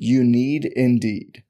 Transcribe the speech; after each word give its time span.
You 0.00 0.22
need 0.22 0.64
Indeed. 0.64 1.42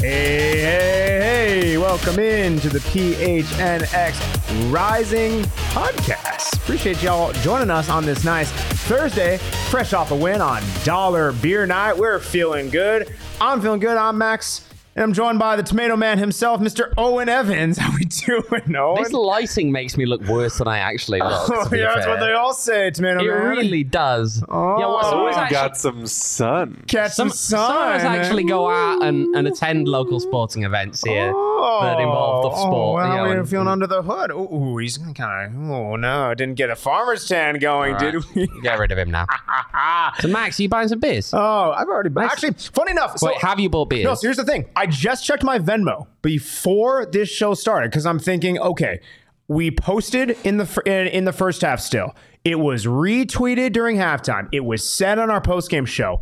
Hey, 0.00 0.58
hey, 0.58 1.20
hey, 1.20 1.78
welcome 1.78 2.18
in 2.18 2.58
to 2.58 2.68
the 2.68 2.80
PHNX 2.80 4.72
Rising 4.72 5.42
Podcast. 5.70 6.56
Appreciate 6.56 7.00
y'all 7.04 7.32
joining 7.34 7.70
us 7.70 7.88
on 7.88 8.04
this 8.04 8.24
nice 8.24 8.50
Thursday, 8.88 9.36
fresh 9.70 9.92
off 9.92 10.10
a 10.10 10.16
win 10.16 10.40
on 10.40 10.64
Dollar 10.82 11.30
Beer 11.30 11.64
Night. 11.64 11.96
We're 11.96 12.18
feeling 12.18 12.70
good. 12.70 13.14
I'm 13.40 13.60
feeling 13.60 13.78
good. 13.78 13.96
I'm 13.96 14.18
Max. 14.18 14.62
And 14.96 15.04
I'm 15.04 15.12
joined 15.12 15.38
by 15.38 15.54
the 15.54 15.62
Tomato 15.62 15.96
Man 15.96 16.18
himself, 16.18 16.60
Mr. 16.60 16.92
Owain 16.98 17.28
Evans. 17.28 17.78
How 17.78 17.92
we 17.96 18.06
doing, 18.06 18.74
Owain? 18.74 19.02
This 19.02 19.12
lighting 19.12 19.70
makes 19.70 19.96
me 19.96 20.04
look 20.04 20.20
worse 20.22 20.58
than 20.58 20.66
I 20.66 20.78
actually 20.78 21.18
look. 21.20 21.48
Oh, 21.48 21.64
to 21.64 21.70
be 21.70 21.78
yeah, 21.78 21.94
that's 21.94 22.06
fair. 22.06 22.14
what 22.14 22.20
they 22.20 22.32
all 22.32 22.52
say, 22.52 22.90
Tomato 22.90 23.20
It 23.20 23.28
Man. 23.28 23.36
It 23.36 23.48
really 23.48 23.84
does. 23.84 24.42
Oh. 24.48 24.78
yeah, 24.80 24.86
well, 24.86 25.02
some 25.04 25.20
of 25.20 25.30
Oh, 25.30 25.38
actually, 25.38 25.54
got 25.54 25.76
some 25.76 26.06
sun. 26.08 26.82
Catch 26.88 27.12
some, 27.12 27.28
some, 27.30 27.36
some 27.36 27.76
of 27.76 27.88
us 27.94 28.02
eh? 28.02 28.08
actually 28.08 28.44
go 28.44 28.68
out 28.68 29.02
and, 29.02 29.34
and 29.36 29.46
attend 29.46 29.86
local 29.86 30.18
sporting 30.18 30.64
events 30.64 31.04
here 31.04 31.32
oh. 31.34 31.49
That 31.82 32.00
involve 32.00 32.42
the 32.44 32.50
Oh, 32.50 32.60
sport. 32.62 32.94
well, 32.96 33.08
you 33.10 33.16
know, 33.16 33.22
we're 33.24 33.38
and- 33.40 33.48
feeling 33.48 33.68
under 33.68 33.86
the 33.86 34.02
hood. 34.02 34.30
Ooh, 34.32 34.76
he's 34.78 34.98
kind 35.14 35.54
of. 35.56 35.70
Oh 35.70 35.96
no, 35.96 36.34
didn't 36.34 36.56
get 36.56 36.70
a 36.70 36.76
farmer's 36.76 37.26
tan 37.28 37.58
going, 37.58 37.92
right. 37.94 38.12
did 38.12 38.24
we? 38.34 38.48
Get 38.62 38.78
rid 38.78 38.92
of 38.92 38.98
him 38.98 39.10
now. 39.10 39.26
so, 40.20 40.28
Max, 40.28 40.58
are 40.58 40.62
you 40.64 40.68
buying 40.68 40.88
some 40.88 40.98
beers? 41.00 41.32
Oh, 41.32 41.72
I've 41.76 41.88
already. 41.88 42.10
Nice. 42.10 42.32
Actually, 42.32 42.54
funny 42.72 42.90
enough. 42.92 43.18
So, 43.18 43.28
Wait, 43.28 43.38
have 43.38 43.60
you 43.60 43.68
bought 43.70 43.90
beers? 43.90 44.04
no, 44.04 44.14
so 44.14 44.26
here's 44.26 44.36
the 44.36 44.44
thing. 44.44 44.66
I 44.76 44.86
just 44.86 45.24
checked 45.24 45.42
my 45.44 45.58
Venmo 45.58 46.06
before 46.22 47.06
this 47.06 47.28
show 47.28 47.54
started 47.54 47.90
because 47.90 48.06
I'm 48.06 48.18
thinking, 48.18 48.58
okay, 48.58 49.00
we 49.48 49.70
posted 49.70 50.36
in 50.44 50.56
the 50.58 50.82
in, 50.86 51.06
in 51.08 51.24
the 51.24 51.32
first 51.32 51.60
half. 51.62 51.80
Still, 51.80 52.14
it 52.44 52.58
was 52.58 52.86
retweeted 52.86 53.72
during 53.72 53.96
halftime. 53.96 54.48
It 54.52 54.64
was 54.64 54.88
said 54.88 55.18
on 55.18 55.30
our 55.30 55.40
post 55.40 55.70
game 55.70 55.84
show. 55.86 56.20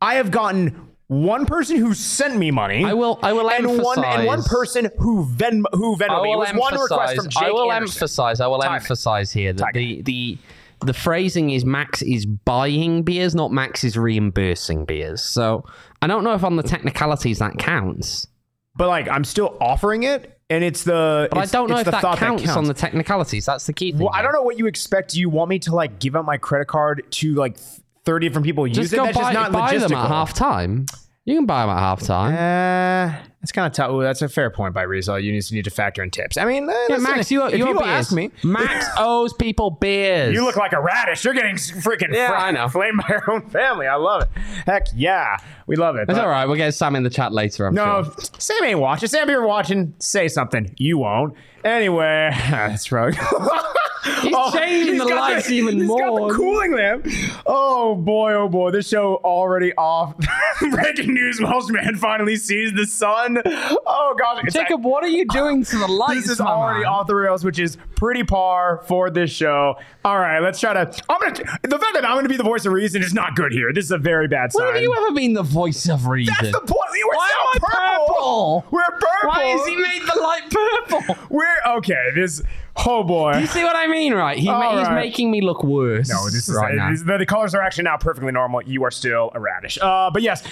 I 0.00 0.14
have 0.14 0.30
gotten 0.32 0.88
one 1.12 1.46
person 1.46 1.76
who 1.76 1.94
sent 1.94 2.36
me 2.36 2.50
money. 2.50 2.84
I 2.84 2.94
will- 2.94 3.18
I 3.22 3.32
will 3.32 3.50
and 3.50 3.66
one 3.82 4.04
and 4.04 4.26
one 4.26 4.42
person 4.42 4.90
who 4.98 5.26
Venmo 5.26 5.64
who 5.72 5.96
Venmo 5.96 6.22
me. 6.22 6.32
It 6.32 6.36
was 6.38 6.52
one 6.54 6.72
request 6.74 6.90
from 6.90 7.00
emphasize- 7.26 7.26
Jake 7.34 7.42
I 7.42 7.50
will 7.52 7.72
Anderson. 7.72 7.96
emphasize. 7.98 8.40
I 8.40 8.46
will 8.46 8.58
Time 8.60 8.72
it. 8.72 8.76
emphasize 8.76 9.32
here 9.32 9.52
that 9.52 9.62
Time 9.62 9.72
the 9.74 10.02
the 10.02 10.38
the 10.84 10.92
phrasing 10.94 11.50
is 11.50 11.64
Max 11.64 12.02
is 12.02 12.26
buying 12.26 13.02
beers, 13.04 13.34
not 13.34 13.52
Max 13.52 13.84
is 13.84 13.96
reimbursing 13.96 14.84
beers. 14.84 15.22
So 15.22 15.64
I 16.00 16.06
don't 16.08 16.24
know 16.24 16.34
if 16.34 16.42
on 16.42 16.56
the 16.56 16.62
technicalities 16.64 17.38
that 17.38 17.56
counts. 17.58 18.26
But 18.74 18.88
like, 18.88 19.06
I'm 19.08 19.22
still 19.24 19.56
offering 19.60 20.02
it, 20.04 20.38
and 20.48 20.64
it's 20.64 20.82
the. 20.82 21.28
But 21.30 21.38
I 21.38 21.44
don't 21.44 21.68
know 21.68 21.76
if 21.78 21.84
that 21.84 22.00
counts, 22.16 22.42
that 22.44 22.56
on 22.56 22.64
the 22.64 22.72
technicalities. 22.74 23.44
That's 23.44 23.66
the 23.66 23.72
key 23.74 23.92
thing. 23.92 24.00
Well, 24.00 24.10
I 24.14 24.22
don't 24.22 24.32
know 24.32 24.42
what 24.42 24.58
you 24.58 24.66
expect. 24.66 25.12
Do 25.12 25.20
you 25.20 25.28
want 25.28 25.50
me 25.50 25.58
to 25.60 25.74
like 25.74 25.98
give 26.00 26.16
out 26.16 26.24
my 26.24 26.38
credit 26.38 26.68
card 26.68 27.04
to 27.10 27.34
like 27.34 27.58
30 28.06 28.26
different 28.28 28.46
people 28.46 28.64
who 28.64 28.68
use 28.68 28.78
Just 28.78 28.92
it? 28.94 28.96
That's 28.96 29.14
buy, 29.16 29.22
just 29.24 29.34
not 29.34 29.52
buy 29.52 29.76
them 29.76 29.90
logistical. 29.90 30.02
at 30.04 30.08
half 30.08 30.32
time. 30.32 30.86
You 31.24 31.36
can 31.36 31.46
buy 31.46 31.60
them 31.60 31.70
at 31.70 31.78
half 31.78 32.00
time. 32.02 32.34
Uh, 32.34 33.16
that's 33.40 33.52
kind 33.52 33.64
of 33.68 33.72
tough. 33.72 33.92
Ooh, 33.92 34.02
that's 34.02 34.22
a 34.22 34.28
fair 34.28 34.50
point 34.50 34.74
by 34.74 34.82
Rizal. 34.82 35.20
You 35.20 35.32
just 35.38 35.52
need 35.52 35.62
to 35.66 35.70
factor 35.70 36.02
in 36.02 36.10
tips. 36.10 36.36
I 36.36 36.44
mean, 36.44 36.68
uh, 36.68 36.72
yeah, 36.88 36.96
Max, 36.96 37.30
you, 37.30 37.46
if 37.46 37.56
you 37.56 37.64
people 37.66 37.82
beers. 37.82 38.06
ask 38.06 38.12
me, 38.12 38.30
Max 38.42 38.86
owes 38.98 39.32
people 39.32 39.70
beers. 39.70 40.34
you 40.34 40.44
look 40.44 40.56
like 40.56 40.72
a 40.72 40.80
radish. 40.80 41.24
You're 41.24 41.34
getting 41.34 41.54
freaking 41.54 42.12
Yeah, 42.12 42.28
fr- 42.30 42.34
I 42.34 42.50
know. 42.50 42.68
flamed 42.68 42.98
by 43.02 43.06
your 43.10 43.30
own 43.30 43.48
family. 43.50 43.86
I 43.86 43.94
love 43.94 44.22
it. 44.22 44.28
Heck 44.66 44.86
yeah, 44.96 45.36
we 45.68 45.76
love 45.76 45.94
it. 45.94 46.02
It's 46.08 46.14
But- 46.14 46.22
all 46.24 46.28
right. 46.28 46.44
We'll 46.44 46.56
get 46.56 46.74
Sam 46.74 46.96
in 46.96 47.04
the 47.04 47.10
chat 47.10 47.32
later. 47.32 47.66
I'm 47.68 47.74
No, 47.74 48.02
sure. 48.02 48.14
Sam 48.38 48.64
ain't 48.64 48.80
watching. 48.80 49.08
Sam, 49.08 49.22
if 49.28 49.30
you're 49.30 49.46
watching. 49.46 49.94
Say 50.00 50.26
something. 50.26 50.74
You 50.76 50.98
won't. 50.98 51.34
Anyway, 51.64 52.30
that's 52.50 52.90
right. 52.90 53.14
He's 54.22 54.34
oh, 54.36 54.50
changing 54.52 54.98
the 54.98 55.04
got 55.04 55.32
lights 55.32 55.48
even 55.50 55.78
he's 55.78 55.86
got 55.86 56.08
more. 56.08 56.28
the 56.28 56.34
cooling 56.34 56.72
lamp. 56.72 57.06
Oh 57.46 57.94
boy, 57.94 58.32
oh 58.32 58.48
boy, 58.48 58.72
this 58.72 58.88
show 58.88 59.20
already 59.22 59.72
off. 59.74 60.16
Breaking 60.72 61.14
news: 61.14 61.40
Welsh 61.40 61.70
man 61.70 61.94
finally 61.94 62.34
sees 62.34 62.72
the 62.72 62.84
sun. 62.84 63.40
Oh 63.46 64.16
gosh, 64.18 64.42
it's 64.44 64.54
Jacob, 64.54 64.84
what 64.84 65.04
are 65.04 65.08
you 65.08 65.24
doing 65.26 65.62
to 65.64 65.78
the 65.78 65.86
lights? 65.88 66.22
this 66.22 66.30
is 66.30 66.40
already 66.40 66.84
off 66.84 67.06
the 67.06 67.14
rails, 67.14 67.44
which 67.44 67.60
is 67.60 67.78
pretty 67.94 68.24
par 68.24 68.82
for 68.88 69.08
this 69.08 69.30
show. 69.30 69.76
All 70.04 70.18
right, 70.18 70.40
let's 70.40 70.58
try 70.58 70.72
to. 70.72 71.02
I'm 71.08 71.20
gonna. 71.20 71.58
The 71.62 71.78
fact 71.78 71.94
that 71.94 72.04
I'm 72.04 72.16
gonna 72.16 72.28
be 72.28 72.36
the 72.36 72.42
voice 72.42 72.66
of 72.66 72.72
reason 72.72 73.02
is 73.02 73.14
not 73.14 73.36
good 73.36 73.52
here. 73.52 73.72
This 73.72 73.84
is 73.84 73.92
a 73.92 73.98
very 73.98 74.26
bad 74.26 74.52
sign. 74.52 74.66
When 74.66 74.74
have 74.74 74.82
you 74.82 74.94
ever 74.96 75.14
been 75.14 75.34
the 75.34 75.44
voice 75.44 75.88
of 75.88 76.08
reason? 76.08 76.34
That's 76.40 76.52
the 76.52 76.60
point. 76.60 76.90
We're 76.92 77.16
Why 77.16 77.28
so 77.28 77.58
am 77.58 77.64
I 77.64 77.98
purple? 77.98 78.66
We're 78.72 78.82
purple. 78.90 79.28
Why 79.30 79.44
has 79.44 79.66
he 79.66 79.76
made 79.76 80.02
the 80.02 80.20
light 80.20 80.50
purple? 80.50 81.16
We're 81.30 81.76
okay. 81.76 82.10
This. 82.16 82.42
Oh 82.76 83.04
boy. 83.04 83.38
You 83.38 83.46
see 83.46 83.62
what 83.64 83.76
I 83.76 83.86
mean, 83.86 84.14
right? 84.14 84.38
He, 84.38 84.48
All 84.48 84.78
he's 84.78 84.86
right. 84.86 84.94
making 84.94 85.30
me 85.30 85.40
look 85.42 85.62
worse. 85.62 86.08
No, 86.08 86.24
this 86.26 86.48
is 86.48 86.54
right 86.54 86.74
now. 86.74 86.94
the, 86.94 87.18
the 87.18 87.26
colors 87.26 87.54
are 87.54 87.60
actually 87.60 87.84
now 87.84 87.96
perfectly 87.96 88.32
normal. 88.32 88.62
You 88.62 88.84
are 88.84 88.90
still 88.90 89.30
a 89.34 89.40
radish. 89.40 89.78
Uh, 89.80 90.10
but 90.10 90.22
yes, 90.22 90.42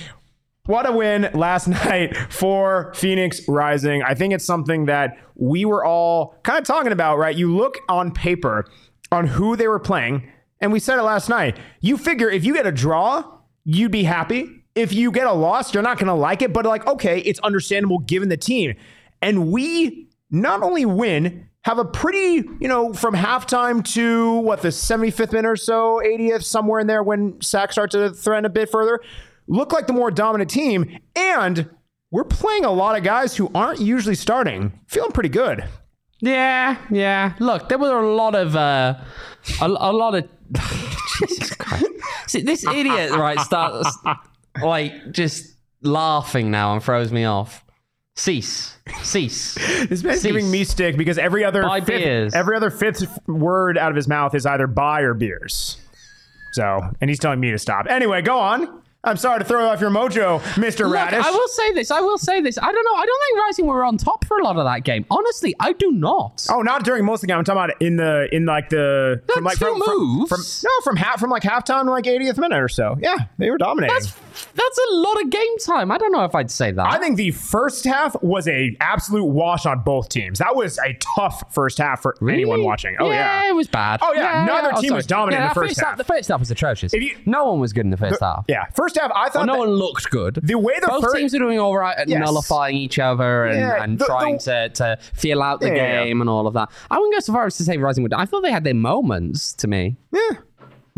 what 0.66 0.88
a 0.88 0.92
win 0.92 1.30
last 1.34 1.66
night 1.86 2.16
for 2.30 2.92
Phoenix 2.94 3.40
Rising. 3.48 4.02
I 4.02 4.14
think 4.14 4.34
it's 4.34 4.44
something 4.44 4.86
that 4.86 5.18
we 5.34 5.64
were 5.64 5.84
all 5.84 6.36
kind 6.42 6.58
of 6.58 6.64
talking 6.64 6.92
about, 6.92 7.18
right? 7.18 7.34
You 7.34 7.54
look 7.56 7.78
on 7.88 8.12
paper 8.12 8.66
on 9.10 9.26
who 9.26 9.56
they 9.56 9.66
were 9.66 9.80
playing, 9.80 10.30
and 10.60 10.72
we 10.72 10.78
said 10.78 10.98
it 10.98 11.02
last 11.02 11.28
night. 11.28 11.56
You 11.80 11.96
figure 11.96 12.30
if 12.30 12.44
you 12.44 12.54
get 12.54 12.66
a 12.66 12.72
draw, 12.72 13.24
you'd 13.64 13.90
be 13.92 14.04
happy. 14.04 14.62
If 14.76 14.92
you 14.92 15.10
get 15.10 15.26
a 15.26 15.32
loss, 15.32 15.74
you're 15.74 15.82
not 15.82 15.98
going 15.98 16.06
to 16.06 16.14
like 16.14 16.42
it, 16.42 16.52
but 16.52 16.64
like, 16.64 16.86
okay, 16.86 17.18
it's 17.20 17.40
understandable 17.40 17.98
given 17.98 18.28
the 18.28 18.36
team. 18.36 18.74
And 19.20 19.50
we 19.50 20.08
not 20.30 20.62
only 20.62 20.84
win, 20.86 21.48
have 21.64 21.78
a 21.78 21.84
pretty, 21.84 22.48
you 22.60 22.68
know, 22.68 22.92
from 22.92 23.14
halftime 23.14 23.84
to 23.94 24.38
what 24.38 24.62
the 24.62 24.68
75th 24.68 25.32
minute 25.32 25.48
or 25.48 25.56
so, 25.56 26.00
80th, 26.04 26.44
somewhere 26.44 26.80
in 26.80 26.86
there 26.86 27.02
when 27.02 27.40
Sack 27.40 27.72
starts 27.72 27.92
to 27.92 28.10
threaten 28.10 28.44
a 28.44 28.48
bit 28.48 28.70
further, 28.70 29.00
look 29.46 29.72
like 29.72 29.86
the 29.86 29.92
more 29.92 30.10
dominant 30.10 30.50
team. 30.50 30.98
And 31.14 31.68
we're 32.10 32.24
playing 32.24 32.64
a 32.64 32.70
lot 32.70 32.96
of 32.96 33.04
guys 33.04 33.36
who 33.36 33.50
aren't 33.54 33.80
usually 33.80 34.14
starting. 34.14 34.72
Feeling 34.86 35.12
pretty 35.12 35.28
good. 35.28 35.64
Yeah, 36.20 36.76
yeah. 36.90 37.34
Look, 37.38 37.68
there 37.68 37.78
were 37.78 38.00
a 38.00 38.14
lot 38.14 38.34
of, 38.34 38.56
uh, 38.56 38.94
a, 39.60 39.66
a 39.66 39.92
lot 39.92 40.14
of. 40.14 40.28
Jesus 41.18 41.54
Christ! 41.54 41.86
See, 42.26 42.42
this 42.42 42.64
idiot, 42.66 43.10
right, 43.12 43.38
starts 43.40 43.96
like 44.62 44.92
just 45.12 45.56
laughing 45.82 46.50
now 46.50 46.72
and 46.72 46.82
throws 46.82 47.12
me 47.12 47.24
off. 47.24 47.64
Cease, 48.20 48.76
cease. 49.02 49.54
This 49.88 50.02
man's 50.04 50.20
Cease. 50.20 50.22
giving 50.24 50.50
me 50.50 50.64
stick 50.64 50.98
because 50.98 51.16
every 51.16 51.42
other 51.42 51.62
Buy 51.62 51.80
fifth, 51.80 51.86
beers. 52.04 52.34
every 52.34 52.54
other 52.54 52.68
fifth 52.68 53.18
word 53.26 53.78
out 53.78 53.88
of 53.88 53.96
his 53.96 54.06
mouth 54.08 54.34
is 54.34 54.44
either 54.44 54.66
buy 54.66 55.00
or 55.00 55.14
beers. 55.14 55.78
So, 56.52 56.80
and 57.00 57.08
he's 57.08 57.18
telling 57.18 57.40
me 57.40 57.50
to 57.52 57.58
stop. 57.58 57.86
Anyway, 57.88 58.20
go 58.20 58.38
on. 58.38 58.82
I'm 59.02 59.16
sorry 59.16 59.38
to 59.38 59.44
throw 59.46 59.66
off 59.70 59.80
your 59.80 59.88
mojo, 59.88 60.40
Mr. 60.56 60.80
Look, 60.84 60.92
Radish. 60.92 61.24
I 61.24 61.30
will 61.30 61.48
say 61.48 61.72
this. 61.72 61.90
I 61.90 62.00
will 62.02 62.18
say 62.18 62.42
this. 62.42 62.58
I 62.58 62.70
don't 62.70 62.84
know. 62.84 62.94
I 63.00 63.06
don't 63.06 63.20
think 63.30 63.40
Rising 63.46 63.66
were 63.66 63.82
on 63.86 63.96
top 63.96 64.26
for 64.26 64.38
a 64.38 64.44
lot 64.44 64.58
of 64.58 64.64
that 64.66 64.84
game. 64.84 65.06
Honestly, 65.10 65.54
I 65.58 65.72
do 65.72 65.90
not. 65.90 66.46
Oh, 66.50 66.60
not 66.60 66.84
during 66.84 67.06
most 67.06 67.18
of 67.18 67.20
the 67.22 67.26
game. 67.28 67.38
I'm 67.38 67.44
talking 67.44 67.62
about 67.62 67.80
in 67.80 67.96
the 67.96 68.28
in 68.30 68.44
like 68.44 68.68
the 68.68 69.22
The 69.26 69.32
from 69.32 69.44
like 69.44 69.56
two 69.58 69.64
from, 69.64 69.80
from, 69.80 69.98
moves? 69.98 70.28
from 70.28 70.40
no 70.68 70.70
from 70.84 70.96
half 70.96 71.18
from 71.18 71.30
like 71.30 71.42
halftime 71.42 71.84
to 71.84 71.90
like 71.90 72.04
80th 72.04 72.36
minute 72.36 72.60
or 72.60 72.68
so. 72.68 72.98
Yeah, 73.00 73.16
they 73.38 73.48
were 73.50 73.56
dominating. 73.56 73.94
That's 73.96 74.12
that's 74.54 74.78
a 74.90 74.94
lot 74.94 75.20
of 75.22 75.30
game 75.30 75.58
time. 75.58 75.90
I 75.90 75.98
don't 75.98 76.12
know 76.12 76.24
if 76.24 76.34
I'd 76.34 76.50
say 76.50 76.70
that. 76.72 76.86
I 76.92 76.98
think 76.98 77.16
the 77.16 77.30
first 77.32 77.84
half 77.84 78.20
was 78.22 78.46
a 78.48 78.76
absolute 78.80 79.24
wash 79.24 79.66
on 79.66 79.80
both 79.80 80.08
teams. 80.08 80.38
That 80.38 80.54
was 80.56 80.78
a 80.78 80.94
tough 81.16 81.52
first 81.52 81.78
half 81.78 82.02
for 82.02 82.16
anyone 82.28 82.62
watching. 82.64 82.96
Oh 83.00 83.10
yeah. 83.10 83.48
it 83.48 83.54
was 83.54 83.66
bad. 83.68 84.00
Oh, 84.02 84.12
yeah. 84.14 84.44
Neither 84.44 84.68
team 84.70 84.76
oh, 84.76 84.80
sorry. 84.82 84.90
was 84.96 85.06
dominant 85.06 85.36
in 85.42 85.42
the 85.42 85.48
that 85.48 85.54
first 85.54 85.80
half. 85.80 85.96
The 85.98 86.04
first 86.04 86.28
half 86.28 86.38
was 86.40 86.50
atrocious. 86.50 86.94
If 86.94 87.02
you- 87.02 87.16
no 87.26 87.44
one 87.50 87.60
was 87.60 87.72
good 87.72 87.84
in 87.84 87.90
the 87.90 87.96
first 87.96 88.20
half. 88.20 88.44
Yeah, 88.48 88.64
first 88.74 88.98
half 88.98 89.10
I 89.14 89.28
thought 89.28 89.46
Well, 89.46 89.56
no 89.56 89.58
one 89.58 89.70
looked 89.70 90.10
good. 90.10 90.38
The 90.42 90.58
way 90.58 90.74
the 90.80 90.86
both 90.88 91.02
fir- 91.04 91.14
teams 91.16 91.34
are 91.34 91.38
doing 91.38 91.58
all 91.58 91.76
right 91.76 91.96
at 91.96 92.08
Yes. 92.08 92.20
nullifying 92.20 92.76
each 92.76 92.98
other 92.98 93.44
and, 93.46 93.58
Yeah, 93.60 93.82
and 93.82 93.98
the- 93.98 94.04
trying 94.06 94.36
the- 94.38 94.42
to, 94.42 94.68
to 94.70 94.98
feel 95.14 95.42
out 95.42 95.60
the 95.60 95.68
Yeah, 95.68 95.74
yeah, 95.74 95.82
yeah. 96.00 96.04
game 96.04 96.20
and 96.20 96.30
all 96.30 96.46
of 96.46 96.54
that. 96.54 96.70
I 96.90 96.96
wouldn't 96.98 97.14
go 97.14 97.20
so 97.20 97.32
far 97.32 97.46
as 97.46 97.56
to 97.58 97.64
say 97.64 97.76
Rising 97.76 98.02
would. 98.02 98.12
I 98.14 98.24
thought 98.24 98.42
they 98.42 98.50
had 98.52 98.64
their 98.64 98.74
moments 98.74 99.52
to 99.54 99.68
me. 99.68 99.96
Yeah. 100.12 100.38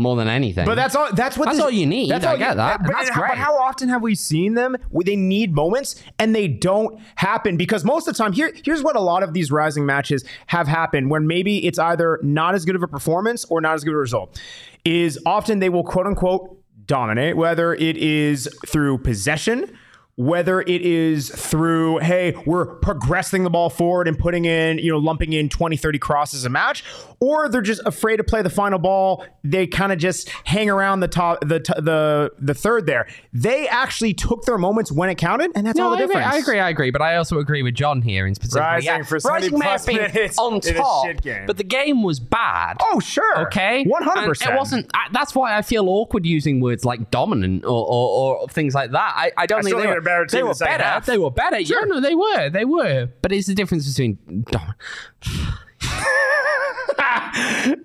More 0.02 0.16
than 0.16 0.28
anything. 0.28 0.66
But 0.66 0.74
that's 0.74 0.94
all. 0.94 1.12
That's 1.12 1.38
what. 1.38 1.46
That's 1.46 1.56
this- 1.58 1.64
all 1.64 1.70
you 1.70 1.86
need. 1.86 2.10
That's 2.10 2.24
I 2.26 2.36
get 2.36 2.56
that, 2.56 2.82
But, 2.82 2.92
that's 2.92 3.10
but 3.10 3.18
great. 3.18 3.38
how 3.38 3.56
often 3.56 3.88
have 3.88 4.02
we 4.02 4.14
seen 4.14 4.54
them? 4.54 4.76
They 5.04 5.16
need 5.16 5.54
moments, 5.54 6.02
and 6.18 6.34
they 6.34 6.48
don't 6.48 7.00
happen 7.16 7.56
because 7.56 7.84
most 7.84 8.06
of 8.08 8.14
the 8.14 8.18
time, 8.22 8.32
here, 8.32 8.52
here's 8.64 8.82
what 8.82 8.96
a 8.96 9.00
lot 9.00 9.22
of 9.22 9.32
these 9.32 9.50
rising 9.52 9.86
matches 9.86 10.24
have 10.48 10.66
happened: 10.68 11.10
when 11.10 11.26
maybe 11.26 11.66
it's 11.66 11.78
either 11.78 12.18
not 12.22 12.54
as 12.54 12.64
good 12.64 12.76
of 12.76 12.82
a 12.82 12.88
performance 12.88 13.44
or 13.46 13.60
not 13.60 13.74
as 13.74 13.84
good 13.84 13.94
a 13.94 13.96
result. 13.96 14.40
Is 14.84 15.18
often 15.24 15.60
they 15.60 15.68
will 15.68 15.84
quote 15.84 16.06
unquote 16.06 16.58
dominate, 16.86 17.36
whether 17.36 17.74
it 17.74 17.96
is 17.96 18.48
through 18.66 18.98
possession. 18.98 19.70
Whether 20.16 20.60
it 20.60 20.82
is 20.82 21.30
through, 21.30 21.98
hey, 21.98 22.34
we're 22.44 22.66
progressing 22.66 23.44
the 23.44 23.50
ball 23.50 23.70
forward 23.70 24.06
and 24.06 24.18
putting 24.18 24.44
in, 24.44 24.76
you 24.78 24.92
know, 24.92 24.98
lumping 24.98 25.32
in 25.32 25.48
20, 25.48 25.76
30 25.78 25.98
crosses 25.98 26.44
a 26.44 26.50
match, 26.50 26.84
or 27.18 27.48
they're 27.48 27.62
just 27.62 27.80
afraid 27.86 28.18
to 28.18 28.24
play 28.24 28.42
the 28.42 28.50
final 28.50 28.78
ball. 28.78 29.24
They 29.42 29.66
kind 29.66 29.90
of 29.90 29.98
just 29.98 30.28
hang 30.44 30.68
around 30.68 31.00
the 31.00 31.08
top, 31.08 31.40
the 31.40 31.60
the 31.78 32.30
the 32.38 32.52
third 32.52 32.84
there. 32.84 33.06
They 33.32 33.66
actually 33.68 34.12
took 34.12 34.44
their 34.44 34.58
moments 34.58 34.92
when 34.92 35.08
it 35.08 35.14
counted, 35.16 35.50
and 35.54 35.66
that's 35.66 35.78
No, 35.78 35.84
all 35.84 35.90
the 35.92 35.96
I 35.96 36.02
agree, 36.02 36.14
difference. 36.14 36.34
I 36.34 36.38
agree, 36.38 36.60
I 36.60 36.68
agree, 36.68 36.90
but 36.90 37.00
I 37.00 37.16
also 37.16 37.38
agree 37.38 37.62
with 37.62 37.74
John 37.74 38.02
here 38.02 38.26
in 38.26 38.34
specific. 38.34 38.60
Rising 38.62 39.04
for 39.04 39.18
70 39.18 39.48
Rising 39.48 39.58
may 39.58 39.66
have 39.66 39.86
been 39.86 40.30
on 40.38 40.60
top, 40.60 41.06
but 41.46 41.56
the 41.56 41.64
game 41.64 42.02
was 42.02 42.20
bad. 42.20 42.76
Oh, 42.82 43.00
sure. 43.00 43.46
Okay, 43.46 43.84
One 43.84 44.02
hundred 44.02 44.20
And 44.20 44.28
percent. 44.28 44.52
It 44.52 44.58
wasn't. 44.58 44.90
I, 44.92 45.06
that's 45.10 45.34
why 45.34 45.56
I 45.56 45.62
feel 45.62 45.88
awkward 45.88 46.26
using 46.26 46.60
words 46.60 46.84
like 46.84 47.10
dominant 47.10 47.64
or, 47.64 47.70
or, 47.70 48.38
or 48.42 48.48
things 48.48 48.74
like 48.74 48.90
that. 48.90 49.12
I, 49.16 49.32
I 49.38 49.46
don't 49.46 49.60
I 49.60 49.62
think 49.62 49.76
they 49.78 49.86
were 49.86 50.02
better 50.12 50.26
team 50.26 50.38
They 50.38 50.42
were 50.44 50.54
the 50.54 50.64
better. 50.64 50.82
half. 50.84 51.06
They 51.06 51.18
were 51.18 51.30
better. 51.30 51.60
Yeah, 51.60 51.76
no, 51.86 52.00
they 52.00 52.14
were. 52.14 52.50
They 52.50 52.64
were. 52.64 53.08
But 53.22 53.32
it's 53.32 53.46
the 53.46 53.54
difference 53.54 53.88
between. 53.88 54.18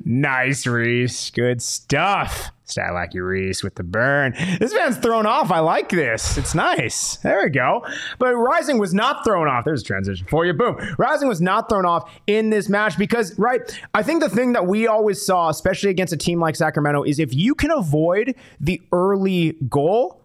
Nice, 0.04 0.66
Reese. 0.66 1.30
Good 1.32 1.62
stuff. 1.62 2.52
Stat 2.64 2.94
like 2.94 3.14
you, 3.14 3.24
Reese, 3.24 3.64
with 3.64 3.76
the 3.76 3.84
burn. 3.84 4.34
This 4.60 4.74
man's 4.74 4.98
thrown 4.98 5.26
off. 5.26 5.52
I 5.52 5.60
like 5.60 5.90
this. 5.90 6.38
It's 6.38 6.54
nice. 6.56 7.18
There 7.18 7.42
we 7.44 7.50
go. 7.50 7.86
But 8.20 8.36
Rising 8.36 8.78
was 8.78 8.94
not 8.94 9.24
thrown 9.24 9.48
off. 9.48 9.64
There's 9.66 9.82
a 9.82 9.86
transition 9.86 10.28
for 10.28 10.46
you. 10.46 10.54
Boom. 10.54 10.78
Rising 10.98 11.28
was 11.28 11.40
not 11.42 11.70
thrown 11.70 11.86
off 11.86 12.10
in 12.28 12.50
this 12.50 12.68
match 12.70 12.98
because, 12.98 13.38
right, 13.40 13.62
I 13.94 14.04
think 14.04 14.22
the 14.22 14.30
thing 14.30 14.54
that 14.54 14.66
we 14.68 14.88
always 14.88 15.26
saw, 15.26 15.50
especially 15.50 15.90
against 15.90 16.14
a 16.14 16.18
team 16.18 16.40
like 16.40 16.56
Sacramento, 16.56 17.04
is 17.04 17.20
if 17.20 17.34
you 17.34 17.56
can 17.56 17.72
avoid 17.72 18.36
the 18.60 18.82
early 18.92 19.56
goal, 19.70 20.22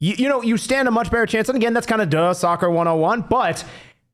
you, 0.00 0.14
you 0.18 0.28
know, 0.28 0.42
you 0.42 0.56
stand 0.56 0.88
a 0.88 0.90
much 0.90 1.10
better 1.10 1.26
chance. 1.26 1.48
And 1.48 1.56
again, 1.56 1.72
that's 1.72 1.86
kind 1.86 2.02
of 2.02 2.10
duh, 2.10 2.34
soccer 2.34 2.68
101, 2.70 3.22
but 3.22 3.64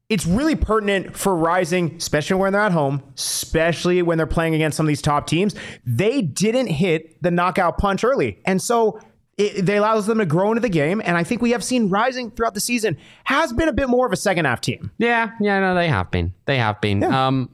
it's 0.09 0.27
really 0.27 0.55
pertinent 0.55 1.17
for 1.17 1.35
Rising, 1.35 1.97
especially 1.97 2.37
when 2.37 2.53
they're 2.53 2.63
at 2.63 2.73
home, 2.73 3.03
especially 3.17 4.03
when 4.03 4.19
they're 4.19 4.27
playing 4.27 4.55
against 4.55 4.77
some 4.77 4.87
of 4.87 4.89
these 4.89 5.03
top 5.03 5.27
teams. 5.27 5.55
They 5.87 6.23
didn't 6.23 6.67
hit 6.67 7.23
the 7.23 7.31
knockout 7.31 7.79
punch 7.79 8.05
early. 8.05 8.39
And 8.45 8.61
so 8.61 9.01
it, 9.39 9.65
they 9.65 9.79
allows 9.79 10.07
them 10.07 10.19
to 10.19 10.27
grow 10.27 10.51
into 10.51 10.61
the 10.61 10.69
game. 10.69 11.01
And 11.05 11.17
I 11.17 11.25
think 11.25 11.41
we 11.41 11.53
have 11.53 11.65
seen 11.65 11.89
Rising 11.89 12.31
throughout 12.31 12.55
the 12.55 12.61
season 12.61 12.99
has 13.25 13.53
been 13.53 13.69
a 13.69 13.73
bit 13.73 13.89
more 13.89 14.07
of 14.07 14.13
a 14.13 14.17
second 14.17 14.45
half 14.45 14.61
team. 14.61 14.91
yeah, 14.99 15.31
yeah, 15.41 15.59
no, 15.61 15.75
they 15.75 15.89
have 15.89 16.11
been. 16.11 16.35
They 16.45 16.59
have 16.59 16.81
been. 16.81 17.03
Um, 17.05 17.51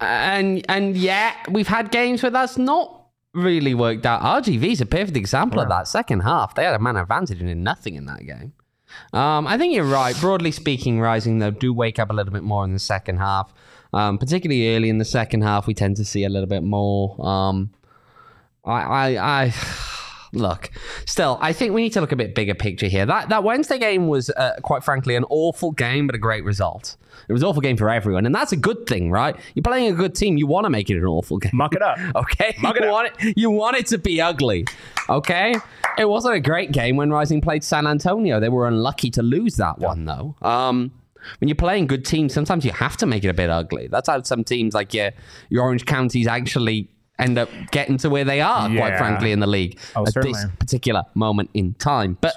and 0.00 0.64
and 0.68 0.96
yeah, 0.96 1.34
we've 1.50 1.66
had 1.68 1.90
games 1.90 2.22
where 2.22 2.30
that's 2.30 2.58
not 2.58 2.97
really 3.42 3.74
worked 3.74 4.06
out. 4.06 4.22
RGV 4.22 4.72
is 4.72 4.80
a 4.80 4.86
perfect 4.86 5.16
example 5.16 5.60
of 5.60 5.68
that. 5.68 5.88
Second 5.88 6.20
half, 6.20 6.54
they 6.54 6.64
had 6.64 6.74
a 6.74 6.78
man 6.78 6.96
advantage 6.96 7.38
and 7.38 7.48
did 7.48 7.56
nothing 7.56 7.94
in 7.94 8.06
that 8.06 8.26
game. 8.26 8.52
Um, 9.12 9.46
I 9.46 9.58
think 9.58 9.74
you're 9.74 9.84
right. 9.84 10.18
Broadly 10.20 10.50
speaking, 10.52 11.00
Rising 11.00 11.38
though 11.38 11.50
do 11.50 11.72
wake 11.72 11.98
up 11.98 12.10
a 12.10 12.12
little 12.12 12.32
bit 12.32 12.42
more 12.42 12.64
in 12.64 12.72
the 12.72 12.78
second 12.78 13.18
half. 13.18 13.52
Um, 13.92 14.18
particularly 14.18 14.74
early 14.74 14.90
in 14.90 14.98
the 14.98 15.04
second 15.04 15.42
half, 15.42 15.66
we 15.66 15.74
tend 15.74 15.96
to 15.96 16.04
see 16.04 16.24
a 16.24 16.28
little 16.28 16.48
bit 16.48 16.62
more. 16.62 17.16
Um, 17.24 17.70
I, 18.64 18.82
I, 18.82 19.44
I 19.46 19.54
look. 20.32 20.70
Still, 21.06 21.38
I 21.40 21.52
think 21.52 21.72
we 21.72 21.82
need 21.82 21.92
to 21.94 22.00
look 22.00 22.12
a 22.12 22.16
bit 22.16 22.34
bigger 22.34 22.54
picture 22.54 22.86
here. 22.86 23.06
That 23.06 23.28
that 23.30 23.44
Wednesday 23.44 23.78
game 23.78 24.08
was, 24.08 24.30
uh, 24.30 24.56
quite 24.62 24.84
frankly, 24.84 25.16
an 25.16 25.24
awful 25.30 25.72
game, 25.72 26.06
but 26.06 26.14
a 26.14 26.18
great 26.18 26.44
result. 26.44 26.96
It 27.28 27.32
was 27.32 27.42
an 27.42 27.48
awful 27.48 27.60
game 27.60 27.76
for 27.76 27.90
everyone, 27.90 28.24
and 28.26 28.34
that's 28.34 28.52
a 28.52 28.56
good 28.56 28.86
thing, 28.86 29.10
right? 29.10 29.36
You're 29.54 29.62
playing 29.62 29.92
a 29.92 29.94
good 29.96 30.14
team. 30.14 30.38
You 30.38 30.46
want 30.46 30.64
to 30.64 30.70
make 30.70 30.88
it 30.88 30.96
an 30.96 31.04
awful 31.04 31.36
game. 31.38 31.50
Muck 31.54 31.74
it 31.74 31.82
up. 31.82 31.98
Okay, 32.16 32.56
Mug 32.62 32.76
it 32.76 32.82
you 32.82 32.88
up. 32.88 32.92
want 32.92 33.12
it. 33.20 33.34
You 33.36 33.50
want 33.50 33.76
it 33.76 33.86
to 33.88 33.98
be 33.98 34.20
ugly. 34.20 34.66
Okay, 35.10 35.54
it 35.98 36.08
wasn't 36.08 36.34
a 36.34 36.40
great 36.40 36.72
game 36.72 36.96
when 36.96 37.10
Rising 37.10 37.40
played 37.40 37.62
San 37.62 37.86
Antonio. 37.86 38.40
They 38.40 38.48
were 38.48 38.66
unlucky 38.66 39.10
to 39.10 39.22
lose 39.22 39.56
that 39.56 39.78
one, 39.78 40.04
though. 40.06 40.36
Um, 40.42 40.90
when 41.40 41.48
you're 41.48 41.54
playing 41.56 41.86
good 41.86 42.04
teams, 42.06 42.32
sometimes 42.32 42.64
you 42.64 42.72
have 42.72 42.96
to 42.98 43.06
make 43.06 43.24
it 43.24 43.28
a 43.28 43.34
bit 43.34 43.50
ugly. 43.50 43.88
That's 43.88 44.08
how 44.08 44.22
some 44.22 44.42
teams 44.44 44.72
like 44.74 44.94
your 44.94 45.10
your 45.50 45.64
Orange 45.64 45.84
counties 45.84 46.26
actually 46.26 46.88
end 47.18 47.36
up 47.36 47.50
getting 47.72 47.98
to 47.98 48.08
where 48.08 48.24
they 48.24 48.40
are. 48.40 48.68
Quite 48.74 48.96
frankly, 48.96 49.32
in 49.32 49.40
the 49.40 49.46
league 49.46 49.78
Oh, 49.96 50.02
at 50.06 50.12
certainly. 50.12 50.32
this 50.32 50.46
particular 50.58 51.02
moment 51.14 51.50
in 51.52 51.74
time, 51.74 52.16
but. 52.20 52.34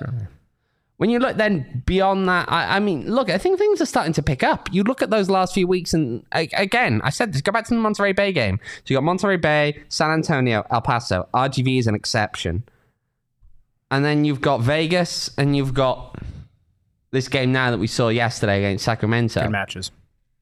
When 1.02 1.10
you 1.10 1.18
look 1.18 1.36
then 1.38 1.82
beyond 1.88 2.28
that, 2.28 2.46
I, 2.48 2.76
I 2.76 2.80
mean, 2.80 3.10
look, 3.12 3.32
I 3.32 3.40
think 3.40 3.58
things 3.58 3.82
are 3.82 3.88
starting 3.88 4.14
to 4.14 4.22
pick 4.22 4.44
up. 4.44 4.70
You 4.72 4.84
look 4.84 5.02
at 5.02 5.10
those 5.10 5.32
last 5.32 5.52
few 5.52 5.66
weeks, 5.66 5.96
and 5.96 6.24
a- 6.32 6.48
again, 6.54 7.02
I 7.04 7.10
said 7.10 7.34
this. 7.34 7.42
Go 7.42 7.52
back 7.52 7.66
to 7.70 7.74
the 7.74 7.80
Monterey 7.80 8.12
Bay 8.14 8.32
game. 8.32 8.60
So 8.64 8.82
you 8.86 8.98
got 8.98 9.04
Monterey 9.04 9.38
Bay, 9.38 9.82
San 9.90 10.12
Antonio, 10.12 10.64
El 10.70 10.82
Paso. 10.82 11.28
RGV 11.34 11.80
is 11.80 11.88
an 11.88 11.96
exception, 11.96 12.62
and 13.90 14.06
then 14.06 14.26
you've 14.26 14.42
got 14.42 14.62
Vegas, 14.62 15.32
and 15.40 15.56
you've 15.58 15.74
got 15.74 16.18
this 17.10 17.28
game 17.28 17.52
now 17.52 17.72
that 17.72 17.80
we 17.80 17.88
saw 17.88 18.10
yesterday 18.10 18.60
against 18.64 18.86
Sacramento. 18.86 19.42
Good 19.42 19.50
matches. 19.50 19.90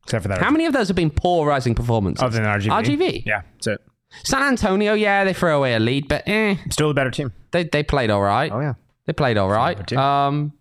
Except 0.03 0.23
for 0.23 0.27
that. 0.27 0.39
How 0.41 0.51
many 0.51 0.65
of 0.65 0.73
those 0.73 0.89
have 0.89 0.97
been 0.97 1.09
poor 1.09 1.47
rising 1.47 1.73
performances? 1.73 2.21
Other 2.21 2.35
than 2.41 2.43
RGV. 2.43 2.83
RGV. 2.83 3.25
Yeah, 3.25 3.43
that's 3.53 3.67
it. 3.67 3.81
San 4.25 4.43
Antonio, 4.43 4.93
yeah, 4.93 5.23
they 5.23 5.33
throw 5.33 5.57
away 5.57 5.73
a 5.75 5.79
lead, 5.79 6.09
but 6.09 6.27
eh, 6.27 6.57
Still 6.69 6.89
a 6.89 6.93
better 6.93 7.11
team. 7.11 7.31
they 7.51 7.63
they 7.63 7.81
played 7.81 8.09
all 8.09 8.21
right. 8.21 8.51
Oh, 8.51 8.59
yeah. 8.59 8.73
They 9.09 9.13
played 9.13 9.37
all 9.37 9.49
right. 9.49 9.91
Um, 9.93 10.53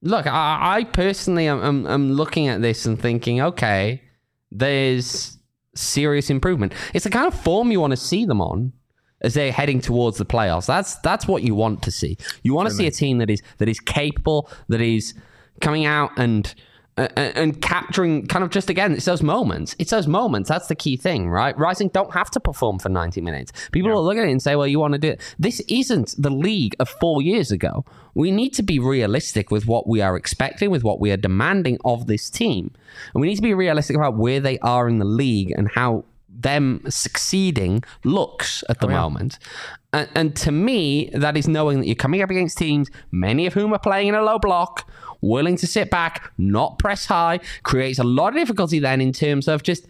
look, 0.00 0.26
I, 0.26 0.78
I 0.78 0.84
personally 0.84 1.46
am, 1.46 1.62
am, 1.62 1.86
am 1.86 2.12
looking 2.12 2.48
at 2.48 2.62
this 2.62 2.86
and 2.86 2.98
thinking, 2.98 3.42
okay, 3.42 4.00
there's 4.50 5.36
serious 5.74 6.30
improvement. 6.30 6.72
It's 6.94 7.04
the 7.04 7.10
kind 7.10 7.26
of 7.26 7.38
form 7.38 7.70
you 7.70 7.78
want 7.78 7.90
to 7.90 7.98
see 7.98 8.24
them 8.24 8.40
on 8.40 8.72
as 9.20 9.34
they're 9.34 9.52
heading 9.52 9.82
towards 9.82 10.16
the 10.16 10.24
playoffs. 10.24 10.64
That's 10.64 10.96
that's 11.00 11.28
what 11.28 11.42
you 11.42 11.54
want 11.54 11.82
to 11.82 11.90
see. 11.90 12.16
You 12.42 12.54
want 12.54 12.66
to 12.70 12.74
see 12.74 12.86
a 12.86 12.90
team 12.90 13.18
that 13.18 13.28
is 13.28 13.42
that 13.58 13.68
is 13.68 13.78
capable, 13.78 14.50
that 14.68 14.80
is 14.80 15.12
coming 15.60 15.84
out 15.84 16.12
and. 16.16 16.54
And 16.96 17.60
capturing 17.60 18.26
kind 18.26 18.42
of 18.42 18.48
just 18.48 18.70
again, 18.70 18.92
it's 18.92 19.04
those 19.04 19.22
moments. 19.22 19.76
It's 19.78 19.90
those 19.90 20.06
moments. 20.06 20.48
That's 20.48 20.68
the 20.68 20.74
key 20.74 20.96
thing, 20.96 21.28
right? 21.28 21.56
Rising 21.58 21.88
don't 21.88 22.14
have 22.14 22.30
to 22.30 22.40
perform 22.40 22.78
for 22.78 22.88
90 22.88 23.20
minutes. 23.20 23.52
People 23.70 23.90
will 23.90 24.02
look 24.02 24.16
at 24.16 24.26
it 24.26 24.30
and 24.30 24.40
say, 24.40 24.56
well, 24.56 24.66
you 24.66 24.80
want 24.80 24.94
to 24.94 24.98
do 24.98 25.08
it. 25.08 25.20
This 25.38 25.60
isn't 25.68 26.14
the 26.16 26.30
league 26.30 26.74
of 26.80 26.88
four 26.88 27.20
years 27.20 27.50
ago. 27.50 27.84
We 28.14 28.30
need 28.30 28.54
to 28.54 28.62
be 28.62 28.78
realistic 28.78 29.50
with 29.50 29.66
what 29.66 29.86
we 29.86 30.00
are 30.00 30.16
expecting, 30.16 30.70
with 30.70 30.84
what 30.84 30.98
we 30.98 31.10
are 31.10 31.18
demanding 31.18 31.76
of 31.84 32.06
this 32.06 32.30
team. 32.30 32.70
And 33.12 33.20
we 33.20 33.28
need 33.28 33.36
to 33.36 33.42
be 33.42 33.52
realistic 33.52 33.94
about 33.94 34.16
where 34.16 34.40
they 34.40 34.58
are 34.60 34.88
in 34.88 34.98
the 34.98 35.04
league 35.04 35.50
and 35.50 35.70
how 35.70 36.06
them 36.28 36.80
succeeding 36.88 37.82
looks 38.04 38.62
at 38.68 38.80
the 38.80 38.86
oh, 38.86 38.90
moment. 38.90 39.38
And, 39.92 40.08
and 40.14 40.36
to 40.36 40.52
me, 40.52 41.10
that 41.14 41.36
is 41.36 41.48
knowing 41.48 41.80
that 41.80 41.86
you're 41.86 41.94
coming 41.94 42.22
up 42.22 42.30
against 42.30 42.58
teams, 42.58 42.90
many 43.10 43.46
of 43.46 43.54
whom 43.54 43.72
are 43.72 43.78
playing 43.78 44.08
in 44.08 44.14
a 44.14 44.22
low 44.22 44.38
block, 44.38 44.90
willing 45.20 45.56
to 45.56 45.66
sit 45.66 45.90
back, 45.90 46.32
not 46.38 46.78
press 46.78 47.06
high, 47.06 47.40
creates 47.62 47.98
a 47.98 48.04
lot 48.04 48.28
of 48.28 48.34
difficulty 48.34 48.78
then 48.78 49.00
in 49.00 49.12
terms 49.12 49.48
of 49.48 49.62
just 49.62 49.86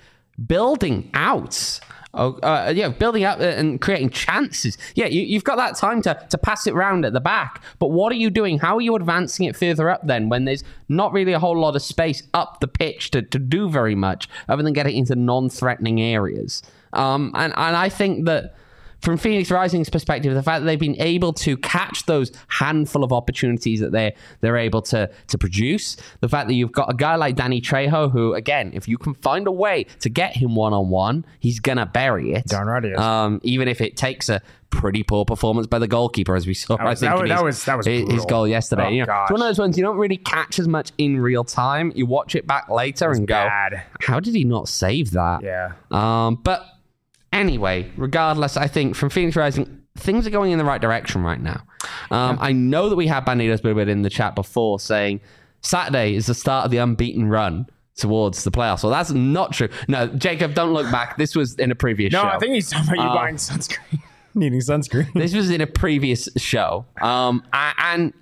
building 0.47 1.11
out. 1.15 1.81
Oh, 2.19 2.39
uh, 2.39 2.73
yeah, 2.75 2.89
building 2.89 3.25
up 3.25 3.41
and 3.41 3.79
creating 3.79 4.09
chances. 4.09 4.79
Yeah, 4.95 5.05
you, 5.05 5.21
you've 5.21 5.45
got 5.45 5.57
that 5.57 5.77
time 5.77 6.01
to, 6.03 6.19
to 6.31 6.39
pass 6.39 6.67
it 6.67 6.73
round 6.73 7.05
at 7.05 7.13
the 7.13 7.21
back. 7.21 7.63
But 7.79 7.89
what 7.89 8.11
are 8.11 8.17
you 8.17 8.31
doing? 8.31 8.59
How 8.59 8.77
are 8.77 8.81
you 8.81 8.95
advancing 8.97 9.47
it 9.47 9.55
further 9.55 9.91
up 9.91 10.07
then 10.07 10.31
when 10.31 10.47
there's 10.47 10.65
not 10.89 11.13
really 11.13 11.35
a 11.35 11.39
whole 11.39 11.59
lot 11.59 11.77
of 11.77 11.83
space 11.83 12.23
up 12.33 12.61
the 12.61 12.69
pitch 12.69 13.11
to, 13.11 13.21
to 13.21 13.39
do 13.39 13.69
very 13.69 13.95
much 13.95 14.31
other 14.49 14.63
than 14.63 14.73
getting 14.73 14.97
into 14.97 15.15
non 15.15 15.51
threatening 15.51 16.01
areas? 16.01 16.63
Um, 16.95 17.33
and, 17.35 17.53
and 17.55 17.77
I 17.77 17.91
think 17.91 18.25
that 18.25 18.55
from 19.03 19.17
Phoenix 19.19 19.51
Rising's 19.51 19.89
perspective, 19.91 20.35
the 20.35 20.43
fact 20.43 20.61
that 20.63 20.67
they've 20.67 20.79
been 20.81 21.01
able 21.01 21.33
to 21.35 21.57
catch 21.59 22.07
those 22.07 22.33
handful 22.49 23.05
of 23.05 23.13
opportunities 23.13 23.81
that 23.81 23.93
they 23.93 24.15
they're 24.41 24.57
able 24.57 24.83
to 24.83 25.11
to 25.29 25.39
produce, 25.39 25.97
the 26.21 26.29
fact 26.29 26.49
that 26.49 26.55
you've 26.55 26.73
got 26.73 26.91
a 26.91 26.95
guy 26.95 27.15
like 27.17 27.37
Danny 27.37 27.61
Trejo, 27.61 28.11
who 28.11 28.35
again, 28.35 28.71
if 28.75 28.89
you 28.89 28.99
can 28.99 29.15
find 29.15 29.47
a 29.47 29.53
way 29.53 29.85
to 30.01 30.09
get 30.09 30.37
him 30.37 30.55
one 30.57 30.73
on 30.73 30.89
one, 30.89 31.25
he's 31.41 31.61
gonna 31.61 31.87
bury 31.87 32.33
it. 32.33 32.47
Darn 32.47 32.67
right. 32.69 32.97
Um, 32.97 33.41
even 33.45 33.69
if 33.69 33.81
it 33.81 33.97
takes 33.97 34.29
a 34.29 34.41
pretty 34.71 35.03
poor 35.05 35.25
performance 35.25 35.67
by 35.67 35.79
the 35.79 35.87
goalkeeper, 35.89 36.35
as 36.35 36.47
we 36.47 36.53
saw. 36.55 36.77
was- 36.83 37.03
I 37.03 37.07
think 37.09 37.13
that 37.13 37.15
was- 37.15 37.23
in 37.23 37.29
that 37.29 37.35
his, 37.37 37.43
was- 37.45 37.65
that 37.65 37.77
was 37.77 37.87
his- 37.87 38.11
his 38.13 38.27
goal 38.27 38.49
yesterday. 38.49 38.87
Oh, 38.87 38.91
you 38.91 39.07
know, 39.07 39.23
it's 39.23 39.31
one 39.31 39.41
of 39.41 39.47
those 39.47 39.59
ones 39.59 39.77
you 39.79 39.85
don't 39.85 39.97
really 39.97 40.17
catch 40.17 40.59
as 40.59 40.67
much 40.69 40.91
in 40.99 41.21
real 41.21 41.45
time. 41.45 41.93
You 41.95 42.07
watch 42.07 42.35
it 42.35 42.47
back 42.47 42.69
later 42.69 43.11
and 43.13 43.27
go, 43.29 43.35
bad. 43.35 43.83
"How 44.01 44.19
did 44.21 44.35
he 44.35 44.45
not 44.45 44.69
save 44.69 45.13
that?" 45.13 45.43
Yeah. 45.45 45.73
Um, 45.93 46.41
but 46.43 46.67
anyway, 47.37 47.91
regardless, 47.97 48.57
I 48.57 48.67
think 48.67 48.97
from 48.97 49.11
Phoenix 49.11 49.37
Rising, 49.37 49.83
things 49.97 50.27
are 50.27 50.31
going 50.31 50.53
in 50.53 50.59
the 50.59 50.65
right 50.65 50.81
direction 50.81 51.23
right 51.23 51.41
now. 51.41 51.63
Um, 52.11 52.39
I 52.41 52.53
know 52.53 52.89
that 52.89 52.97
we 52.97 53.07
had 53.07 53.25
Banditos 53.25 53.63
Bluebird 53.63 53.89
in 53.89 54.03
the 54.03 54.11
chat 54.11 54.35
before 54.35 54.79
saying 54.81 55.21
Saturday 55.63 56.15
is 56.15 56.27
the 56.27 56.35
start 56.35 56.65
of 56.65 56.71
the 56.71 56.79
unbeaten 56.79 57.29
run 57.29 57.67
towards 57.97 58.45
the 58.45 58.51
playoffs. 58.51 58.83
Well, 58.83 58.93
that's 58.93 59.11
not 59.11 59.53
true. 59.53 59.69
No, 59.89 60.07
Jacob, 60.09 60.55
don't 60.55 60.73
look 60.75 60.91
back. 60.91 61.17
This 61.17 61.35
was 61.35 61.55
in 61.55 61.71
a 61.71 61.75
previous 61.75 62.13
No, 62.13 62.21
show. 62.23 62.29
No, 62.29 62.35
I 62.35 62.39
think 62.39 62.55
he's 62.55 62.71
talking 62.71 62.89
about 62.93 63.03
you 63.05 63.09
Uh, 63.11 63.15
buying 63.15 63.37
sunscreen, 63.37 64.03
needing 64.35 64.61
sunscreen. 64.61 65.13
this 65.15 65.35
was 65.35 65.49
in 65.51 65.61
a 65.63 65.67
previous 65.67 66.29
show. 66.37 66.85
Um, 67.01 67.43
and 67.53 68.13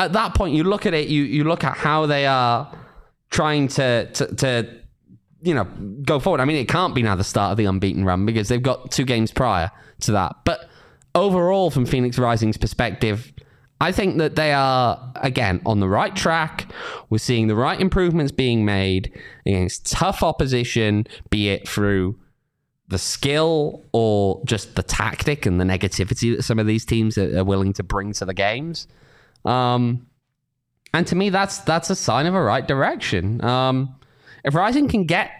at 0.00 0.12
that 0.14 0.34
point, 0.34 0.54
you 0.54 0.64
look 0.64 0.84
at 0.86 0.94
it, 0.94 1.08
you 1.08 1.22
you 1.22 1.44
look 1.44 1.62
at 1.64 1.76
how 1.76 2.06
they 2.06 2.26
are 2.26 2.72
trying 3.30 3.68
to 3.68 4.06
to, 4.12 4.34
to 4.36 4.68
you 5.42 5.54
know 5.54 5.64
go 6.02 6.18
forward. 6.18 6.40
I 6.40 6.44
mean, 6.44 6.56
it 6.56 6.68
can't 6.68 6.94
be 6.94 7.02
now 7.02 7.16
the 7.16 7.24
start 7.24 7.52
of 7.52 7.56
the 7.56 7.66
unbeaten 7.66 8.04
run 8.04 8.26
because 8.26 8.48
they've 8.48 8.62
got 8.62 8.90
two 8.90 9.04
games 9.04 9.30
prior 9.30 9.70
to 10.00 10.12
that. 10.12 10.36
But 10.44 10.68
overall, 11.14 11.70
from 11.70 11.86
Phoenix 11.86 12.18
Rising's 12.18 12.56
perspective. 12.56 13.32
I 13.80 13.92
think 13.92 14.18
that 14.18 14.34
they 14.34 14.52
are 14.52 15.12
again 15.14 15.62
on 15.64 15.78
the 15.78 15.88
right 15.88 16.16
track. 16.16 16.66
We're 17.10 17.18
seeing 17.18 17.46
the 17.46 17.54
right 17.54 17.80
improvements 17.80 18.32
being 18.32 18.64
made 18.64 19.16
against 19.46 19.88
tough 19.88 20.24
opposition, 20.24 21.06
be 21.30 21.50
it 21.50 21.68
through 21.68 22.18
the 22.88 22.98
skill 22.98 23.84
or 23.92 24.42
just 24.46 24.74
the 24.74 24.82
tactic 24.82 25.46
and 25.46 25.60
the 25.60 25.64
negativity 25.64 26.34
that 26.34 26.42
some 26.42 26.58
of 26.58 26.66
these 26.66 26.84
teams 26.84 27.18
are, 27.18 27.44
willing 27.44 27.72
to 27.74 27.82
bring 27.82 28.12
to 28.14 28.24
the 28.24 28.34
games. 28.34 28.88
Um, 29.44 30.06
and 30.94 31.06
to 31.06 31.14
me, 31.14 31.28
that's 31.28 31.58
that's 31.58 31.90
a 31.90 31.94
sign 31.94 32.26
of 32.26 32.34
a 32.34 32.42
right 32.42 32.66
direction. 32.66 33.44
Um, 33.44 33.94
if 34.48 34.54
Rising 34.54 34.88
can 34.88 35.04
get 35.04 35.30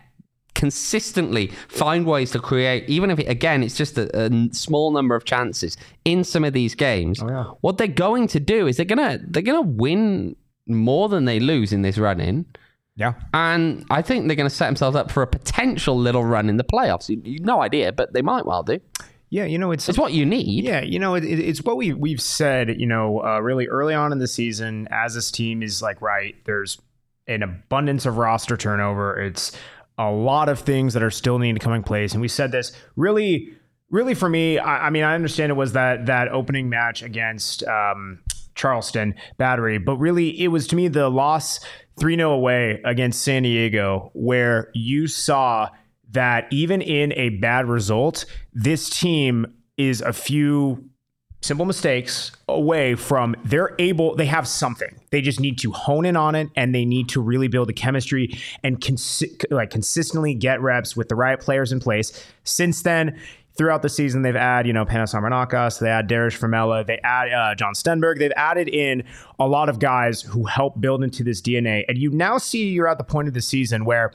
consistently 0.54 1.48
find 1.68 2.04
ways 2.04 2.30
to 2.32 2.38
create, 2.40 2.88
even 2.88 3.10
if 3.10 3.18
it, 3.18 3.28
again 3.28 3.62
it's 3.62 3.76
just 3.76 3.96
a 3.96 4.48
small 4.52 4.90
number 4.90 5.14
of 5.14 5.24
chances 5.24 5.76
in 6.04 6.24
some 6.24 6.44
of 6.44 6.52
these 6.52 6.74
games, 6.74 7.20
yeah. 7.26 7.44
what 7.60 7.78
they're 7.78 7.86
going 7.86 8.26
to 8.28 8.40
do 8.40 8.66
is 8.66 8.76
they're 8.76 8.86
gonna 8.86 9.18
they're 9.28 9.42
gonna 9.42 9.62
win 9.62 10.34
more 10.66 11.08
than 11.08 11.24
they 11.24 11.40
lose 11.40 11.72
in 11.72 11.82
this 11.82 11.96
run 11.98 12.20
in. 12.20 12.44
Yeah. 12.96 13.14
And 13.32 13.84
I 13.90 14.02
think 14.02 14.26
they're 14.26 14.34
going 14.36 14.48
to 14.48 14.54
set 14.54 14.66
themselves 14.66 14.96
up 14.96 15.08
for 15.12 15.22
a 15.22 15.26
potential 15.28 15.96
little 15.96 16.24
run 16.24 16.48
in 16.48 16.56
the 16.56 16.64
playoffs. 16.64 17.08
You, 17.08 17.22
you 17.24 17.38
no 17.38 17.62
idea, 17.62 17.92
but 17.92 18.12
they 18.12 18.22
might 18.22 18.44
well 18.44 18.64
do. 18.64 18.80
Yeah, 19.30 19.44
you 19.44 19.56
know, 19.56 19.70
it's 19.70 19.88
It's 19.88 19.96
what 19.96 20.12
you 20.12 20.26
need. 20.26 20.64
Yeah, 20.64 20.80
you 20.80 20.98
know, 20.98 21.14
it, 21.14 21.22
it- 21.24 21.38
it's 21.38 21.62
what 21.62 21.76
we 21.76 21.92
we've 21.92 22.20
said. 22.20 22.80
You 22.80 22.86
know, 22.86 23.22
uh, 23.22 23.38
really 23.40 23.68
early 23.68 23.94
on 23.94 24.10
in 24.10 24.18
the 24.18 24.26
season, 24.26 24.88
as 24.90 25.14
this 25.14 25.30
team 25.30 25.62
is 25.62 25.80
like, 25.80 26.02
right, 26.02 26.34
there's 26.44 26.78
an 27.28 27.42
abundance 27.42 28.06
of 28.06 28.16
roster 28.16 28.56
turnover. 28.56 29.20
It's 29.20 29.52
a 29.98 30.10
lot 30.10 30.48
of 30.48 30.60
things 30.60 30.94
that 30.94 31.02
are 31.02 31.10
still 31.10 31.38
needing 31.38 31.56
to 31.56 31.60
come 31.60 31.74
in 31.74 31.82
place, 31.82 32.12
and 32.12 32.20
we 32.20 32.28
said 32.28 32.52
this 32.52 32.72
really, 32.96 33.52
really 33.90 34.14
for 34.14 34.28
me. 34.28 34.58
I, 34.58 34.86
I 34.86 34.90
mean, 34.90 35.04
I 35.04 35.14
understand 35.14 35.50
it 35.50 35.56
was 35.56 35.72
that 35.72 36.06
that 36.06 36.28
opening 36.28 36.68
match 36.68 37.02
against 37.02 37.62
um, 37.64 38.20
Charleston 38.54 39.14
Battery, 39.36 39.78
but 39.78 39.96
really, 39.96 40.40
it 40.40 40.48
was 40.48 40.66
to 40.68 40.76
me 40.76 40.88
the 40.88 41.08
loss 41.08 41.60
three 41.98 42.16
0 42.16 42.32
away 42.32 42.80
against 42.84 43.22
San 43.22 43.42
Diego, 43.42 44.10
where 44.14 44.70
you 44.74 45.06
saw 45.06 45.68
that 46.10 46.46
even 46.50 46.80
in 46.80 47.12
a 47.14 47.30
bad 47.30 47.68
result, 47.68 48.24
this 48.52 48.88
team 48.88 49.46
is 49.76 50.00
a 50.00 50.12
few 50.12 50.88
simple 51.40 51.64
mistakes 51.64 52.32
away 52.48 52.94
from 52.94 53.36
they're 53.44 53.74
able 53.78 54.16
they 54.16 54.26
have 54.26 54.46
something. 54.48 54.98
They 55.10 55.20
just 55.20 55.40
need 55.40 55.58
to 55.58 55.72
hone 55.72 56.04
in 56.04 56.16
on 56.16 56.34
it 56.34 56.48
and 56.56 56.74
they 56.74 56.84
need 56.84 57.08
to 57.10 57.20
really 57.20 57.48
build 57.48 57.70
a 57.70 57.72
chemistry 57.72 58.38
and 58.64 58.80
consi- 58.80 59.44
like 59.50 59.70
consistently 59.70 60.34
get 60.34 60.60
reps 60.60 60.96
with 60.96 61.08
the 61.08 61.14
right 61.14 61.38
players 61.38 61.72
in 61.72 61.80
place. 61.80 62.24
Since 62.44 62.82
then 62.82 63.18
throughout 63.56 63.82
the 63.82 63.88
season 63.88 64.22
they've 64.22 64.36
added 64.36 64.66
you 64.66 64.72
know 64.72 64.84
Panos 64.84 65.14
Armenakas 65.14 65.80
they 65.80 65.90
add 65.90 66.06
Darius 66.06 66.36
Vermella 66.36 66.86
they 66.86 66.98
add 67.04 67.32
uh, 67.32 67.54
John 67.54 67.74
Stenberg. 67.74 68.18
They've 68.18 68.32
added 68.36 68.68
in 68.68 69.04
a 69.38 69.46
lot 69.46 69.68
of 69.68 69.78
guys 69.78 70.22
who 70.22 70.44
help 70.44 70.80
build 70.80 71.04
into 71.04 71.22
this 71.22 71.40
DNA 71.40 71.84
and 71.88 71.98
you 71.98 72.10
now 72.10 72.38
see 72.38 72.68
you're 72.70 72.88
at 72.88 72.98
the 72.98 73.04
point 73.04 73.28
of 73.28 73.34
the 73.34 73.42
season 73.42 73.84
where 73.84 74.12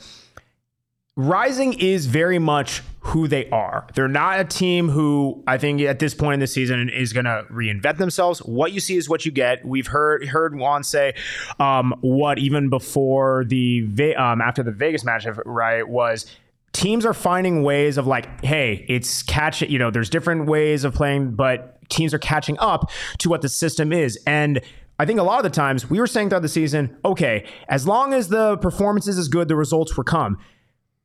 Rising 1.15 1.73
is 1.73 2.07
very 2.07 2.39
much 2.39 2.81
who 3.01 3.27
they 3.27 3.47
are. 3.51 3.85
They're 3.93 4.07
not 4.07 4.39
a 4.39 4.45
team 4.45 4.89
who 4.89 5.43
I 5.45 5.59
think 5.59 5.79
at 5.81 5.99
this 5.99 6.15
point 6.15 6.35
in 6.35 6.39
the 6.39 6.47
season 6.47 6.89
is 6.89 7.13
going 7.13 7.25
to 7.25 7.45
reinvent 7.51 7.97
themselves. 7.97 8.39
What 8.39 8.71
you 8.71 8.79
see 8.79 8.97
is 8.97 9.07
what 9.07 9.23
you 9.23 9.31
get. 9.31 9.63
We've 9.63 9.85
heard 9.85 10.25
heard 10.25 10.55
Juan 10.55 10.83
say 10.83 11.13
um, 11.59 11.93
what 12.01 12.39
even 12.39 12.69
before 12.69 13.45
the 13.45 14.15
um, 14.17 14.41
after 14.41 14.63
the 14.63 14.71
Vegas 14.71 15.03
match, 15.03 15.27
right, 15.45 15.87
was 15.87 16.25
teams 16.71 17.05
are 17.05 17.13
finding 17.13 17.61
ways 17.61 17.99
of 17.99 18.07
like, 18.07 18.43
hey, 18.43 18.83
it's 18.89 19.21
catch. 19.21 19.61
You 19.61 19.77
know, 19.77 19.91
there's 19.91 20.09
different 20.09 20.47
ways 20.47 20.83
of 20.83 20.95
playing, 20.95 21.35
but 21.35 21.87
teams 21.89 22.15
are 22.15 22.19
catching 22.19 22.57
up 22.57 22.89
to 23.19 23.29
what 23.29 23.41
the 23.41 23.49
system 23.49 23.93
is 23.93 24.17
and. 24.25 24.61
I 24.99 25.05
think 25.05 25.19
a 25.19 25.23
lot 25.23 25.37
of 25.37 25.43
the 25.43 25.49
times 25.49 25.89
we 25.89 25.99
were 25.99 26.05
saying 26.05 26.29
throughout 26.29 26.43
the 26.43 26.47
season, 26.47 26.95
okay, 27.03 27.45
as 27.67 27.87
long 27.87 28.13
as 28.13 28.27
the 28.27 28.57
performances 28.57 29.17
is 29.17 29.27
good, 29.27 29.47
the 29.47 29.55
results 29.55 29.97
will 29.97 30.03
come 30.03 30.37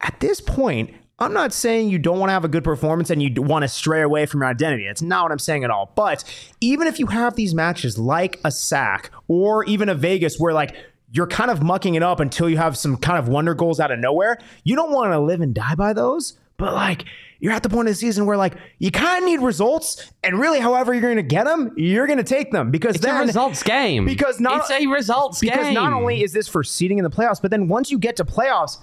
at 0.00 0.20
this 0.20 0.40
point, 0.40 0.94
I'm 1.18 1.32
not 1.32 1.52
saying 1.52 1.88
you 1.88 1.98
don't 1.98 2.18
want 2.20 2.28
to 2.30 2.32
have 2.34 2.44
a 2.44 2.48
good 2.48 2.62
performance 2.62 3.10
and 3.10 3.20
you 3.20 3.42
want 3.42 3.62
to 3.62 3.68
stray 3.68 4.02
away 4.02 4.24
from 4.26 4.40
your 4.42 4.48
identity. 4.50 4.86
That's 4.86 5.02
not 5.02 5.24
what 5.24 5.32
I'm 5.32 5.38
saying 5.40 5.64
at 5.64 5.70
all. 5.70 5.92
But 5.96 6.22
even 6.60 6.86
if 6.86 6.98
you 7.00 7.06
have 7.08 7.34
these 7.34 7.54
matches 7.54 7.98
like 7.98 8.38
a 8.44 8.52
sack 8.52 9.10
or 9.26 9.64
even 9.64 9.88
a 9.88 9.94
Vegas 9.96 10.38
where 10.38 10.52
like 10.52 10.76
you're 11.10 11.26
kind 11.26 11.50
of 11.50 11.62
mucking 11.62 11.96
it 11.96 12.02
up 12.04 12.20
until 12.20 12.48
you 12.48 12.56
have 12.58 12.76
some 12.76 12.96
kind 12.96 13.18
of 13.18 13.28
wonder 13.28 13.54
goals 13.54 13.80
out 13.80 13.90
of 13.90 13.98
nowhere, 13.98 14.38
you 14.62 14.76
don't 14.76 14.92
want 14.92 15.10
to 15.12 15.18
live 15.18 15.40
and 15.40 15.54
die 15.54 15.74
by 15.74 15.92
those. 15.92 16.38
But 16.56 16.74
like 16.74 17.04
you're 17.40 17.52
at 17.52 17.62
the 17.64 17.68
point 17.68 17.88
of 17.88 17.92
the 17.94 17.98
season 17.98 18.26
where 18.26 18.36
like 18.36 18.54
you 18.78 18.90
kind 18.92 19.18
of 19.18 19.24
need 19.28 19.40
results, 19.40 20.12
and 20.24 20.38
really, 20.38 20.58
however 20.60 20.92
you're 20.92 21.02
going 21.02 21.16
to 21.16 21.22
get 21.22 21.46
them, 21.46 21.72
you're 21.76 22.06
going 22.06 22.18
to 22.18 22.24
take 22.24 22.50
them 22.52 22.70
because 22.72 22.96
It's 22.96 23.04
then 23.04 23.16
a 23.22 23.24
results 23.26 23.62
game. 23.62 24.04
because 24.04 24.38
not- 24.40 24.60
it's 24.60 24.70
a 24.70 24.86
results 24.86 25.40
because 25.40 25.66
game. 25.66 25.74
not 25.74 25.92
only 25.92 26.22
is 26.22 26.32
this 26.32 26.46
for 26.48 26.62
seeding 26.64 26.98
in 26.98 27.04
the 27.04 27.10
playoffs, 27.10 27.40
but 27.42 27.50
then 27.52 27.66
once 27.68 27.90
you 27.92 27.98
get 27.98 28.16
to 28.16 28.24
playoffs, 28.24 28.78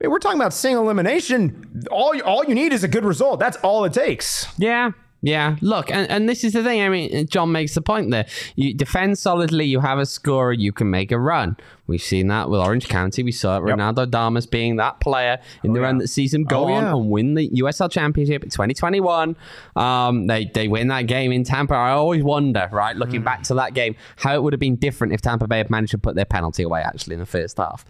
we're 0.00 0.18
talking 0.18 0.38
about 0.40 0.52
single 0.54 0.84
elimination. 0.84 1.86
All 1.90 2.14
you, 2.14 2.22
all 2.22 2.44
you 2.44 2.54
need 2.54 2.72
is 2.72 2.84
a 2.84 2.88
good 2.88 3.04
result. 3.04 3.40
That's 3.40 3.56
all 3.58 3.84
it 3.84 3.92
takes. 3.92 4.46
Yeah. 4.58 4.92
Yeah, 5.20 5.56
look, 5.62 5.90
and, 5.90 6.08
and 6.08 6.28
this 6.28 6.44
is 6.44 6.52
the 6.52 6.62
thing. 6.62 6.80
I 6.80 6.88
mean, 6.88 7.26
John 7.26 7.50
makes 7.50 7.74
the 7.74 7.82
point 7.82 8.12
there. 8.12 8.24
You 8.54 8.72
defend 8.72 9.18
solidly, 9.18 9.64
you 9.64 9.80
have 9.80 9.98
a 9.98 10.06
scorer, 10.06 10.52
you 10.52 10.70
can 10.70 10.90
make 10.92 11.10
a 11.10 11.18
run. 11.18 11.56
We've 11.88 12.00
seen 12.00 12.28
that 12.28 12.48
with 12.48 12.60
Orange 12.60 12.86
County. 12.86 13.24
We 13.24 13.32
saw 13.32 13.56
it, 13.58 13.62
Ronaldo 13.62 14.08
Damus 14.08 14.46
being 14.46 14.76
that 14.76 15.00
player 15.00 15.38
in 15.64 15.72
the 15.72 15.80
run 15.80 15.98
that 15.98 16.06
sees 16.06 16.32
him 16.32 16.44
go 16.44 16.66
Oh, 16.68 16.72
on 16.72 16.84
yeah. 16.84 16.90
and 16.94 17.10
win 17.10 17.34
the 17.34 17.50
USL 17.50 17.90
Championship 17.90 18.44
in 18.44 18.50
2021. 18.50 19.34
Um, 19.74 20.28
they, 20.28 20.44
they 20.44 20.68
win 20.68 20.86
that 20.86 21.08
game 21.08 21.32
in 21.32 21.42
Tampa. 21.42 21.74
I 21.74 21.90
always 21.90 22.22
wonder, 22.22 22.68
right, 22.70 22.94
looking 22.94 23.22
back 23.24 23.42
to 23.44 23.54
that 23.54 23.74
game, 23.74 23.96
how 24.18 24.36
it 24.36 24.42
would 24.44 24.52
have 24.52 24.60
been 24.60 24.76
different 24.76 25.14
if 25.14 25.20
Tampa 25.20 25.48
Bay 25.48 25.58
had 25.58 25.68
managed 25.68 25.90
to 25.90 25.98
put 25.98 26.14
their 26.14 26.26
penalty 26.26 26.62
away 26.62 26.82
actually 26.82 27.14
in 27.14 27.20
the 27.20 27.26
first 27.26 27.56
half. 27.56 27.84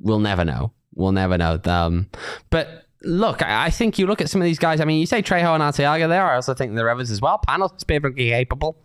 We'll 0.00 0.18
never 0.18 0.44
know. 0.44 0.72
We'll 0.94 1.12
never 1.12 1.38
know. 1.38 1.60
Um, 1.64 2.08
but 2.50 2.86
look, 3.02 3.42
I 3.42 3.66
I 3.66 3.70
think 3.70 3.98
you 3.98 4.06
look 4.06 4.20
at 4.20 4.30
some 4.30 4.40
of 4.40 4.44
these 4.44 4.58
guys. 4.58 4.80
I 4.80 4.84
mean, 4.84 5.00
you 5.00 5.06
say 5.06 5.22
Trejo 5.22 5.54
and 5.54 5.62
Arteaga 5.62 6.08
there. 6.08 6.26
I 6.30 6.36
also 6.36 6.54
think 6.54 6.76
others 6.78 7.10
as 7.10 7.20
well. 7.20 7.40
Panos 7.46 7.76
is 7.76 7.84
perfectly 7.84 8.30
capable 8.30 8.76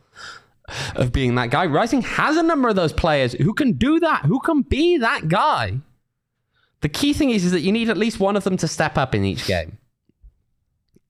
of 0.96 1.12
being 1.12 1.36
that 1.36 1.50
guy. 1.50 1.66
Rising 1.66 2.02
has 2.02 2.38
a 2.38 2.44
number 2.44 2.70
of 2.70 2.76
those 2.76 2.94
players 2.94 3.34
who 3.34 3.54
can 3.54 3.74
do 3.74 4.00
that, 4.00 4.26
who 4.26 4.40
can 4.40 4.62
be 4.62 4.98
that 4.98 5.28
guy. 5.28 5.80
The 6.82 6.90
key 6.90 7.14
thing 7.14 7.32
is, 7.32 7.46
is 7.46 7.52
that 7.52 7.62
you 7.62 7.72
need 7.72 7.90
at 7.90 7.98
least 7.98 8.20
one 8.20 8.36
of 8.36 8.44
them 8.44 8.58
to 8.58 8.68
step 8.68 8.98
up 8.98 9.16
in 9.16 9.24
each 9.24 9.48
game. 9.48 9.78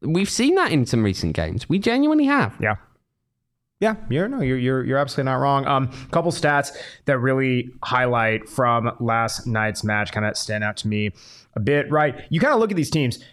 We've 0.02 0.30
seen 0.30 0.56
that 0.56 0.72
in 0.72 0.86
some 0.86 1.04
recent 1.04 1.36
games. 1.36 1.68
We 1.68 1.80
genuinely 1.80 2.26
have. 2.26 2.56
Yeah. 2.62 2.76
Yeah, 3.82 3.96
you're 4.10 4.30
no, 4.30 4.40
you're 4.40 4.58
you're 4.58 4.84
you're 4.86 4.98
absolutely 4.98 5.30
not 5.32 5.38
wrong. 5.38 5.68
Um, 5.68 5.90
couple 6.12 6.32
stats 6.32 6.72
that 7.06 7.20
really 7.20 7.70
highlight 7.84 8.48
from 8.48 8.96
last 9.02 9.46
night's 9.48 9.84
match 9.84 10.14
kind 10.14 10.26
of 10.26 10.38
stand 10.38 10.64
out 10.64 10.78
to 10.78 10.88
me 10.88 11.12
a 11.56 11.60
bit. 11.60 11.92
Right, 11.92 12.16
you 12.30 12.40
kind 12.40 12.54
of 12.54 12.60
look 12.60 12.72
at 12.72 12.78
these 12.78 12.90
teams. 12.90 13.24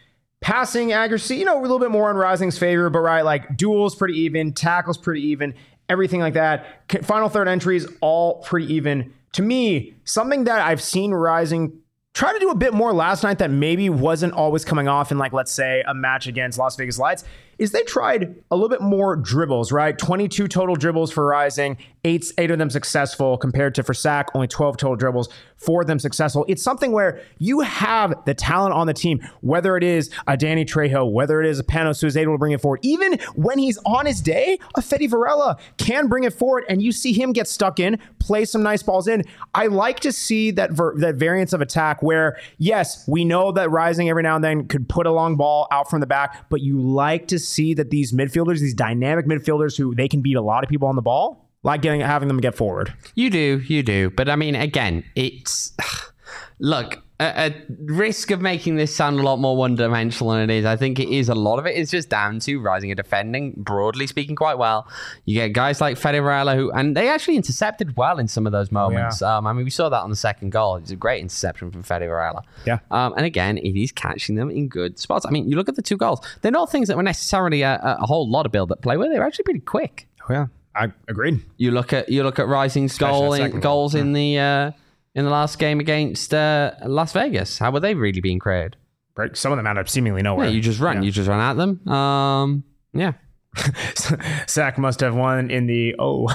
Passing 0.40 0.90
accuracy, 0.90 1.36
you 1.36 1.44
know, 1.44 1.60
a 1.60 1.62
little 1.62 1.78
bit 1.78 1.92
more 1.92 2.10
in 2.10 2.16
Rising's 2.16 2.58
favor, 2.58 2.90
but 2.90 2.98
right, 2.98 3.24
like 3.24 3.56
duels 3.56 3.94
pretty 3.94 4.18
even, 4.18 4.52
tackles 4.52 4.98
pretty 4.98 5.20
even, 5.28 5.54
everything 5.88 6.18
like 6.18 6.34
that. 6.34 6.90
Final 7.04 7.28
third 7.28 7.46
entries 7.46 7.86
all 8.00 8.42
pretty 8.42 8.74
even. 8.74 9.14
To 9.34 9.42
me, 9.42 9.94
something 10.02 10.42
that 10.44 10.60
I've 10.60 10.82
seen 10.82 11.12
Rising 11.12 11.78
try 12.14 12.32
to 12.32 12.38
do 12.38 12.50
a 12.50 12.54
bit 12.56 12.74
more 12.74 12.92
last 12.92 13.22
night 13.22 13.38
that 13.38 13.50
maybe 13.50 13.88
wasn't 13.88 14.32
always 14.32 14.64
coming 14.64 14.88
off 14.88 15.12
in 15.12 15.18
like 15.18 15.32
let's 15.32 15.52
say 15.52 15.82
a 15.86 15.94
match 15.94 16.26
against 16.26 16.58
Las 16.58 16.76
Vegas 16.76 16.98
Lights 16.98 17.24
is 17.62 17.70
they 17.70 17.82
tried 17.84 18.34
a 18.50 18.56
little 18.56 18.68
bit 18.68 18.80
more 18.80 19.14
dribbles, 19.14 19.70
right? 19.70 19.96
22 19.96 20.48
total 20.48 20.74
dribbles 20.74 21.12
for 21.12 21.24
Rising, 21.24 21.76
eight 22.02 22.24
eight 22.36 22.50
of 22.50 22.58
them 22.58 22.70
successful 22.70 23.38
compared 23.38 23.72
to 23.76 23.84
for 23.84 23.94
SAC 23.94 24.30
only 24.34 24.48
12 24.48 24.76
total 24.76 24.96
dribbles, 24.96 25.28
four 25.56 25.82
of 25.82 25.86
them 25.86 26.00
successful. 26.00 26.44
It's 26.48 26.62
something 26.62 26.90
where 26.90 27.20
you 27.38 27.60
have 27.60 28.14
the 28.24 28.34
talent 28.34 28.74
on 28.74 28.88
the 28.88 28.92
team, 28.92 29.20
whether 29.42 29.76
it 29.76 29.84
is 29.84 30.10
a 30.26 30.36
Danny 30.36 30.64
Trejo, 30.64 31.08
whether 31.08 31.40
it 31.40 31.48
is 31.48 31.60
a 31.60 31.62
Panos 31.62 32.00
who 32.00 32.08
is 32.08 32.16
able 32.16 32.34
to 32.34 32.38
bring 32.38 32.50
it 32.50 32.60
forward, 32.60 32.80
even 32.82 33.16
when 33.36 33.60
he's 33.60 33.78
on 33.86 34.06
his 34.06 34.20
day, 34.20 34.58
a 34.74 34.82
Fede 34.82 35.08
Varela 35.08 35.56
can 35.76 36.08
bring 36.08 36.24
it 36.24 36.32
forward, 36.32 36.64
and 36.68 36.82
you 36.82 36.90
see 36.90 37.12
him 37.12 37.32
get 37.32 37.46
stuck 37.46 37.78
in, 37.78 37.96
play 38.18 38.44
some 38.44 38.64
nice 38.64 38.82
balls 38.82 39.06
in. 39.06 39.22
I 39.54 39.68
like 39.68 40.00
to 40.00 40.10
see 40.10 40.50
that 40.52 40.72
ver- 40.72 40.96
that 40.98 41.14
variance 41.14 41.52
of 41.52 41.60
attack 41.60 42.02
where 42.02 42.38
yes, 42.58 43.06
we 43.06 43.24
know 43.24 43.52
that 43.52 43.70
Rising 43.70 44.08
every 44.08 44.24
now 44.24 44.34
and 44.34 44.42
then 44.42 44.66
could 44.66 44.88
put 44.88 45.06
a 45.06 45.12
long 45.12 45.36
ball 45.36 45.68
out 45.70 45.88
from 45.88 46.00
the 46.00 46.06
back, 46.06 46.48
but 46.48 46.60
you 46.60 46.80
like 46.80 47.28
to 47.28 47.38
see 47.38 47.51
that 47.74 47.90
these 47.90 48.12
midfielders, 48.12 48.60
these 48.60 48.74
dynamic 48.74 49.26
midfielders 49.26 49.76
who 49.76 49.94
they 49.94 50.08
can 50.08 50.22
beat 50.22 50.36
a 50.36 50.42
lot 50.42 50.64
of 50.64 50.70
people 50.70 50.88
on 50.88 50.96
the 50.96 51.02
ball, 51.02 51.48
like 51.62 51.82
getting 51.82 52.00
having 52.00 52.28
them 52.28 52.40
get 52.40 52.54
forward. 52.54 52.92
You 53.14 53.30
do, 53.30 53.62
you 53.66 53.82
do. 53.82 54.10
But 54.10 54.28
I 54.28 54.36
mean, 54.36 54.54
again, 54.54 55.04
it's 55.14 55.72
look 56.58 57.02
a, 57.22 57.46
a 57.46 57.54
risk 57.84 58.30
of 58.30 58.40
making 58.40 58.76
this 58.76 58.94
sound 58.94 59.20
a 59.20 59.22
lot 59.22 59.38
more 59.38 59.56
one-dimensional 59.56 60.32
than 60.32 60.50
it 60.50 60.58
is. 60.58 60.64
I 60.64 60.76
think 60.76 60.98
it 60.98 61.08
is 61.08 61.28
a 61.28 61.34
lot 61.34 61.58
of 61.58 61.66
it 61.66 61.76
is 61.76 61.90
just 61.90 62.08
down 62.08 62.40
to 62.40 62.60
rising 62.60 62.90
and 62.90 62.96
defending, 62.96 63.54
broadly 63.56 64.06
speaking, 64.06 64.36
quite 64.36 64.58
well. 64.58 64.88
You 65.24 65.34
get 65.34 65.52
guys 65.52 65.80
like 65.80 65.96
Fede 65.96 66.22
Varela 66.22 66.56
who, 66.56 66.70
and 66.72 66.96
they 66.96 67.08
actually 67.08 67.36
intercepted 67.36 67.96
well 67.96 68.18
in 68.18 68.28
some 68.28 68.46
of 68.46 68.52
those 68.52 68.72
moments. 68.72 69.22
Um, 69.22 69.46
I 69.46 69.52
mean, 69.52 69.64
we 69.64 69.70
saw 69.70 69.88
that 69.88 70.00
on 70.00 70.10
the 70.10 70.16
second 70.16 70.50
goal. 70.50 70.76
It's 70.76 70.90
a 70.90 70.96
great 70.96 71.20
interception 71.20 71.70
from 71.70 71.82
Fede 71.82 72.00
Varela. 72.00 72.42
Yeah. 72.66 72.78
Um, 72.90 73.14
and 73.16 73.24
again, 73.24 73.58
it 73.58 73.78
is 73.78 73.92
catching 73.92 74.34
them 74.34 74.50
in 74.50 74.68
good 74.68 74.98
spots. 74.98 75.24
I 75.26 75.30
mean, 75.30 75.48
you 75.48 75.56
look 75.56 75.68
at 75.68 75.76
the 75.76 75.82
two 75.82 75.96
goals; 75.96 76.20
they're 76.40 76.52
not 76.52 76.70
things 76.70 76.88
that 76.88 76.96
were 76.96 77.02
necessarily 77.02 77.62
a, 77.62 77.80
a 77.82 78.06
whole 78.06 78.28
lot 78.28 78.46
of 78.46 78.52
build-up 78.52 78.82
play. 78.82 78.96
Where 78.96 79.08
they're 79.08 79.24
actually 79.24 79.44
pretty 79.44 79.60
quick. 79.60 80.08
Oh 80.28 80.32
yeah, 80.32 80.46
I 80.74 80.92
agreed. 81.08 81.40
You 81.56 81.70
look 81.70 81.92
at 81.92 82.08
you 82.08 82.22
look 82.22 82.38
at 82.38 82.46
Rising's 82.48 82.96
goal 82.96 83.34
in, 83.34 83.60
goals 83.60 83.94
in 83.94 84.12
the 84.12 84.38
uh, 84.38 84.70
in 85.14 85.24
the 85.24 85.30
last 85.30 85.58
game 85.58 85.80
against 85.80 86.32
uh, 86.32 86.72
Las 86.84 87.12
Vegas. 87.12 87.58
How 87.58 87.70
were 87.70 87.80
they 87.80 87.94
really 87.94 88.20
being 88.20 88.38
created? 88.38 88.76
Right, 89.16 89.36
some 89.36 89.52
of 89.52 89.58
them 89.58 89.66
out 89.66 89.76
of 89.76 89.90
seemingly 89.90 90.22
nowhere. 90.22 90.46
Yeah, 90.46 90.52
you 90.52 90.60
just 90.62 90.80
run. 90.80 91.02
You 91.02 91.10
just 91.10 91.28
run 91.28 91.40
at 91.40 91.54
them. 91.54 91.86
Um, 91.86 92.64
yeah. 92.94 93.12
Sack 94.46 94.78
must 94.78 95.00
have 95.00 95.14
won 95.14 95.50
in 95.50 95.66
the 95.66 95.94
oh. 95.98 96.26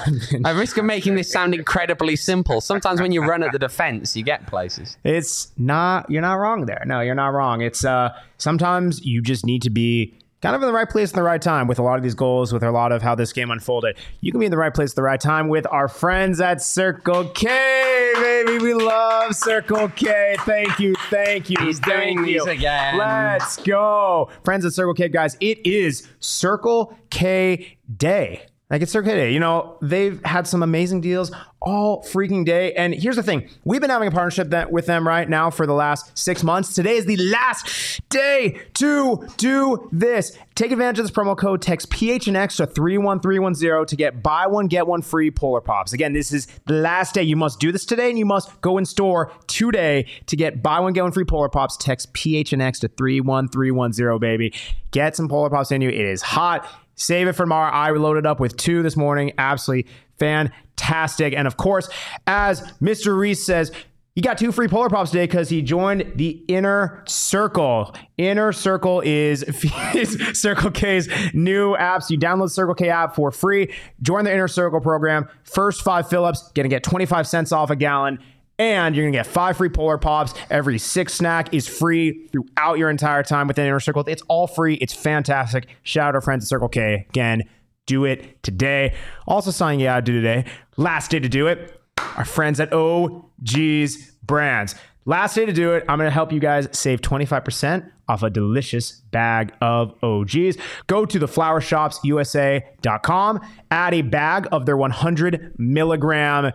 I 0.44 0.50
risk 0.54 0.78
of 0.78 0.84
making 0.84 1.16
this 1.16 1.30
sound 1.32 1.52
incredibly 1.52 2.14
simple. 2.14 2.60
Sometimes 2.60 3.00
when 3.00 3.10
you 3.10 3.24
run 3.24 3.42
at 3.42 3.50
the 3.50 3.58
defense, 3.58 4.16
you 4.16 4.22
get 4.22 4.46
places. 4.46 4.96
it's 5.02 5.50
not. 5.56 6.08
You're 6.08 6.22
not 6.22 6.34
wrong 6.34 6.66
there. 6.66 6.84
No, 6.86 7.00
you're 7.00 7.16
not 7.16 7.28
wrong. 7.28 7.60
It's 7.60 7.84
uh. 7.84 8.10
Sometimes 8.36 9.04
you 9.04 9.20
just 9.20 9.44
need 9.44 9.62
to 9.62 9.70
be 9.70 10.16
kind 10.40 10.54
of 10.54 10.62
in 10.62 10.66
the 10.68 10.72
right 10.72 10.88
place 10.88 11.10
in 11.10 11.16
the 11.16 11.22
right 11.22 11.40
time 11.42 11.66
with 11.66 11.78
a 11.78 11.82
lot 11.82 11.96
of 11.96 12.02
these 12.02 12.14
goals, 12.14 12.52
with 12.52 12.62
a 12.62 12.70
lot 12.70 12.92
of 12.92 13.02
how 13.02 13.14
this 13.14 13.32
game 13.32 13.50
unfolded. 13.50 13.96
You 14.20 14.30
can 14.32 14.38
be 14.40 14.46
in 14.46 14.50
the 14.50 14.58
right 14.58 14.72
place 14.72 14.92
at 14.92 14.96
the 14.96 15.02
right 15.02 15.20
time 15.20 15.48
with 15.48 15.66
our 15.70 15.88
friends 15.88 16.40
at 16.40 16.62
Circle 16.62 17.30
K, 17.30 18.12
baby. 18.14 18.58
We 18.58 18.74
love 18.74 19.34
Circle 19.34 19.88
K. 19.90 20.36
Thank 20.40 20.78
you, 20.78 20.94
thank 21.10 21.50
you, 21.50 21.56
He's 21.60 21.80
thank 21.80 22.18
doing 22.18 22.28
you. 22.28 22.44
these 22.44 22.46
again. 22.46 22.98
Let's 22.98 23.56
go, 23.56 24.30
friends 24.44 24.64
at 24.64 24.72
Circle 24.72 24.94
K, 24.94 25.08
guys. 25.08 25.36
It 25.40 25.66
is 25.66 26.06
Circle 26.20 26.96
K 27.10 27.78
Day. 27.96 28.42
Like 28.70 28.82
it's 28.82 28.92
K 28.92 29.00
Day. 29.00 29.32
You 29.32 29.40
know, 29.40 29.78
they've 29.80 30.22
had 30.26 30.46
some 30.46 30.62
amazing 30.62 31.00
deals 31.00 31.32
all 31.62 32.02
freaking 32.02 32.44
day. 32.44 32.74
And 32.74 32.94
here's 32.94 33.16
the 33.16 33.22
thing: 33.22 33.48
we've 33.64 33.80
been 33.80 33.88
having 33.88 34.08
a 34.08 34.10
partnership 34.10 34.50
that 34.50 34.70
with 34.70 34.84
them 34.84 35.08
right 35.08 35.26
now 35.26 35.48
for 35.48 35.66
the 35.66 35.72
last 35.72 36.16
six 36.18 36.42
months. 36.42 36.74
Today 36.74 36.96
is 36.96 37.06
the 37.06 37.16
last 37.16 38.02
day 38.10 38.60
to 38.74 39.26
do 39.38 39.88
this. 39.90 40.36
Take 40.54 40.70
advantage 40.70 40.98
of 40.98 41.06
this 41.06 41.10
promo 41.10 41.34
code. 41.34 41.62
Text 41.62 41.88
PHNX 41.90 42.56
to 42.56 42.66
three 42.66 42.98
one 42.98 43.20
three 43.20 43.38
one 43.38 43.54
zero 43.54 43.86
to 43.86 43.96
get 43.96 44.22
buy 44.22 44.46
one 44.46 44.66
get 44.66 44.86
one 44.86 45.00
free 45.00 45.30
Polar 45.30 45.62
Pops. 45.62 45.94
Again, 45.94 46.12
this 46.12 46.30
is 46.30 46.46
the 46.66 46.74
last 46.74 47.14
day. 47.14 47.22
You 47.22 47.36
must 47.36 47.60
do 47.60 47.72
this 47.72 47.86
today, 47.86 48.10
and 48.10 48.18
you 48.18 48.26
must 48.26 48.60
go 48.60 48.76
in 48.76 48.84
store 48.84 49.32
today 49.46 50.04
to 50.26 50.36
get 50.36 50.62
buy 50.62 50.78
one 50.78 50.92
get 50.92 51.04
one 51.04 51.12
free 51.12 51.24
Polar 51.24 51.48
Pops. 51.48 51.78
Text 51.78 52.12
PHNX 52.12 52.80
to 52.80 52.88
three 52.88 53.22
one 53.22 53.48
three 53.48 53.70
one 53.70 53.94
zero. 53.94 54.18
Baby, 54.18 54.52
get 54.90 55.16
some 55.16 55.26
Polar 55.26 55.48
Pops 55.48 55.72
in 55.72 55.80
you. 55.80 55.88
It 55.88 56.04
is 56.04 56.20
hot. 56.20 56.68
Save 56.98 57.28
it 57.28 57.32
for 57.32 57.44
tomorrow. 57.44 57.72
I 57.72 57.90
loaded 57.92 58.26
up 58.26 58.40
with 58.40 58.56
two 58.56 58.82
this 58.82 58.96
morning. 58.96 59.32
Absolutely 59.38 59.90
fantastic. 60.18 61.32
And 61.32 61.46
of 61.46 61.56
course, 61.56 61.88
as 62.26 62.60
Mr. 62.82 63.16
Reese 63.16 63.46
says, 63.46 63.72
he 64.16 64.20
got 64.20 64.36
two 64.36 64.50
free 64.50 64.66
Polar 64.66 64.88
Pops 64.88 65.12
today 65.12 65.26
because 65.26 65.48
he 65.48 65.62
joined 65.62 66.14
the 66.16 66.42
Inner 66.48 67.04
Circle. 67.06 67.94
Inner 68.16 68.50
Circle 68.50 69.00
is, 69.02 69.44
is 69.94 70.18
Circle 70.32 70.72
K's 70.72 71.08
new 71.32 71.76
app. 71.76 72.02
So 72.02 72.14
you 72.14 72.18
download 72.18 72.46
the 72.46 72.50
Circle 72.50 72.74
K 72.74 72.88
app 72.88 73.14
for 73.14 73.30
free. 73.30 73.72
Join 74.02 74.24
the 74.24 74.32
Inner 74.32 74.48
Circle 74.48 74.80
program. 74.80 75.28
First 75.44 75.82
five 75.82 76.10
fill-ups, 76.10 76.50
gonna 76.52 76.68
get 76.68 76.82
25 76.82 77.28
cents 77.28 77.52
off 77.52 77.70
a 77.70 77.76
gallon. 77.76 78.18
And 78.58 78.96
you're 78.96 79.06
gonna 79.06 79.16
get 79.16 79.26
five 79.26 79.56
free 79.56 79.68
Polar 79.68 79.98
Pops. 79.98 80.34
Every 80.50 80.78
six 80.78 81.14
snack 81.14 81.54
is 81.54 81.68
free 81.68 82.28
throughout 82.32 82.78
your 82.78 82.90
entire 82.90 83.22
time 83.22 83.46
within 83.46 83.66
Inner 83.66 83.80
Circle. 83.80 84.04
It's 84.08 84.22
all 84.28 84.46
free. 84.46 84.74
It's 84.74 84.92
fantastic. 84.92 85.68
Shout 85.84 86.08
out 86.08 86.14
our 86.16 86.20
friends 86.20 86.44
at 86.44 86.48
Circle 86.48 86.68
K. 86.68 87.06
Again, 87.10 87.42
do 87.86 88.04
it 88.04 88.42
today. 88.42 88.94
Also 89.26 89.50
signing 89.50 89.80
you 89.80 89.88
out 89.88 90.04
to 90.06 90.12
today. 90.12 90.44
Last 90.76 91.10
day 91.10 91.20
to 91.20 91.28
do 91.28 91.46
it. 91.46 91.80
Our 92.16 92.24
friends 92.24 92.60
at 92.60 92.72
OG's 92.72 94.12
Brands. 94.22 94.74
Last 95.04 95.34
day 95.34 95.46
to 95.46 95.52
do 95.52 95.72
it. 95.72 95.84
I'm 95.88 95.96
going 95.96 96.06
to 96.06 96.12
help 96.12 96.32
you 96.32 96.40
guys 96.40 96.68
save 96.72 97.00
25% 97.00 97.90
off 98.08 98.22
a 98.22 98.28
delicious 98.28 99.00
bag 99.10 99.54
of 99.62 99.94
OGs. 100.02 100.58
Go 100.86 101.06
to 101.06 101.18
theflowershopsusa.com, 101.18 103.40
add 103.70 103.94
a 103.94 104.02
bag 104.02 104.46
of 104.52 104.66
their 104.66 104.76
100 104.76 105.54
milligram 105.58 106.52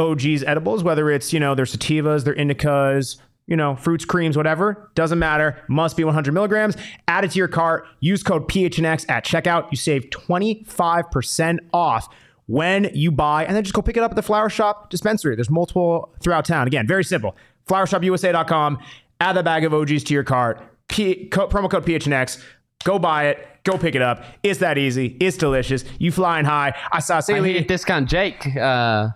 OG's 0.00 0.42
edibles, 0.44 0.82
whether 0.82 1.10
it's, 1.10 1.32
you 1.32 1.40
know, 1.40 1.54
their 1.54 1.64
sativas, 1.64 2.24
their 2.24 2.34
indicas, 2.34 3.18
you 3.46 3.56
know, 3.56 3.74
fruits, 3.76 4.04
creams, 4.04 4.36
whatever, 4.36 4.90
doesn't 4.94 5.18
matter. 5.18 5.62
Must 5.68 5.96
be 5.96 6.04
100 6.04 6.32
milligrams. 6.32 6.76
Add 7.08 7.24
it 7.24 7.32
to 7.32 7.38
your 7.38 7.48
cart. 7.48 7.84
Use 8.00 8.22
code 8.22 8.48
PHNX 8.48 9.08
at 9.10 9.24
checkout. 9.24 9.70
You 9.70 9.76
save 9.76 10.04
25% 10.10 11.58
off 11.72 12.08
when 12.46 12.90
you 12.94 13.10
buy, 13.12 13.44
and 13.44 13.54
then 13.54 13.62
just 13.62 13.74
go 13.74 13.82
pick 13.82 13.96
it 13.96 14.02
up 14.02 14.10
at 14.10 14.16
the 14.16 14.22
Flower 14.22 14.48
Shop 14.48 14.90
dispensary. 14.90 15.36
There's 15.36 15.50
multiple 15.50 16.12
throughout 16.20 16.44
town. 16.44 16.66
Again, 16.66 16.86
very 16.86 17.04
simple. 17.04 17.36
FlowerShopUSA.com. 17.68 18.78
Add 19.20 19.36
that 19.36 19.44
bag 19.44 19.64
of 19.64 19.74
OGs 19.74 20.02
to 20.04 20.14
your 20.14 20.24
cart. 20.24 20.60
P- 20.88 21.26
co- 21.28 21.48
promo 21.48 21.70
code 21.70 21.84
PHNX. 21.84 22.42
Go 22.84 22.98
buy 22.98 23.28
it. 23.28 23.46
Go 23.64 23.76
pick 23.76 23.94
it 23.94 24.02
up. 24.02 24.24
It's 24.42 24.58
that 24.60 24.78
easy. 24.78 25.16
It's 25.20 25.36
delicious. 25.36 25.84
You 25.98 26.10
flying 26.10 26.46
high. 26.46 26.74
I 26.92 27.00
saw 27.00 27.18
I 27.18 27.20
Saley. 27.20 27.52
hear 27.52 27.62
discount 27.62 28.08
Jake 28.08 28.56
uh, 28.56 29.08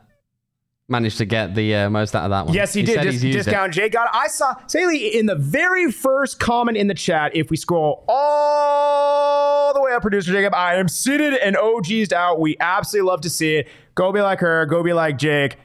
managed 0.88 1.18
to 1.18 1.24
get 1.24 1.54
the 1.54 1.74
uh, 1.74 1.90
most 1.90 2.14
out 2.14 2.24
of 2.24 2.30
that 2.30 2.46
one. 2.46 2.54
Yes, 2.54 2.74
he, 2.74 2.82
did. 2.82 3.00
Dis- 3.00 3.22
he's 3.22 3.24
it. 3.36 3.38
discount 3.44 3.72
Jay 3.72 3.88
got 3.88 4.04
it. 4.06 4.10
I 4.14 4.28
saw 4.28 4.54
Saley 4.66 5.16
in 5.16 5.26
the 5.26 5.34
very 5.34 5.90
first 5.90 6.38
comment 6.38 6.76
in 6.76 6.86
the 6.88 6.94
chat. 6.94 7.34
If 7.34 7.50
we 7.50 7.56
scroll 7.56 8.04
all 8.08 9.72
the 9.74 9.80
way 9.80 9.92
up, 9.92 10.02
producer 10.02 10.32
Jacob, 10.32 10.54
I 10.54 10.76
am 10.76 10.88
seated 10.88 11.34
and 11.34 11.56
OG'd 11.56 12.12
out. 12.12 12.40
We 12.40 12.56
absolutely 12.60 13.08
love 13.10 13.20
to 13.22 13.30
see 13.30 13.56
it. 13.56 13.68
Go 13.94 14.12
be 14.12 14.20
like 14.20 14.40
her. 14.40 14.66
Go 14.66 14.82
be 14.82 14.92
like 14.92 15.18
Jake. 15.18 15.56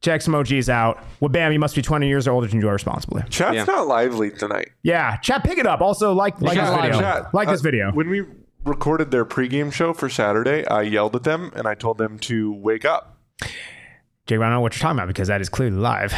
Check 0.00 0.22
some 0.22 0.34
OGs 0.34 0.68
out. 0.68 1.02
Well, 1.18 1.28
bam, 1.28 1.52
you 1.52 1.58
must 1.58 1.74
be 1.74 1.82
20 1.82 2.06
years 2.06 2.28
or 2.28 2.32
older 2.32 2.46
to 2.46 2.54
enjoy 2.54 2.70
responsibly. 2.70 3.24
Chat's 3.30 3.56
Yeah. 3.56 3.64
not 3.64 3.88
lively 3.88 4.30
tonight. 4.30 4.70
Yeah, 4.84 5.16
chat, 5.16 5.42
pick 5.42 5.58
it 5.58 5.66
up. 5.66 5.80
Also, 5.80 6.12
like 6.12 6.40
like 6.40 6.56
this 6.56 6.70
video. 6.70 7.00
Chat. 7.00 7.34
Like 7.34 7.48
this 7.48 7.60
uh, 7.60 7.64
video. 7.64 7.90
When 7.92 8.08
we 8.08 8.24
recorded 8.64 9.10
their 9.10 9.24
pregame 9.24 9.72
show 9.72 9.92
for 9.92 10.08
Saturday, 10.08 10.64
I 10.68 10.82
yelled 10.82 11.16
at 11.16 11.24
them 11.24 11.50
and 11.56 11.66
I 11.66 11.74
told 11.74 11.98
them 11.98 12.18
to 12.20 12.52
wake 12.52 12.84
up. 12.84 13.16
Jake, 14.28 14.38
I 14.40 14.42
don't 14.42 14.50
know 14.52 14.60
what 14.60 14.74
you're 14.76 14.80
talking 14.82 14.98
about 14.98 15.08
because 15.08 15.28
that 15.28 15.40
is 15.40 15.48
clearly 15.48 15.76
live. 15.78 16.14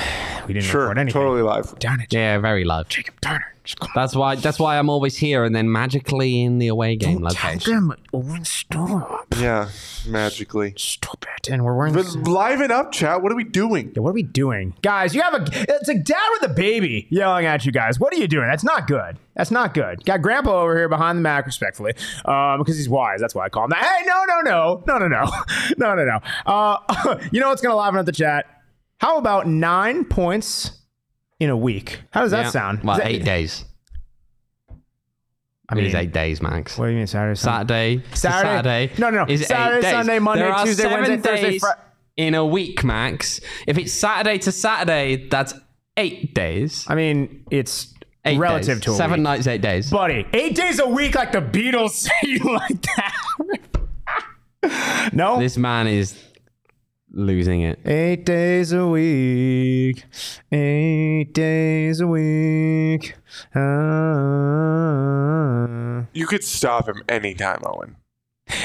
We 0.48 0.52
didn't 0.54 0.66
Sure, 0.66 0.82
record 0.88 0.98
anything. 0.98 1.20
totally 1.22 1.42
live. 1.42 1.78
Darn 1.78 2.00
it, 2.00 2.12
Yeah, 2.12 2.38
very 2.38 2.64
live. 2.64 2.88
Jacob 2.88 3.14
Turner. 3.20 3.54
Just 3.64 3.78
come 3.78 3.90
That's 3.94 4.16
why. 4.16 4.36
That's 4.36 4.58
why 4.58 4.78
I'm 4.78 4.88
always 4.88 5.16
here, 5.16 5.44
and 5.44 5.54
then 5.54 5.70
magically 5.70 6.42
in 6.42 6.58
the 6.58 6.68
away 6.68 6.96
game 6.96 7.24
on. 7.24 7.32
Tell 7.32 7.50
location. 7.50 7.74
them 7.74 7.96
Owain 8.14 8.44
stop. 8.44 9.26
Yeah, 9.36 9.68
magically. 10.08 10.72
Stop 10.78 11.26
it. 11.36 11.48
And 11.50 11.62
we're 11.64 11.76
wearing. 11.76 11.92
But 11.92 12.06
liven 12.26 12.70
up, 12.70 12.90
chat. 12.92 13.22
What 13.22 13.32
are 13.32 13.36
we 13.36 13.44
doing? 13.44 13.92
Yeah, 13.94 14.00
what 14.00 14.10
are 14.10 14.14
we 14.14 14.22
doing? 14.22 14.74
Guys, 14.80 15.14
you 15.14 15.20
have 15.20 15.34
a 15.34 15.44
it's 15.52 15.88
like 15.88 16.04
dad 16.04 16.28
with 16.40 16.50
a 16.50 16.54
baby 16.54 17.06
yelling 17.10 17.44
at 17.44 17.66
you 17.66 17.72
guys. 17.72 18.00
What 18.00 18.14
are 18.14 18.16
you 18.16 18.28
doing? 18.28 18.48
That's 18.48 18.64
not 18.64 18.86
good. 18.86 19.18
That's 19.36 19.50
not 19.50 19.74
good. 19.74 20.04
Got 20.06 20.22
grandpa 20.22 20.62
over 20.62 20.76
here 20.76 20.88
behind 20.88 21.18
the 21.18 21.22
Mac, 21.22 21.44
respectfully. 21.44 21.92
Um, 22.24 22.58
because 22.58 22.76
he's 22.76 22.88
wise. 22.88 23.20
That's 23.20 23.34
why 23.34 23.44
I 23.44 23.48
call 23.50 23.64
him 23.64 23.70
that. 23.70 23.84
Hey, 23.84 24.06
no, 24.06 24.24
no, 24.24 24.40
no. 24.40 24.84
No, 24.86 24.98
no, 24.98 25.08
no. 25.08 25.30
no, 25.76 25.94
no, 25.94 26.04
no. 26.04 26.18
Uh 26.46 27.18
you 27.32 27.40
know 27.40 27.50
what's 27.50 27.60
gonna 27.60 27.76
liven 27.76 28.00
up 28.00 28.06
the 28.06 28.12
chat? 28.12 28.46
How 28.98 29.18
about 29.18 29.46
nine 29.46 30.04
points 30.04 30.79
in 31.40 31.50
a 31.50 31.56
week? 31.56 32.00
How 32.12 32.20
does 32.20 32.30
that 32.30 32.44
Yeah. 32.44 32.50
sound? 32.50 32.84
Well, 32.84 32.96
Is 32.96 33.02
that- 33.02 33.10
eight 33.10 33.24
days. 33.24 33.64
I 35.68 35.74
mean, 35.76 35.84
is 35.86 35.94
eight 35.94 36.12
days, 36.12 36.42
Max. 36.42 36.76
What 36.76 36.86
do 36.86 36.90
you 36.92 36.98
mean 36.98 37.06
Saturday? 37.06 37.36
Sunday? 37.36 38.02
Saturday. 38.02 38.10
to 38.10 38.16
Saturday? 38.16 38.88
Saturday. 38.88 39.00
No, 39.00 39.10
no, 39.10 39.24
no. 39.24 39.32
Is 39.32 39.46
Saturday, 39.46 39.78
eight 39.78 39.82
days. 39.82 39.90
Sunday, 39.92 40.18
Monday, 40.18 40.42
there 40.42 40.52
are 40.52 40.64
Tuesday, 40.64 40.82
seven 40.82 41.00
Wednesday, 41.02 41.30
Thursday, 41.30 41.50
days 41.52 41.60
Fri- 41.60 41.70
in 42.16 42.34
a 42.34 42.44
week, 42.44 42.82
Max. 42.84 43.40
If 43.68 43.78
it's 43.78 43.92
Saturday 43.92 44.38
to 44.38 44.50
Saturday, 44.52 45.28
that's 45.28 45.54
eight 45.96 46.34
days. 46.34 46.84
I 46.88 46.96
mean, 46.96 47.44
it's 47.52 47.94
Eight 48.24 48.38
relative 48.38 48.78
days. 48.78 48.84
to 48.86 48.90
a 48.90 48.94
seven 48.94 49.20
week. 49.20 49.24
nights, 49.24 49.46
eight 49.46 49.62
days. 49.62 49.90
buddy. 49.90 50.26
Eight 50.32 50.56
days 50.56 50.80
a 50.80 50.88
week, 50.88 51.14
like 51.14 51.30
the 51.30 51.40
Beatles 51.40 51.90
say 52.06 52.10
you 52.24 52.40
like 52.52 52.82
that. 52.96 53.12
no, 55.14 55.38
This 55.38 55.56
man 55.56 55.86
is 55.86 56.20
losing 57.12 57.60
it. 57.62 57.78
eight 57.86 58.24
days 58.24 58.72
a 58.72 58.86
week, 58.86 60.04
eight 60.52 61.32
days 61.32 62.00
a 62.00 62.06
week. 62.06 63.14
Uh, 64.40 66.04
You 66.12 66.26
could 66.26 66.44
stop 66.44 66.88
him 66.88 67.02
anytime, 67.08 67.60
Owain. 67.64 67.96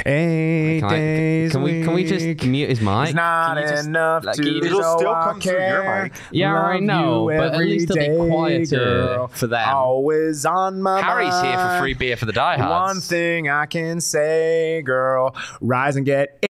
eight 0.05 0.79
Can, 0.79 0.89
I, 0.89 0.95
days. 0.95 1.51
can 1.51 1.61
a 1.61 1.63
we 1.63 1.83
can 1.83 1.93
we 1.93 2.03
just 2.05 2.43
mute 2.43 2.69
his 2.69 2.81
mic? 2.81 3.05
It's 3.09 3.13
not 3.15 3.57
just- 3.57 3.87
enough 3.87 4.23
like, 4.25 4.35
to 4.35 4.43
can 4.43 4.65
It'll 4.65 4.81
show 4.81 4.97
still 4.97 5.09
I 5.13 5.23
come 5.25 5.39
through 5.41 5.51
your 5.51 5.81
care. 5.83 6.03
mic. 6.03 6.13
Yeah, 6.31 6.53
I 6.59 6.79
know, 6.79 7.27
but 7.27 7.53
at 7.53 7.59
least 7.59 7.91
it'll 7.95 8.25
be 8.25 8.31
quieter 8.31 8.77
girl. 8.77 9.27
for 9.27 9.47
them. 9.47 9.69
Always 9.69 10.45
on 10.45 10.81
my 10.81 11.01
Harry's 11.01 11.29
mind. 11.29 11.47
here 11.47 11.57
for 11.59 11.79
free 11.79 11.93
beer 11.93 12.17
for 12.17 12.25
the 12.25 12.33
diehards. 12.33 12.69
One 12.69 12.99
thing 13.01 13.47
I 13.49 13.65
can 13.67 14.01
say, 14.01 14.81
girl, 14.83 15.35
rise 15.61 15.95
and 15.97 16.05
get. 16.05 16.44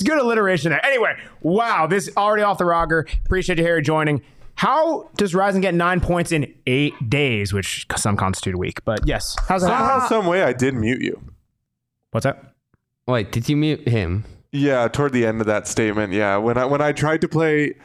It. 0.00 0.04
It's 0.04 0.08
good 0.08 0.20
alliteration 0.20 0.70
there. 0.70 0.84
Anyway, 0.84 1.14
wow, 1.42 1.86
this 1.86 2.10
already 2.16 2.42
off 2.42 2.58
the 2.58 2.64
rocker. 2.64 3.06
Appreciate 3.24 3.58
you, 3.58 3.64
Harry, 3.64 3.82
joining. 3.82 4.22
How 4.54 5.08
does 5.16 5.34
Rising 5.34 5.62
get 5.62 5.74
nine 5.74 6.00
points 6.00 6.32
in 6.32 6.52
eight 6.66 6.92
days, 7.08 7.52
which 7.52 7.86
some 7.96 8.16
constitute 8.16 8.54
a 8.54 8.58
week? 8.58 8.84
But 8.84 9.06
yes, 9.06 9.36
how's 9.48 9.62
that? 9.62 9.68
Somehow, 9.68 10.08
some 10.08 10.26
way, 10.26 10.42
I 10.42 10.52
did 10.52 10.74
mute 10.74 11.00
you. 11.00 11.22
What's 12.10 12.24
that? 12.24 12.54
Wait, 13.06 13.32
did 13.32 13.48
you 13.48 13.56
mute 13.56 13.88
him? 13.88 14.24
Yeah, 14.52 14.88
toward 14.88 15.12
the 15.12 15.24
end 15.24 15.40
of 15.40 15.46
that 15.46 15.66
statement. 15.66 16.12
Yeah, 16.12 16.36
when 16.36 16.58
I 16.58 16.64
when 16.64 16.80
I 16.80 16.92
tried 16.92 17.20
to 17.22 17.28
play 17.28 17.76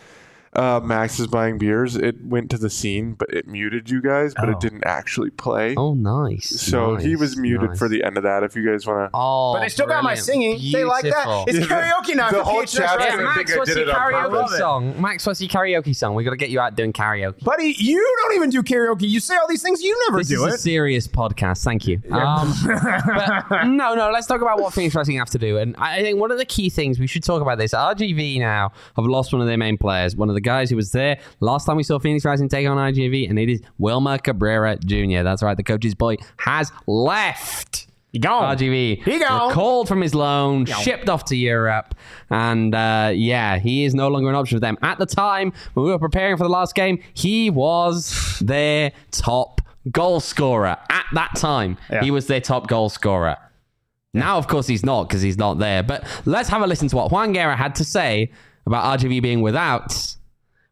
uh, 0.56 0.80
Max 0.84 1.20
is 1.20 1.28
buying 1.28 1.58
beers, 1.58 1.96
it 1.96 2.24
went 2.24 2.50
to 2.52 2.58
the 2.58 2.70
scene, 2.70 3.14
but 3.14 3.30
it 3.34 3.48
muted 3.48 3.90
you 3.90 4.02
guys, 4.02 4.34
but 4.36 4.50
Oh. 4.50 4.52
it 4.54 4.60
didn't 4.60 4.84
actually 4.86 5.30
play. 5.30 5.76
Oh, 5.76 5.94
nice. 5.94 6.50
so 6.50 6.96
he 6.96 7.16
was 7.16 7.38
muted 7.38 7.70
nice. 7.72 7.80
for 7.80 7.88
the 7.90 8.04
end 8.04 8.18
of 8.18 8.24
that. 8.24 8.44
If 8.44 8.56
you 8.56 8.66
guys 8.70 8.86
want 8.88 9.12
to, 9.12 9.18
Oh, 9.18 9.54
But 9.54 9.62
they 9.62 9.70
still 9.70 9.88
got 9.88 10.04
my 10.04 10.16
brilliant. 10.16 10.26
singing. 10.60 10.72
They 10.72 10.84
like 10.84 11.04
that. 11.04 11.46
It's 11.48 11.60
Yeah, 11.60 11.66
karaoke 11.66 12.16
now. 12.16 12.30
the 12.32 12.38
for 12.38 12.44
whole 12.44 12.62
PHNX 12.62 12.72
chat- 12.78 13.00
Yeah, 13.00 13.16
Max, 13.18 13.38
think 13.38 13.52
I 13.52 13.58
what's 13.60 13.76
your 13.76 13.86
karaoke 13.88 14.58
song? 14.58 15.02
Max, 15.02 15.26
what's 15.26 15.42
your 15.42 15.50
karaoke 15.50 15.96
song? 15.96 16.16
We 16.16 16.24
got 16.24 16.32
to 16.32 16.38
get 16.38 16.50
you 16.50 16.60
out 16.60 16.76
doing 16.76 16.94
karaoke. 16.94 17.44
Buddy, 17.44 17.76
you 17.78 17.98
don't 18.24 18.36
even 18.36 18.50
do 18.50 18.62
karaoke. 18.64 19.08
You 19.10 19.20
say 19.20 19.36
all 19.36 19.48
these 19.48 19.62
things. 19.64 19.82
You 19.82 19.98
never 20.10 20.20
This 20.20 20.28
do 20.30 20.46
is 20.46 20.54
it. 20.54 20.56
a 20.56 20.58
serious 20.60 21.08
podcast. 21.08 21.64
Thank 21.64 21.88
you. 21.88 22.00
Um, 22.12 22.54
but 23.50 23.66
no, 23.66 23.96
no. 23.96 24.10
Let's 24.12 24.28
talk 24.28 24.42
about 24.42 24.60
what 24.60 24.74
Phoenix 24.74 24.96
Rising 24.96 25.18
have 25.18 25.30
to 25.32 25.38
do. 25.40 25.58
And 25.58 25.76
I 25.78 25.96
I 25.96 26.02
think 26.02 26.20
one 26.20 26.30
of 26.32 26.38
the 26.38 26.46
key 26.46 26.70
things 26.70 27.00
we 27.00 27.08
should 27.08 27.24
talk 27.24 27.42
about 27.42 27.58
this. 27.58 27.74
RGV 27.74 28.38
now 28.40 28.72
have 28.98 29.06
lost 29.06 29.32
one 29.32 29.42
of 29.42 29.48
their 29.48 29.58
main 29.58 29.78
players, 29.78 30.14
one 30.16 30.28
of 30.30 30.36
the 30.36 30.42
guys 30.46 30.70
who 30.70 30.78
was 30.78 30.92
there 30.94 31.20
last 31.42 31.66
time 31.66 31.76
we 31.76 31.84
saw 31.84 32.00
Phoenix 32.00 32.24
Rising 32.24 32.48
take 32.48 32.66
on 32.68 32.78
RGV, 32.78 33.30
and 33.30 33.38
it 33.38 33.50
is 33.50 33.62
Wilmer 33.78 34.18
Cabrera 34.18 34.78
Jr. 34.78 35.24
That's 35.24 35.44
right. 35.44 35.58
The 35.58 35.64
coach's 35.64 35.94
boy 35.96 36.16
has 36.38 36.72
left. 36.88 37.88
You 38.14 38.22
gone. 38.22 38.56
RGV 38.58 39.04
He 39.04 39.20
gone. 39.20 39.52
Called 39.52 39.90
from 39.90 40.00
his 40.02 40.16
loan, 40.16 40.66
shipped 40.66 41.10
off 41.10 41.26
to 41.26 41.36
Europe, 41.36 41.94
and 42.30 42.74
uh, 42.74 43.12
yeah, 43.14 43.58
he 43.60 43.84
is 43.84 43.94
no 43.94 44.08
longer 44.08 44.30
an 44.30 44.36
option 44.36 44.56
for 44.56 44.62
them. 44.62 44.78
At 44.82 45.00
the 45.00 45.06
time 45.06 45.52
when 45.74 45.86
we 45.86 45.92
were 45.92 46.00
preparing 46.00 46.38
for 46.38 46.44
the 46.46 46.50
last 46.50 46.76
game, 46.76 47.00
he 47.14 47.50
was 47.50 48.40
their 48.40 48.94
top 49.12 49.60
goal 49.92 50.22
scorer. 50.22 50.78
At 50.90 51.06
that 51.14 51.32
time, 51.36 51.78
Yeah. 51.92 52.04
he 52.04 52.10
was 52.12 52.28
their 52.28 52.40
top 52.40 52.68
goal 52.68 52.88
scorer. 52.88 53.36
Now, 54.14 54.38
of 54.38 54.48
course, 54.48 54.66
he's 54.66 54.86
not 54.86 55.10
because 55.10 55.22
he's 55.22 55.38
not 55.38 55.60
there. 55.60 55.84
But 55.84 56.06
let's 56.24 56.48
have 56.48 56.62
a 56.62 56.68
listen 56.68 56.88
to 56.88 56.96
what 56.96 57.12
Juan 57.12 57.34
Guerra 57.34 57.58
had 57.58 57.76
to 57.76 57.84
say 57.84 58.32
about 58.66 58.98
RGV 58.98 59.22
being 59.22 59.42
without 59.42 60.16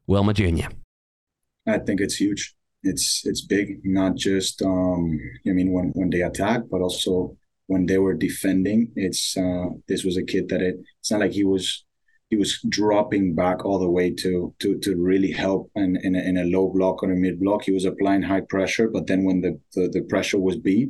Wilmer 0.08 0.34
Jr. 0.34 0.70
I 1.68 1.80
think 1.80 2.02
it's 2.02 2.16
huge. 2.16 2.54
It's 2.84 3.26
it's 3.26 3.42
big, 3.42 3.80
not 3.84 4.16
just 4.16 4.62
um 4.62 5.20
I 5.48 5.52
mean 5.52 5.72
when 5.72 5.92
when 5.94 6.10
they 6.10 6.22
attack, 6.22 6.64
but 6.70 6.82
also 6.82 7.38
when 7.68 7.86
they 7.86 7.98
were 7.98 8.14
defending. 8.14 8.92
It's 8.96 9.38
uh 9.38 9.70
this 9.88 10.04
was 10.04 10.18
a 10.18 10.24
kid 10.24 10.50
that 10.50 10.62
it 10.62 10.76
it's 11.00 11.12
not 11.12 11.22
like 11.22 11.32
he 11.32 11.46
was 11.46 11.86
he 12.30 12.36
was 12.36 12.60
dropping 12.68 13.36
back 13.36 13.64
all 13.64 13.80
the 13.80 13.90
way 13.90 14.14
to 14.16 14.54
to 14.60 14.78
to 14.80 14.96
really 14.98 15.32
help 15.32 15.72
and 15.76 15.98
in 15.98 16.16
a, 16.16 16.20
in 16.20 16.38
a 16.38 16.46
low 16.46 16.68
block 16.70 17.02
or 17.04 17.12
a 17.12 17.16
mid 17.16 17.40
block. 17.40 17.64
He 17.64 17.72
was 17.72 17.86
applying 17.86 18.24
high 18.24 18.42
pressure, 18.42 18.90
but 18.90 19.08
then 19.08 19.24
when 19.24 19.40
the 19.42 19.60
the, 19.76 19.88
the 19.88 20.02
pressure 20.02 20.40
was 20.40 20.58
beat, 20.58 20.90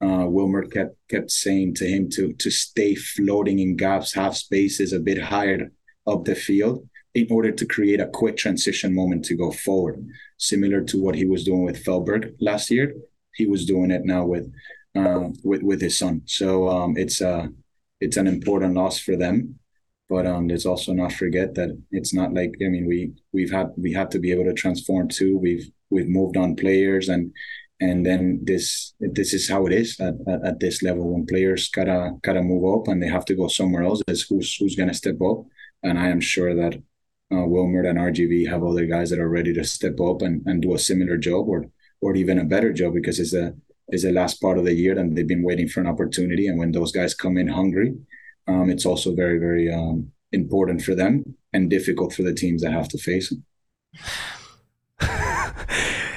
uh, 0.00 0.26
Wilmer 0.26 0.66
kept 0.66 0.96
kept 1.08 1.30
saying 1.30 1.74
to 1.76 1.86
him 1.86 2.10
to 2.10 2.32
to 2.32 2.50
stay 2.50 2.96
floating 2.96 3.60
in 3.60 3.76
gaps, 3.76 4.12
half 4.12 4.34
spaces, 4.34 4.92
a 4.92 4.98
bit 4.98 5.22
higher 5.22 5.70
up 6.04 6.24
the 6.24 6.34
field 6.34 6.88
in 7.14 7.26
order 7.30 7.52
to 7.52 7.66
create 7.66 8.00
a 8.00 8.06
quick 8.08 8.36
transition 8.36 8.94
moment 8.94 9.24
to 9.26 9.34
go 9.34 9.50
forward, 9.50 10.04
similar 10.38 10.82
to 10.82 11.02
what 11.02 11.14
he 11.14 11.26
was 11.26 11.44
doing 11.44 11.62
with 11.62 11.84
Felberg 11.84 12.34
last 12.40 12.70
year. 12.70 12.94
He 13.34 13.46
was 13.46 13.66
doing 13.66 13.90
it 13.90 14.04
now 14.04 14.24
with 14.24 14.52
uh, 14.94 15.28
with 15.44 15.62
with 15.62 15.80
his 15.80 15.98
son. 15.98 16.22
So 16.26 16.68
um, 16.68 16.96
it's 16.96 17.20
a 17.20 17.50
it's 18.00 18.16
an 18.16 18.26
important 18.26 18.74
loss 18.74 18.98
for 18.98 19.16
them. 19.16 19.58
But 20.08 20.26
um, 20.26 20.48
let's 20.48 20.66
also 20.66 20.92
not 20.92 21.12
forget 21.12 21.54
that 21.54 21.70
it's 21.90 22.12
not 22.12 22.34
like 22.34 22.54
I 22.64 22.68
mean 22.68 22.86
we 22.86 23.12
we've 23.32 23.50
had 23.50 23.68
we 23.76 23.92
have 23.92 24.10
to 24.10 24.18
be 24.18 24.32
able 24.32 24.44
to 24.44 24.54
transform 24.54 25.08
too. 25.08 25.38
We've 25.38 25.70
we've 25.90 26.08
moved 26.08 26.36
on 26.36 26.56
players 26.56 27.08
and 27.08 27.32
and 27.80 28.06
then 28.06 28.40
this 28.44 28.94
this 29.00 29.34
is 29.34 29.48
how 29.48 29.66
it 29.66 29.72
is 29.72 29.98
at, 30.00 30.14
at, 30.28 30.44
at 30.44 30.60
this 30.60 30.82
level 30.82 31.12
when 31.12 31.26
players 31.26 31.68
gotta 31.70 32.12
gotta 32.22 32.42
move 32.42 32.64
up 32.74 32.88
and 32.88 33.02
they 33.02 33.08
have 33.08 33.24
to 33.26 33.34
go 33.34 33.48
somewhere 33.48 33.82
else. 33.82 34.02
Is 34.08 34.22
who's 34.22 34.56
who's 34.56 34.76
gonna 34.76 34.94
step 34.94 35.20
up? 35.20 35.44
And 35.82 35.98
I 35.98 36.08
am 36.08 36.20
sure 36.20 36.54
that 36.54 36.80
uh, 37.32 37.46
Wilmer 37.46 37.82
and 37.82 37.98
RGV 37.98 38.48
have 38.48 38.62
other 38.62 38.86
guys 38.86 39.10
that 39.10 39.18
are 39.18 39.28
ready 39.28 39.52
to 39.54 39.64
step 39.64 40.00
up 40.00 40.22
and, 40.22 40.42
and 40.46 40.62
do 40.62 40.74
a 40.74 40.78
similar 40.78 41.16
job 41.16 41.48
or 41.48 41.66
or 42.00 42.16
even 42.16 42.38
a 42.38 42.44
better 42.44 42.72
job 42.72 42.94
because 42.94 43.18
it's 43.20 43.32
the 43.32 43.56
it's 43.88 44.02
the 44.02 44.12
last 44.12 44.40
part 44.40 44.58
of 44.58 44.64
the 44.64 44.74
year 44.74 44.98
and 44.98 45.16
they've 45.16 45.26
been 45.26 45.42
waiting 45.44 45.68
for 45.68 45.80
an 45.80 45.86
opportunity. 45.86 46.46
And 46.46 46.58
when 46.58 46.72
those 46.72 46.92
guys 46.92 47.14
come 47.14 47.36
in 47.36 47.48
hungry, 47.48 47.94
um, 48.48 48.70
it's 48.70 48.86
also 48.86 49.14
very 49.14 49.38
very 49.38 49.72
um, 49.72 50.12
important 50.32 50.82
for 50.82 50.94
them 50.94 51.36
and 51.52 51.70
difficult 51.70 52.12
for 52.14 52.22
the 52.22 52.34
teams 52.34 52.62
that 52.62 52.72
have 52.72 52.88
to 52.88 52.98
face 52.98 53.30
them. 53.30 53.44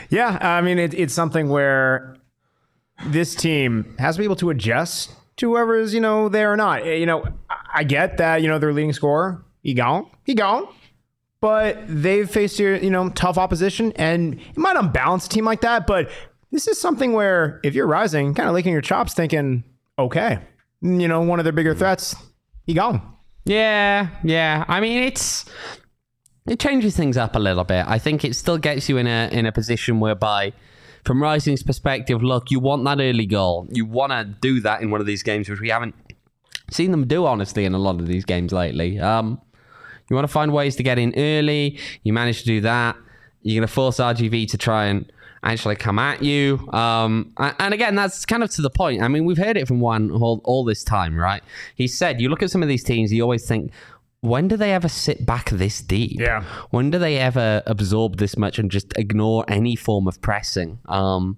Yeah, 0.10 0.38
I 0.39 0.62
mean, 0.62 0.78
it, 0.80 0.93
it's 0.93 1.13
something 1.13 1.49
where 1.49 2.15
this 3.08 3.36
team 3.36 3.95
has 3.99 4.15
to 4.15 4.19
be 4.19 4.23
able 4.25 4.36
to 4.38 4.49
adjust 4.49 5.13
to 5.38 5.49
whoever 5.49 5.78
is, 5.78 5.93
you 5.93 5.99
know, 5.99 6.30
there 6.30 6.51
or 6.51 6.56
not. 6.56 6.84
Eh, 6.84 6.95
You 6.95 7.06
know, 7.06 7.25
I 7.73 7.84
get 7.84 8.17
that, 8.17 8.41
you 8.41 8.47
know, 8.47 8.60
their 8.60 8.71
leading 8.71 8.93
scorer, 8.93 9.43
he 9.63 9.73
gone, 9.73 10.08
he 10.23 10.34
gone. 10.34 10.67
But 11.45 11.84
they've 11.88 12.27
faced, 12.27 12.58
you 12.58 12.89
know, 12.89 13.10
tough 13.10 13.38
opposition, 13.38 13.91
and 13.97 14.39
it 14.39 14.58
might 14.58 14.77
unbalance 14.77 15.27
a 15.27 15.29
team 15.29 15.45
like 15.45 15.62
that. 15.62 15.86
But 15.86 16.10
this 16.49 16.67
is 16.67 16.81
something 16.81 17.13
where 17.13 17.60
if 17.63 17.75
you're 17.75 17.86
rising, 17.86 18.34
kind 18.34 18.49
of 18.49 18.55
licking 18.55 18.73
your 18.73 18.81
chops, 18.81 19.13
thinking, 19.13 19.63
okay, 19.99 20.39
you 20.81 21.08
know, 21.08 21.21
one 21.21 21.38
of 21.38 21.45
their 21.45 21.53
bigger 21.53 21.75
threats, 21.75 22.15
he 22.65 22.73
gone. 22.73 22.99
Yeah, 23.43 24.08
yeah. 24.23 24.65
I 24.67 24.79
mean, 24.79 25.03
it's 25.03 25.45
it 26.47 26.60
changes 26.60 26.97
things 26.97 27.15
up 27.15 27.36
a 27.36 27.39
little 27.39 27.63
bit. 27.63 27.86
I 27.88 27.99
think 27.99 28.25
it 28.25 28.36
still 28.36 28.58
gets 28.58 28.89
you 28.89 28.97
in 28.97 29.05
a 29.05 29.29
in 29.31 29.45
a 29.45 29.51
position 29.51 29.99
whereby, 29.99 30.51
from 31.03 31.21
Rising's 31.21 31.62
perspective, 31.62 32.23
look, 32.23 32.49
you 32.49 32.60
want 32.60 32.84
that 32.86 32.99
early 32.99 33.27
goal. 33.27 33.67
You 33.69 33.86
want 33.86 34.13
to 34.13 34.23
do 34.23 34.62
that 34.62 34.81
in 34.81 34.89
one 34.89 34.99
of 34.99 35.05
these 35.05 35.21
games, 35.21 35.47
which 35.47 35.62
we 35.62 35.69
haven't 35.69 35.93
seen 36.71 36.89
them 36.89 37.05
do 37.05 37.27
honestly 37.27 37.65
in 37.65 37.75
a 37.75 37.77
lot 37.77 37.99
of 37.99 38.08
these 38.08 38.25
games 38.25 38.51
lately. 38.51 38.99
Um, 38.99 39.39
you 40.09 40.15
want 40.15 40.27
to 40.27 40.31
find 40.31 40.53
ways 40.53 40.75
to 40.77 40.83
get 40.83 40.99
in 40.99 41.13
early. 41.17 41.79
You 42.03 42.13
manage 42.13 42.39
to 42.39 42.45
do 42.45 42.61
that. 42.61 42.95
You're 43.41 43.59
going 43.59 43.67
to 43.67 43.73
force 43.73 43.97
RGV 43.97 44.49
to 44.51 44.57
try 44.57 44.85
and 44.85 45.11
actually 45.43 45.75
come 45.75 45.99
at 45.99 46.23
you. 46.23 46.67
Um, 46.73 47.33
and 47.37 47.73
again, 47.73 47.95
that's 47.95 48.25
kind 48.25 48.43
of 48.43 48.49
to 48.51 48.61
the 48.61 48.69
point. 48.69 49.01
I 49.01 49.07
mean, 49.07 49.25
we've 49.25 49.37
heard 49.37 49.57
it 49.57 49.67
from 49.67 49.79
Juan 49.79 50.11
all, 50.11 50.41
all 50.43 50.65
this 50.65 50.83
time, 50.83 51.15
right? 51.15 51.43
He 51.75 51.87
said, 51.87 52.19
you 52.19 52.29
look 52.29 52.41
at 52.43 52.51
some 52.51 52.63
of 52.63 52.67
these 52.67 52.83
teams, 52.83 53.13
you 53.13 53.21
always 53.21 53.47
think, 53.47 53.71
when 54.21 54.47
do 54.47 54.57
they 54.57 54.73
ever 54.73 54.89
sit 54.89 55.25
back 55.25 55.51
this 55.51 55.81
deep? 55.81 56.19
Yeah. 56.19 56.43
When 56.71 56.89
do 56.89 56.97
they 56.97 57.19
ever 57.19 57.61
absorb 57.67 58.17
this 58.17 58.37
much 58.37 58.57
and 58.57 58.71
just 58.71 58.97
ignore 58.97 59.45
any 59.47 59.75
form 59.75 60.07
of 60.07 60.19
pressing? 60.21 60.79
Um, 60.87 61.37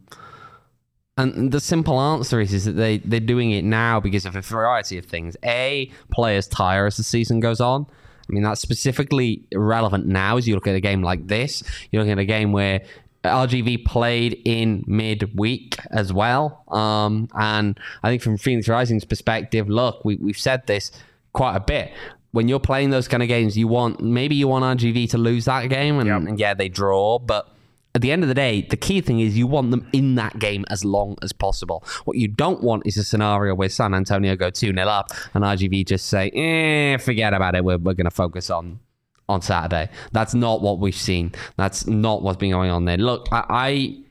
and 1.17 1.51
the 1.51 1.59
simple 1.59 1.99
answer 1.99 2.39
is, 2.39 2.53
is 2.53 2.65
that 2.65 2.73
they, 2.73 2.99
they're 2.99 3.19
doing 3.19 3.51
it 3.51 3.65
now 3.65 3.99
because 3.99 4.25
of 4.25 4.35
a 4.35 4.41
variety 4.41 4.97
of 4.97 5.05
things. 5.05 5.35
A, 5.43 5.91
players 6.11 6.47
tire 6.47 6.85
as 6.85 6.95
the 6.95 7.03
season 7.03 7.39
goes 7.39 7.59
on. 7.59 7.87
I 8.29 8.33
mean, 8.33 8.43
that's 8.43 8.61
specifically 8.61 9.43
relevant 9.53 10.05
now 10.05 10.37
as 10.37 10.47
you 10.47 10.55
look 10.55 10.67
at 10.67 10.75
a 10.75 10.79
game 10.81 11.01
like 11.01 11.27
this. 11.27 11.63
You're 11.91 12.01
looking 12.01 12.11
at 12.13 12.19
a 12.19 12.25
game 12.25 12.51
where 12.51 12.81
RGV 13.23 13.85
played 13.85 14.41
in 14.45 14.83
midweek 14.87 15.77
as 15.91 16.11
well. 16.13 16.63
Um, 16.69 17.29
and 17.33 17.79
I 18.03 18.09
think 18.09 18.21
from 18.21 18.37
Phoenix 18.37 18.67
Rising's 18.67 19.05
perspective, 19.05 19.69
look, 19.69 20.03
we, 20.05 20.15
we've 20.17 20.37
said 20.37 20.65
this 20.67 20.91
quite 21.33 21.55
a 21.55 21.59
bit. 21.59 21.91
When 22.31 22.47
you're 22.47 22.59
playing 22.59 22.89
those 22.91 23.07
kind 23.07 23.23
of 23.23 23.29
games, 23.29 23.57
you 23.57 23.67
want 23.67 24.01
maybe 24.01 24.35
you 24.35 24.47
want 24.47 24.79
RGV 24.79 25.09
to 25.11 25.17
lose 25.17 25.45
that 25.45 25.67
game, 25.69 25.97
and, 25.99 26.07
Yep. 26.07 26.17
and 26.21 26.39
yeah, 26.39 26.53
they 26.53 26.69
draw, 26.69 27.19
but 27.19 27.49
at 27.95 28.01
the 28.01 28.11
end 28.11 28.23
of 28.23 28.29
the 28.29 28.35
day, 28.35 28.61
the 28.61 28.77
key 28.77 29.01
thing 29.01 29.19
is 29.19 29.37
you 29.37 29.47
want 29.47 29.71
them 29.71 29.87
in 29.91 30.15
that 30.15 30.37
game 30.39 30.65
as 30.69 30.85
long 30.85 31.17
as 31.21 31.33
possible. 31.33 31.83
What 32.05 32.17
you 32.17 32.27
don't 32.27 32.61
want 32.61 32.85
is 32.85 32.97
a 32.97 33.03
scenario 33.03 33.55
where 33.55 33.69
San 33.69 33.93
Antonio 33.93 34.35
go 34.35 34.49
2 34.49 34.73
0 34.73 34.87
up 34.87 35.11
and 35.33 35.43
RGV 35.43 35.87
just 35.87 36.07
say, 36.07 36.29
eh, 36.29 36.97
forget 36.97 37.33
about 37.33 37.55
it. 37.55 37.63
We're, 37.63 37.77
we're 37.77 37.93
going 37.93 38.05
to 38.05 38.11
focus 38.11 38.49
on 38.49 38.79
on 39.29 39.41
Saturday. 39.41 39.89
That's 40.11 40.33
not 40.33 40.61
what 40.61 40.79
we've 40.79 40.95
seen. 40.95 41.33
That's 41.57 41.87
not 41.87 42.21
what's 42.21 42.37
been 42.37 42.51
going 42.51 42.71
on 42.71 42.85
there. 42.85 42.97
Look, 42.97 43.27
I 43.31 44.03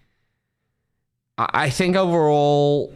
I, 1.38 1.48
I 1.54 1.70
think 1.70 1.96
overall 1.96 2.92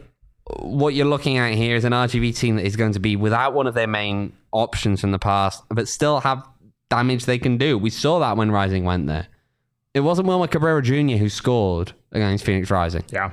what 0.59 0.93
you're 0.93 1.05
looking 1.05 1.37
at 1.37 1.53
here 1.53 1.75
is 1.75 1.85
an 1.85 1.93
RGV 1.93 2.35
team 2.35 2.55
that 2.57 2.65
is 2.65 2.75
going 2.75 2.93
to 2.93 2.99
be 2.99 3.15
without 3.15 3.53
one 3.53 3.67
of 3.67 3.73
their 3.73 3.87
main 3.87 4.33
options 4.51 4.99
from 4.99 5.11
the 5.11 5.19
past, 5.19 5.63
but 5.69 5.87
still 5.87 6.19
have 6.19 6.45
damage 6.89 7.25
they 7.25 7.39
can 7.39 7.57
do. 7.57 7.77
We 7.77 7.89
saw 7.89 8.19
that 8.19 8.37
when 8.37 8.51
Rising 8.51 8.83
went 8.83 9.07
there. 9.07 9.27
It 9.93 9.99
wasn't 10.01 10.27
Wilmer 10.27 10.47
Cabrera 10.47 10.81
Jr. 10.81 11.17
who 11.17 11.27
scored 11.29 11.93
against 12.11 12.45
Phoenix 12.45 12.71
Rising, 12.71 13.03
Yeah. 13.11 13.31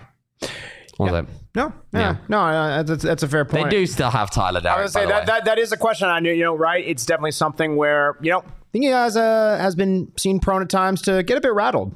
was 0.98 1.12
it? 1.12 1.26
No, 1.54 1.72
yeah, 1.92 2.00
Yeah. 2.00 2.16
no, 2.28 2.38
uh, 2.40 2.82
that's, 2.82 3.02
that's 3.04 3.22
a 3.22 3.28
fair 3.28 3.44
point. 3.44 3.70
They 3.70 3.76
do 3.78 3.86
still 3.86 4.10
have 4.10 4.30
Tyler 4.30 4.60
Derrick. 4.60 4.78
I 4.78 4.82
was 4.82 4.92
gonna 4.92 5.06
by 5.06 5.10
say 5.12 5.20
the 5.20 5.26
that, 5.26 5.32
way. 5.34 5.38
that 5.38 5.44
that 5.46 5.58
is 5.58 5.72
a 5.72 5.76
question 5.76 6.08
I 6.08 6.18
knew, 6.20 6.32
you 6.32 6.44
know, 6.44 6.54
right? 6.56 6.84
It's 6.86 7.06
definitely 7.06 7.30
something 7.32 7.76
where, 7.76 8.16
you 8.20 8.30
know, 8.32 8.40
I 8.40 8.70
think 8.72 8.84
he 8.84 8.90
has 8.90 9.16
uh, 9.16 9.58
has 9.60 9.74
been 9.74 10.12
seen 10.16 10.40
prone 10.40 10.62
at 10.62 10.68
times 10.68 11.00
to 11.02 11.22
get 11.22 11.38
a 11.38 11.40
bit 11.40 11.54
rattled. 11.54 11.94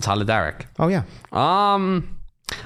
Tyler 0.00 0.24
Derrick. 0.24 0.66
Oh 0.78 0.88
yeah. 0.88 1.02
Um, 1.32 2.18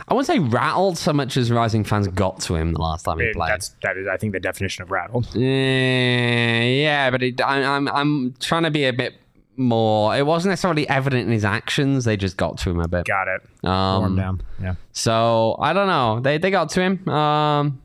I 0.09 0.15
wouldn't 0.15 0.27
say 0.27 0.39
rattled 0.39 0.97
so 0.99 1.13
much 1.13 1.37
as 1.37 1.51
Rising 1.51 1.83
fans 1.85 2.07
got 2.09 2.41
to 2.43 2.55
him 2.55 2.73
the 2.73 2.81
last 2.81 3.03
time 3.05 3.19
he 3.19 3.27
It- 3.27 3.35
played. 3.35 3.51
that's 3.51 3.71
that 3.83 3.97
is 3.97 4.07
I 4.07 4.17
think 4.17 4.33
the 4.33 4.41
definition 4.41 4.83
of 4.83 4.91
rattled. 4.91 5.27
Yeah, 5.35 6.63
yeah, 6.63 7.11
but 7.11 7.23
it, 7.23 7.41
I, 7.41 7.63
I'm 7.65 7.89
I'm 7.89 8.35
trying 8.39 8.63
to 8.63 8.71
be 8.71 8.85
a 8.85 8.93
bit 8.93 9.15
more. 9.59 10.17
It 10.17 10.27
wasn't 10.27 10.53
necessarily 10.53 10.89
evident 10.89 11.27
in 11.27 11.33
his 11.33 11.45
actions. 11.45 12.05
They 12.05 12.17
just 12.17 12.37
got 12.37 12.59
to 12.59 12.71
him 12.71 12.81
a 12.81 12.89
bit. 12.89 13.05
Got 13.07 13.29
it. 13.29 13.43
Um, 13.65 14.01
Warm 14.01 14.17
down. 14.17 14.43
Yeah. 14.63 14.75
So 14.93 15.57
I 15.61 15.73
don't 15.73 15.87
know. 15.87 16.21
They 16.21 16.39
they 16.39 16.51
got 16.51 16.69
to 16.71 16.81
him. 16.81 17.09
Um, 17.09 17.83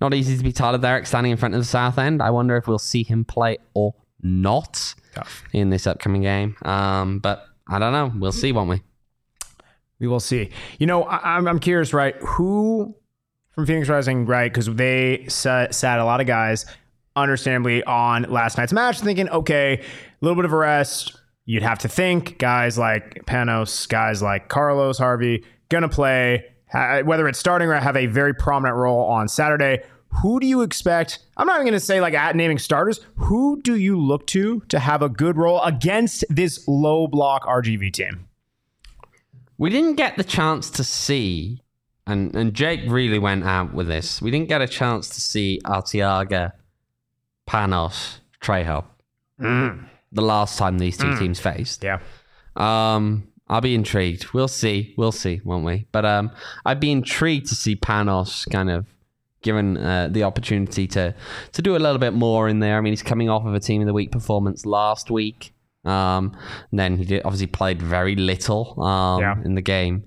not 0.00 0.14
easy 0.14 0.36
to 0.36 0.42
be 0.42 0.52
Tyler 0.52 0.78
Derrick 0.78 1.06
standing 1.06 1.32
in 1.32 1.38
front 1.38 1.54
of 1.54 1.60
the 1.60 1.64
South 1.66 1.98
End. 1.98 2.22
I 2.22 2.30
wonder 2.30 2.56
if 2.56 2.66
we'll 2.66 2.78
see 2.78 3.04
him 3.04 3.24
play 3.24 3.58
or 3.74 3.94
not 4.22 4.94
Tough. 5.14 5.44
in 5.52 5.70
this 5.70 5.86
upcoming 5.86 6.22
game. 6.22 6.56
Um, 6.62 7.18
but 7.18 7.46
I 7.68 7.78
don't 7.78 7.92
know. 7.92 8.12
We'll 8.18 8.32
see, 8.32 8.52
won't 8.52 8.70
we? 8.70 8.82
We 10.00 10.08
will 10.08 10.20
see. 10.20 10.50
You 10.78 10.86
know, 10.86 11.04
I, 11.04 11.36
I'm 11.36 11.46
I'm 11.46 11.58
curious, 11.60 11.92
right? 11.92 12.16
Who 12.16 12.96
from 13.54 13.66
Phoenix 13.66 13.88
Rising, 13.88 14.26
right? 14.26 14.52
Because 14.52 14.66
they 14.66 15.26
sat, 15.28 15.74
sat 15.74 15.98
a 16.00 16.04
lot 16.04 16.20
of 16.20 16.26
guys, 16.26 16.66
understandably, 17.16 17.82
on 17.84 18.22
last 18.24 18.58
night's 18.58 18.72
match, 18.72 19.00
thinking, 19.00 19.28
okay, 19.28 19.78
a 19.78 19.84
little 20.20 20.36
bit 20.36 20.44
of 20.44 20.52
a 20.52 20.56
rest. 20.56 21.16
You'd 21.44 21.62
have 21.62 21.80
to 21.80 21.88
think 21.88 22.38
guys 22.38 22.78
like 22.78 23.24
Panos, 23.26 23.88
guys 23.88 24.22
like 24.22 24.48
Carlos 24.48 24.98
Harvey, 24.98 25.44
gonna 25.68 25.88
play. 25.88 26.44
Whether 26.72 27.28
it's 27.28 27.38
starting 27.38 27.68
or 27.68 27.74
have 27.74 27.96
a 27.98 28.06
very 28.06 28.34
prominent 28.34 28.78
role 28.78 29.04
on 29.04 29.28
Saturday. 29.28 29.82
Who 30.20 30.40
do 30.40 30.46
you 30.46 30.62
expect? 30.62 31.18
I'm 31.36 31.46
not 31.46 31.56
even 31.56 31.66
going 31.66 31.78
to 31.78 31.80
say 31.80 32.00
like 32.00 32.14
at 32.14 32.36
naming 32.36 32.58
starters. 32.58 33.00
Who 33.16 33.60
do 33.62 33.76
you 33.76 33.98
look 33.98 34.26
to 34.28 34.60
to 34.68 34.78
have 34.78 35.02
a 35.02 35.08
good 35.08 35.36
role 35.36 35.60
against 35.62 36.24
this 36.28 36.66
low 36.68 37.06
block 37.06 37.44
RGV 37.44 37.92
team? 37.92 38.28
We 39.58 39.70
didn't 39.70 39.96
get 39.96 40.16
the 40.16 40.24
chance 40.24 40.70
to 40.70 40.84
see, 40.84 41.62
and, 42.06 42.34
and 42.34 42.52
Jake 42.52 42.80
really 42.86 43.18
went 43.18 43.44
out 43.44 43.74
with 43.74 43.86
this. 43.86 44.20
We 44.20 44.30
didn't 44.30 44.48
get 44.48 44.60
a 44.60 44.66
chance 44.66 45.08
to 45.10 45.20
see 45.20 45.60
Arteaga, 45.64 46.52
Panos, 47.48 48.18
Trejo 48.40 48.84
the 49.38 50.22
last 50.22 50.58
time 50.58 50.78
these 50.78 50.96
two 50.96 51.16
teams 51.18 51.40
faced. 51.40 51.82
Yeah. 51.82 51.98
Um, 52.56 53.28
I'll 53.48 53.60
be 53.60 53.74
intrigued. 53.74 54.32
We'll 54.32 54.46
see. 54.48 54.94
We'll 54.96 55.10
see, 55.12 55.40
won't 55.44 55.64
we? 55.64 55.86
But 55.90 56.04
um, 56.04 56.30
I'd 56.64 56.80
be 56.80 56.92
intrigued 56.92 57.48
to 57.48 57.54
see 57.54 57.74
Panos 57.76 58.48
kind 58.50 58.70
of 58.70 58.86
given 59.42 59.76
uh, 59.76 60.08
the 60.10 60.22
opportunity 60.22 60.86
to 60.86 61.14
to 61.52 61.62
do 61.62 61.74
a 61.74 61.78
little 61.80 61.98
bit 61.98 62.12
more 62.12 62.48
in 62.48 62.60
there. 62.60 62.78
I 62.78 62.80
mean, 62.80 62.92
he's 62.92 63.02
coming 63.02 63.28
off 63.28 63.44
of 63.44 63.54
a 63.54 63.60
team 63.60 63.80
of 63.82 63.86
the 63.86 63.92
week 63.92 64.12
performance 64.12 64.64
last 64.64 65.10
week. 65.10 65.52
Um, 65.84 66.36
and 66.70 66.78
then 66.78 66.96
he 66.96 67.04
did, 67.04 67.22
obviously 67.24 67.48
played 67.48 67.82
very 67.82 68.14
little 68.14 68.80
um, 68.80 69.20
Yeah. 69.20 69.34
in 69.44 69.56
the 69.56 69.62
game 69.62 70.04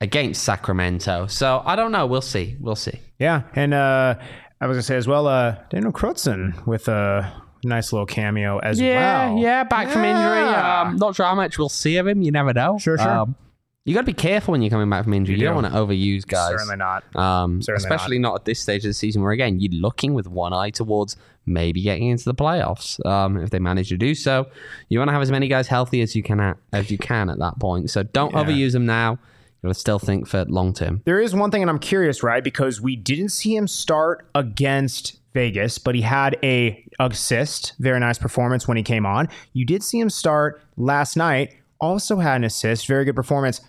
against 0.00 0.42
Sacramento. 0.44 1.26
So 1.26 1.62
I 1.66 1.76
don't 1.76 1.92
know. 1.92 2.06
We'll 2.06 2.22
see. 2.22 2.56
We'll 2.58 2.76
see. 2.76 3.00
Yeah, 3.18 3.42
and 3.54 3.74
uh, 3.74 4.14
I 4.60 4.66
was 4.66 4.74
gonna 4.76 4.82
say 4.82 4.96
as 4.96 5.06
well, 5.06 5.26
uh, 5.26 5.56
Daniel 5.70 5.92
Crutzen 5.92 6.66
with 6.66 6.88
a 6.88 7.32
nice 7.64 7.92
little 7.92 8.06
cameo 8.06 8.58
as 8.58 8.80
Yeah, 8.80 9.28
well. 9.28 9.36
yeah, 9.38 9.42
yeah, 9.42 9.64
back 9.64 9.88
from 9.88 10.04
injury. 10.04 10.54
Um, 10.54 10.96
not 10.96 11.14
sure 11.14 11.26
how 11.26 11.34
much 11.34 11.58
we'll 11.58 11.68
see 11.68 11.96
of 11.96 12.06
him. 12.06 12.22
You 12.22 12.30
never 12.32 12.52
know. 12.52 12.78
Sure, 12.78 12.98
sure. 12.98 13.08
Um, 13.08 13.36
you 13.84 13.94
got 13.94 14.00
to 14.00 14.06
be 14.06 14.12
careful 14.12 14.52
when 14.52 14.60
you're 14.60 14.70
coming 14.70 14.90
back 14.90 15.04
from 15.04 15.14
injury. 15.14 15.36
You, 15.36 15.40
You 15.40 15.46
don't 15.46 15.62
want 15.62 15.72
to 15.72 15.72
overuse 15.72 16.26
guys. 16.26 16.50
certainly 16.50 16.76
not. 16.76 17.04
Um, 17.16 17.62
Certainly 17.62 17.84
especially 17.86 18.18
not. 18.18 18.34
at 18.34 18.44
this 18.44 18.60
stage 18.60 18.84
of 18.84 18.90
the 18.90 18.94
season 18.94 19.22
where, 19.22 19.32
again, 19.32 19.60
you're 19.60 19.72
looking 19.80 20.12
with 20.12 20.28
one 20.28 20.52
eye 20.52 20.68
towards 20.68 21.16
maybe 21.46 21.80
getting 21.80 22.08
into 22.08 22.24
the 22.26 22.34
playoffs. 22.34 23.04
Um, 23.06 23.38
if 23.38 23.48
they 23.48 23.58
manage 23.60 23.88
to 23.88 23.96
do 23.96 24.14
so, 24.14 24.46
you 24.90 24.98
want 24.98 25.08
to 25.08 25.12
have 25.12 25.22
as 25.22 25.30
many 25.30 25.48
guys 25.48 25.68
healthy 25.68 26.02
as 26.02 26.14
you 26.14 26.22
can 26.22 26.38
at, 26.38 26.58
as 26.74 26.90
you 26.90 26.98
can 26.98 27.30
at 27.30 27.38
that 27.38 27.58
point. 27.60 27.88
So 27.88 28.02
don't 28.02 28.34
Yeah. 28.34 28.44
overuse 28.44 28.72
them 28.72 28.84
now. 28.84 29.18
You 29.62 29.68
got 29.68 29.74
to 29.74 29.80
still 29.80 29.98
think 29.98 30.28
for 30.28 30.44
long 30.44 30.72
term. 30.72 31.02
There 31.04 31.20
is 31.20 31.34
one 31.34 31.50
thing, 31.50 31.62
and 31.62 31.70
I'm 31.70 31.78
curious, 31.80 32.22
right? 32.22 32.42
Because 32.44 32.80
we 32.80 32.94
didn't 32.96 33.30
see 33.30 33.56
him 33.56 33.66
start 33.66 34.26
against 34.34 35.18
Vegas, 35.34 35.78
but 35.78 35.94
he 35.94 36.02
had 36.02 36.36
a 36.42 36.84
assist, 37.00 37.74
very 37.78 37.98
nice 38.00 38.18
performance 38.18 38.66
when 38.68 38.76
he 38.76 38.82
came 38.82 39.04
on. 39.04 39.28
You 39.52 39.64
did 39.64 39.82
see 39.82 39.98
him 39.98 40.10
start 40.10 40.62
last 40.76 41.16
night, 41.16 41.54
also 41.80 42.16
had 42.18 42.36
an 42.36 42.44
assist, 42.44 42.86
very 42.86 43.04
good 43.04 43.16
performance. 43.16 43.60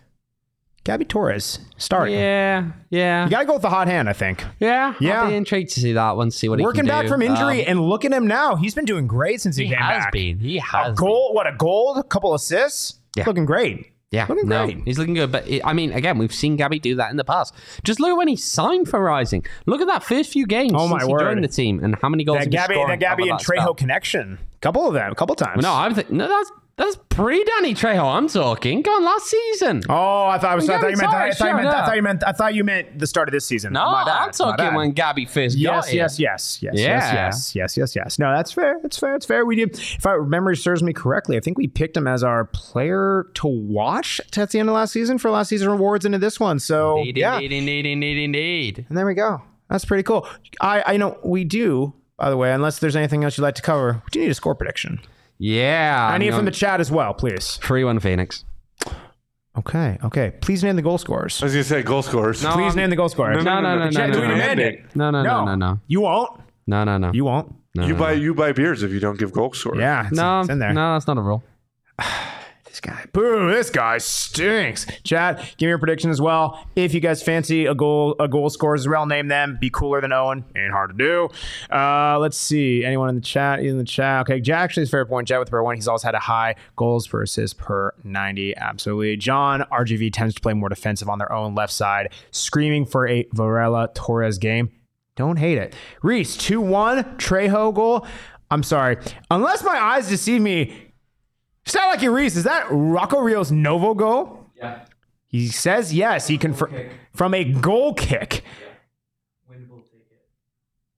Gabby 0.85 1.05
Torres 1.05 1.59
starting. 1.77 2.15
Yeah, 2.15 2.71
yeah, 2.89 3.25
You 3.25 3.29
got 3.31 3.39
to 3.41 3.45
go 3.45 3.53
with 3.53 3.61
the 3.61 3.69
hot 3.69 3.87
hand, 3.87 4.07
I 4.09 4.13
think. 4.13 4.43
yeah. 4.59 4.93
Yeah. 4.99 5.23
I'll 5.23 5.29
be 5.29 5.35
intrigued 5.35 5.71
to 5.73 5.79
see 5.81 5.93
that 5.93 6.15
one. 6.15 6.31
See 6.31 6.49
what 6.49 6.59
Working 6.59 6.85
he 6.85 6.87
can 6.89 6.97
back 6.97 7.03
do. 7.05 7.09
from 7.09 7.21
injury, 7.21 7.65
Um, 7.65 7.71
and 7.71 7.81
look 7.81 8.05
at 8.05 8.13
him 8.13 8.25
now. 8.27 8.55
He's 8.55 8.73
been 8.73 8.85
doing 8.85 9.05
great 9.05 9.41
since 9.41 9.57
he, 9.57 9.65
came 9.67 9.73
back. 9.73 9.79
he 9.81 9.85
came 9.85 9.93
has 9.95 10.03
back. 10.05 10.13
been. 10.13 10.39
He 10.39 10.57
A 10.57 10.61
has 10.61 10.97
goal, 10.97 11.33
what 11.33 11.45
a 11.47 11.55
goal, 11.57 11.95
a 11.97 12.03
couple 12.03 12.33
assists. 12.33 12.95
Yeah. 13.15 13.25
Looking 13.27 13.45
great. 13.45 13.91
Yeah, 14.11 14.25
Looking 14.27 14.47
no, 14.49 14.65
great. 14.65 14.81
he's 14.85 14.97
looking 14.97 15.13
good. 15.13 15.31
But 15.31 15.47
it, 15.47 15.61
I 15.63 15.73
mean, 15.73 15.91
again, 15.91 16.17
we've 16.17 16.33
seen 16.33 16.55
Gabby 16.55 16.79
do 16.79 16.95
that 16.95 17.11
in 17.11 17.17
the 17.17 17.23
past. 17.23 17.53
Just 17.83 17.99
look 17.99 18.09
at 18.09 18.17
when 18.17 18.27
he 18.27 18.35
signed 18.35 18.87
for 18.89 18.99
Rising. 18.99 19.45
Look 19.67 19.81
at 19.81 19.87
that 19.87 20.03
first 20.03 20.31
few 20.33 20.47
games 20.47 20.71
Oh, 20.73 20.87
since 20.89 21.01
my 21.03 21.05
he 21.05 21.11
word. 21.13 21.19
joined 21.19 21.43
the 21.43 21.47
team, 21.47 21.79
and 21.83 21.95
how 22.01 22.09
many 22.09 22.23
goals 22.23 22.39
That 22.39 22.45
he 22.45 22.49
Gabby, 22.49 22.73
that 22.87 22.99
Gabby 22.99 23.29
and 23.29 23.39
Trejo 23.39 23.61
spell. 23.61 23.73
connection. 23.75 24.39
Couple 24.61 24.87
of 24.87 24.93
them, 24.95 25.11
a 25.11 25.15
couple 25.15 25.35
times. 25.35 25.61
No, 25.61 25.71
I'm 25.73 25.93
th- 25.93 26.09
no, 26.09 26.27
that's 26.27 26.51
that's 26.79 26.95
pre 27.09 27.43
Danny 27.43 27.75
Trejo. 27.75 28.03
I'm 28.15 28.27
talking. 28.27 28.81
Go 28.81 28.89
on, 28.91 29.03
last 29.05 29.25
season. 29.27 29.83
Oh, 29.89 30.25
I 30.27 30.37
thought 30.39 30.51
I 30.51 30.55
was. 30.55 30.67
I 30.69 30.79
thought 30.79 30.89
you 30.91 30.97
meant. 30.97 31.13
I 31.13 31.31
thought 31.31 31.47
you 31.49 31.53
meant. 31.55 31.67
I 31.67 31.85
thought 31.85 31.95
you 31.95 32.01
meant. 32.03 32.23
I 32.25 32.31
thought 32.31 32.53
you 32.55 32.63
meant 32.63 32.97
the 32.99 33.05
start 33.07 33.27
of 33.27 33.33
this 33.33 33.45
season. 33.45 33.73
no, 33.73 33.91
My 33.91 34.03
bad, 34.05 34.11
I'm 34.17 34.25
my 34.27 34.31
talking 34.31 34.65
bad. 34.65 34.75
when 34.75 34.91
Gabby 34.93 35.25
first 35.25 35.55
got 35.61 35.61
Yes, 35.87 35.93
yes, 35.93 36.19
yes, 36.19 36.59
yes, 36.63 36.73
Yeah. 36.75 36.81
yes, 36.81 37.13
yes, 37.13 37.55
yes, 37.55 37.77
yes, 37.77 37.95
yes. 37.95 38.19
No, 38.19 38.33
that's 38.35 38.51
fair. 38.51 38.79
That's 38.81 38.97
fair. 38.97 39.15
It's 39.15 39.25
fair. 39.25 39.45
We 39.45 39.55
did. 39.57 39.77
If 39.77 40.05
I 40.07 40.17
memory 40.17 40.55
serves 40.57 40.81
me 40.81 40.93
correctly, 40.93 41.37
I 41.37 41.41
think 41.41 41.57
we 41.57 41.67
picked 41.67 41.95
him 41.97 42.07
as 42.07 42.23
our 42.23 42.45
player 42.45 43.27
to 43.35 43.47
watch 43.47 44.21
at 44.37 44.49
the 44.51 44.59
end 44.59 44.69
of 44.69 44.75
last 44.75 44.93
season 44.93 45.17
for 45.17 45.29
last 45.29 45.49
season 45.49 45.69
rewards 45.69 46.05
into 46.05 46.17
this 46.17 46.39
one. 46.39 46.59
So 46.59 46.99
Indeed, 46.99 47.17
yeah, 47.17 47.35
indeed, 47.39 47.51
indeed, 47.51 47.85
indeed, 47.85 48.17
indeed. 48.23 48.85
and 48.89 48.97
there 48.97 49.05
we 49.05 49.13
go. 49.13 49.41
That's 49.69 49.85
pretty 49.85 50.03
cool. 50.03 50.27
I, 50.61 50.83
I 50.93 50.97
know 50.97 51.19
we 51.23 51.43
do. 51.43 51.93
By 52.17 52.29
the 52.29 52.37
way, 52.37 52.51
unless 52.51 52.79
there's 52.79 52.95
anything 52.97 53.23
else 53.23 53.37
you'd 53.37 53.43
like 53.43 53.55
to 53.55 53.61
cover, 53.61 54.01
we 54.05 54.09
do 54.11 54.19
need 54.21 54.31
a 54.31 54.33
score 54.33 54.53
prediction. 54.55 54.99
Yeah, 55.39 56.09
I 56.11 56.17
need 56.17 56.27
it 56.27 56.35
from 56.35 56.45
the 56.45 56.51
chat 56.51 56.79
as 56.81 56.91
well, 56.91 57.13
please. 57.13 57.57
Free 57.57 57.83
one 57.83 57.99
Phoenix. 57.99 58.43
Okay, 59.57 59.97
okay. 60.03 60.31
Please 60.41 60.63
name 60.63 60.75
the 60.75 60.81
goal 60.81 60.97
scorers. 60.97 61.41
I 61.41 61.45
was 61.45 61.53
gonna 61.53 61.63
say 61.63 61.81
goal 61.81 62.01
scorers. 62.01 62.43
No. 62.43 62.53
Please 62.53 62.75
name 62.75 62.89
the 62.89 62.95
goal 62.95 63.09
scorers. 63.09 63.43
No, 63.43 63.59
no, 63.61 63.75
no, 63.75 63.85
no, 63.85 63.91
Chat, 63.91 64.09
no, 64.09 64.13
do 64.15 64.21
we 64.21 64.27
no, 64.27 64.35
no. 64.35 64.63
it? 64.63 64.95
No, 64.95 65.11
no, 65.11 65.23
no, 65.23 65.45
no, 65.45 65.55
no, 65.55 65.79
You 65.87 66.01
won't. 66.01 66.39
no, 66.67 66.83
no, 66.83 66.97
no. 66.97 67.11
You 67.13 67.25
won't. 67.25 67.55
You 67.75 67.95
buy 67.95 68.13
you 68.13 68.33
buy 68.33 68.51
beers 68.51 68.83
if 68.83 68.91
you 68.91 68.99
don't 68.99 69.17
give 69.17 69.31
goal 69.31 69.53
scorers. 69.53 69.79
Yeah, 69.79 70.07
it's, 70.07 70.15
no, 70.17 70.41
it's 70.41 70.49
in 70.49 70.59
there. 70.59 70.73
no, 70.73 70.93
that's 70.93 71.07
not 71.07 71.17
a 71.17 71.21
rule. 71.21 71.43
This 72.79 72.93
guy, 72.93 73.05
boo! 73.11 73.51
This 73.51 73.69
guy 73.69 73.97
stinks. 73.97 74.85
Chat, 75.03 75.39
give 75.57 75.67
me 75.67 75.71
your 75.71 75.79
prediction 75.79 76.11
as 76.11 76.21
well. 76.21 76.65
If 76.77 76.93
you 76.93 77.01
guys 77.01 77.21
fancy 77.21 77.65
a 77.65 77.75
goal, 77.75 78.15
a 78.21 78.27
goal 78.29 78.45
as 78.45 78.87
well, 78.87 79.05
name 79.05 79.27
them. 79.27 79.57
Be 79.59 79.69
cooler 79.69 79.99
than 79.99 80.13
Owain. 80.13 80.45
Ain't 80.55 80.71
hard 80.71 80.91
to 80.91 80.95
do. 80.95 81.27
Uh, 81.75 82.17
let's 82.19 82.37
see. 82.37 82.85
Anyone 82.85 83.09
in 83.09 83.15
the 83.15 83.21
chat? 83.21 83.59
In 83.59 83.77
the 83.77 83.83
chat. 83.83 84.21
Okay, 84.21 84.39
Jack 84.39 84.59
actually 84.59 84.83
is 84.83 84.89
fair 84.89 85.05
point. 85.05 85.27
Jack 85.27 85.39
with 85.39 85.49
per 85.49 85.61
one. 85.61 85.75
He's 85.75 85.89
always 85.89 86.03
had 86.03 86.15
a 86.15 86.19
high 86.19 86.55
goals 86.77 87.05
per 87.05 87.21
assist 87.21 87.57
per 87.57 87.93
ninety. 88.05 88.55
Absolutely. 88.55 89.17
John 89.17 89.65
RGV 89.73 90.13
tends 90.13 90.33
to 90.35 90.41
play 90.41 90.53
more 90.53 90.69
defensive 90.69 91.09
on 91.09 91.19
their 91.19 91.33
own 91.33 91.55
left 91.55 91.73
side, 91.73 92.13
screaming 92.31 92.85
for 92.85 93.09
a 93.09 93.27
Varela 93.33 93.89
Torres 93.93 94.37
game. 94.37 94.71
Don't 95.17 95.37
hate 95.37 95.57
it. 95.57 95.75
Reese, 96.01 96.37
2 96.37 96.61
1, 96.61 97.17
Trejo 97.17 97.73
goal. 97.73 98.07
I'm 98.49 98.63
sorry. 98.63 98.97
Unless 99.29 99.65
my 99.65 99.77
eyes 99.77 100.07
deceive 100.07 100.41
me, 100.41 100.88
sound 101.69 101.91
like 101.91 102.01
you, 102.01 102.11
Reese. 102.11 102.35
Is 102.35 102.43
that 102.43 102.65
Rocco 102.69 103.19
Rio's 103.19 103.51
Novo 103.51 103.93
goal? 103.93 104.45
Yeah. 104.55 104.85
He 105.27 105.47
says 105.47 105.93
yes. 105.93 106.27
He 106.27 106.37
confirmed 106.37 106.89
from 107.13 107.33
a 107.33 107.43
goal 107.43 107.93
kick. 107.93 108.43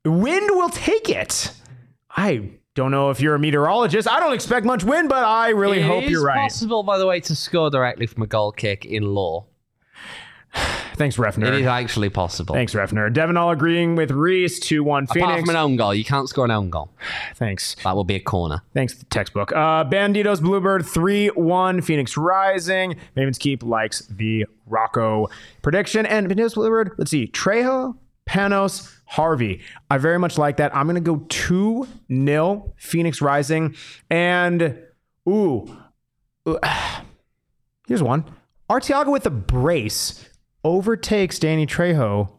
Wind 0.03 0.49
will 0.49 0.69
take 0.69 1.09
it. 1.09 1.51
I 2.09 2.51
don't 2.73 2.91
know 2.91 3.09
if 3.11 3.19
you're 3.21 3.35
a 3.35 3.39
meteorologist. 3.39 4.07
I 4.09 4.19
don't 4.19 4.33
expect 4.33 4.65
much 4.65 4.83
wind, 4.83 5.09
but 5.09 5.23
I 5.23 5.49
really 5.49 5.79
It 5.79 5.85
hope 5.85 6.09
you're 6.09 6.23
right. 6.23 6.45
It's 6.45 6.55
possible, 6.55 6.83
by 6.83 6.97
the 6.97 7.05
way, 7.05 7.19
to 7.19 7.35
score 7.35 7.69
directly 7.69 8.07
from 8.07 8.23
a 8.23 8.27
goal 8.27 8.51
kick 8.51 8.85
in 8.85 9.03
law. 9.03 9.45
Thanks, 10.95 11.17
Refner. 11.17 11.47
It 11.47 11.53
is 11.61 11.67
actually 11.67 12.09
possible. 12.09 12.55
Thanks, 12.55 12.75
Ref 12.75 12.91
Nerd. 12.91 13.13
Devin 13.13 13.37
all 13.37 13.51
agreeing 13.51 13.95
with 13.95 14.11
Reese. 14.11 14.59
2 14.59 14.83
1 14.83 15.07
Phoenix. 15.07 15.25
Apart 15.25 15.39
from 15.41 15.49
an 15.49 15.55
own 15.55 15.75
goal, 15.75 15.93
you 15.93 16.03
can't 16.03 16.27
score 16.29 16.45
an 16.45 16.51
own 16.51 16.69
goal. 16.69 16.91
Thanks. 17.35 17.75
That 17.83 17.95
will 17.95 18.03
be 18.03 18.15
a 18.15 18.19
corner. 18.19 18.61
Thanks, 18.73 19.03
textbook. 19.09 19.51
Uh, 19.51 19.85
Banditos 19.85 20.41
Bluebird 20.41 20.85
3 20.85 21.29
1 21.29 21.81
Phoenix 21.81 22.17
Rising. 22.17 22.95
Mavens 23.15 23.39
Keep 23.39 23.63
likes 23.63 24.05
the 24.07 24.45
Rocco 24.65 25.27
prediction. 25.61 26.05
And 26.05 26.27
Banditos 26.27 26.55
Bluebird, 26.55 26.93
let's 26.97 27.11
see. 27.11 27.27
Trejo, 27.27 27.95
Panos, 28.27 28.93
Harvey. 29.05 29.61
I 29.89 29.97
very 29.97 30.19
much 30.19 30.37
like 30.37 30.57
that. 30.57 30.75
I'm 30.75 30.85
going 30.85 30.95
to 30.95 31.01
go 31.01 31.25
2 31.29 31.87
0 32.09 32.73
Phoenix 32.77 33.21
Rising. 33.21 33.75
And, 34.09 34.77
ooh, 35.27 35.77
uh, 36.45 37.01
here's 37.87 38.03
one. 38.03 38.25
Arteaga 38.69 39.11
with 39.11 39.25
a 39.25 39.29
brace 39.29 40.29
overtakes 40.63 41.39
Danny 41.39 41.65
Trejo 41.65 42.29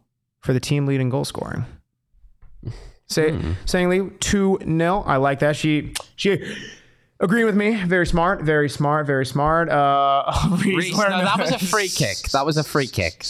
for 0.41 0.53
the 0.53 0.61
team 0.61 0.87
leading 0.87 1.09
goal 1.09 1.25
scoring. 1.25 1.65
Say, 3.07 3.39
saying 3.67 3.89
Lee 3.91 4.11
two 4.21 4.59
0 4.65 5.01
I 5.07 5.17
like 5.17 5.41
that. 5.41 5.55
She 5.57 5.93
she 6.17 6.43
agreeing 7.21 7.47
with 7.47 7.57
me. 7.57 7.83
Very 7.85 8.07
smart. 8.07 8.43
Very 8.43 8.69
smart. 8.69 9.07
Very 9.07 9.27
smart. 9.27 9.69
Uh, 9.69 10.33
Reese 10.65 10.97
no, 10.97 11.09
that 11.09 11.39
was 11.39 11.51
a 11.53 11.59
free 11.59 11.89
kick. 11.89 12.17
That 12.33 12.47
was 12.47 12.57
a 12.57 12.65
free 12.65 12.87
kick. 12.87 13.25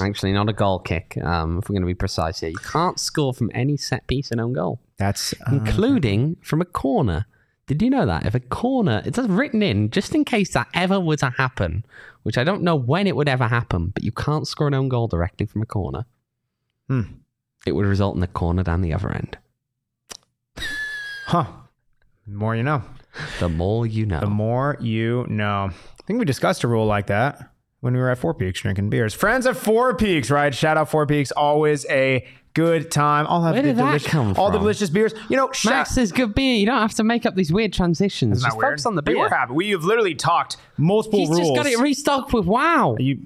Actually, 0.00 0.32
not 0.32 0.48
a 0.48 0.52
goal 0.52 0.78
kick. 0.78 1.18
Um, 1.22 1.58
if 1.58 1.68
we're 1.68 1.74
going 1.74 1.82
to 1.82 1.86
be 1.86 1.94
precise 1.94 2.40
here, 2.40 2.50
you 2.50 2.56
can't 2.56 2.98
score 2.98 3.34
from 3.34 3.50
any 3.54 3.76
set 3.76 4.06
piece 4.06 4.30
and 4.30 4.40
own 4.40 4.52
goal, 4.52 4.80
That's 4.96 5.32
uh, 5.34 5.52
including 5.52 6.36
from 6.42 6.60
a 6.60 6.64
corner. 6.66 7.26
Did 7.66 7.82
you 7.82 7.90
know 7.90 8.06
that 8.06 8.24
if 8.24 8.34
a 8.34 8.40
corner, 8.40 9.02
it's 9.04 9.18
written 9.18 9.60
in 9.60 9.90
just 9.90 10.14
in 10.14 10.24
case 10.24 10.52
that 10.52 10.68
ever 10.72 11.00
were 11.00 11.16
to 11.16 11.30
happen, 11.30 11.84
which 12.22 12.38
I 12.38 12.44
don't 12.44 12.62
know 12.62 12.76
when 12.76 13.08
it 13.08 13.16
would 13.16 13.28
ever 13.28 13.48
happen, 13.48 13.88
but 13.88 14.04
you 14.04 14.12
can't 14.12 14.46
score 14.46 14.68
an 14.68 14.74
own 14.74 14.88
goal 14.88 15.08
directly 15.08 15.46
from 15.46 15.62
a 15.62 15.66
corner. 15.66 16.06
Hmm. 16.88 17.02
It 17.66 17.72
would 17.72 17.86
result 17.86 18.16
in 18.16 18.22
a 18.22 18.28
corner 18.28 18.62
down 18.62 18.82
the 18.82 18.94
other 18.94 19.10
end. 19.10 19.38
huh. 21.26 21.46
The 22.28 22.34
more 22.34 22.54
you 22.54 22.62
know. 22.62 22.82
The 23.40 23.48
more 23.48 23.84
you 23.84 24.06
know. 24.06 24.20
The 24.20 24.26
more 24.26 24.76
you 24.80 25.26
know. 25.28 25.70
I 25.72 26.02
think 26.06 26.20
we 26.20 26.24
discussed 26.24 26.62
a 26.62 26.68
rule 26.68 26.86
like 26.86 27.08
that 27.08 27.50
when 27.86 27.94
we 27.94 28.00
were 28.00 28.10
at 28.10 28.18
Four 28.18 28.34
Peaks 28.34 28.60
drinking 28.60 28.90
beers. 28.90 29.14
Friends 29.14 29.46
at 29.46 29.56
Four 29.56 29.94
Peaks, 29.94 30.28
right? 30.28 30.52
Shout 30.52 30.76
out 30.76 30.90
Four 30.90 31.06
Peaks. 31.06 31.30
Always 31.30 31.86
a 31.88 32.26
good 32.52 32.90
time. 32.90 33.26
I'll 33.28 33.42
have 33.44 33.52
Where 33.54 33.62
the 33.62 33.68
did 33.68 33.76
that 33.76 33.86
delicious, 33.86 34.08
come 34.10 34.34
all 34.36 34.46
the 34.50 34.54
from? 34.54 34.62
delicious 34.62 34.90
beers. 34.90 35.14
You 35.28 35.36
know, 35.36 35.52
shout, 35.52 35.70
Max, 35.72 35.94
there's 35.94 36.10
good 36.10 36.34
beer. 36.34 36.54
You 36.56 36.66
don't 36.66 36.80
have 36.80 36.94
to 36.94 37.04
make 37.04 37.24
up 37.24 37.36
these 37.36 37.52
weird 37.52 37.72
transitions. 37.72 38.38
Isn't 38.38 38.46
Just 38.48 38.56
weird? 38.56 38.72
focus 38.72 38.86
on 38.86 38.96
the 38.96 39.02
beer. 39.02 39.16
were 39.18 39.28
happy. 39.28 39.52
We 39.52 39.70
have 39.70 39.84
literally 39.84 40.14
talked 40.16 40.56
multiple 40.76 41.20
He's 41.20 41.28
rules. 41.28 41.40
just 41.42 41.54
got 41.54 41.66
it 41.66 41.78
restocked 41.78 42.32
with 42.32 42.46
wow. 42.46 42.96
You, 42.98 43.18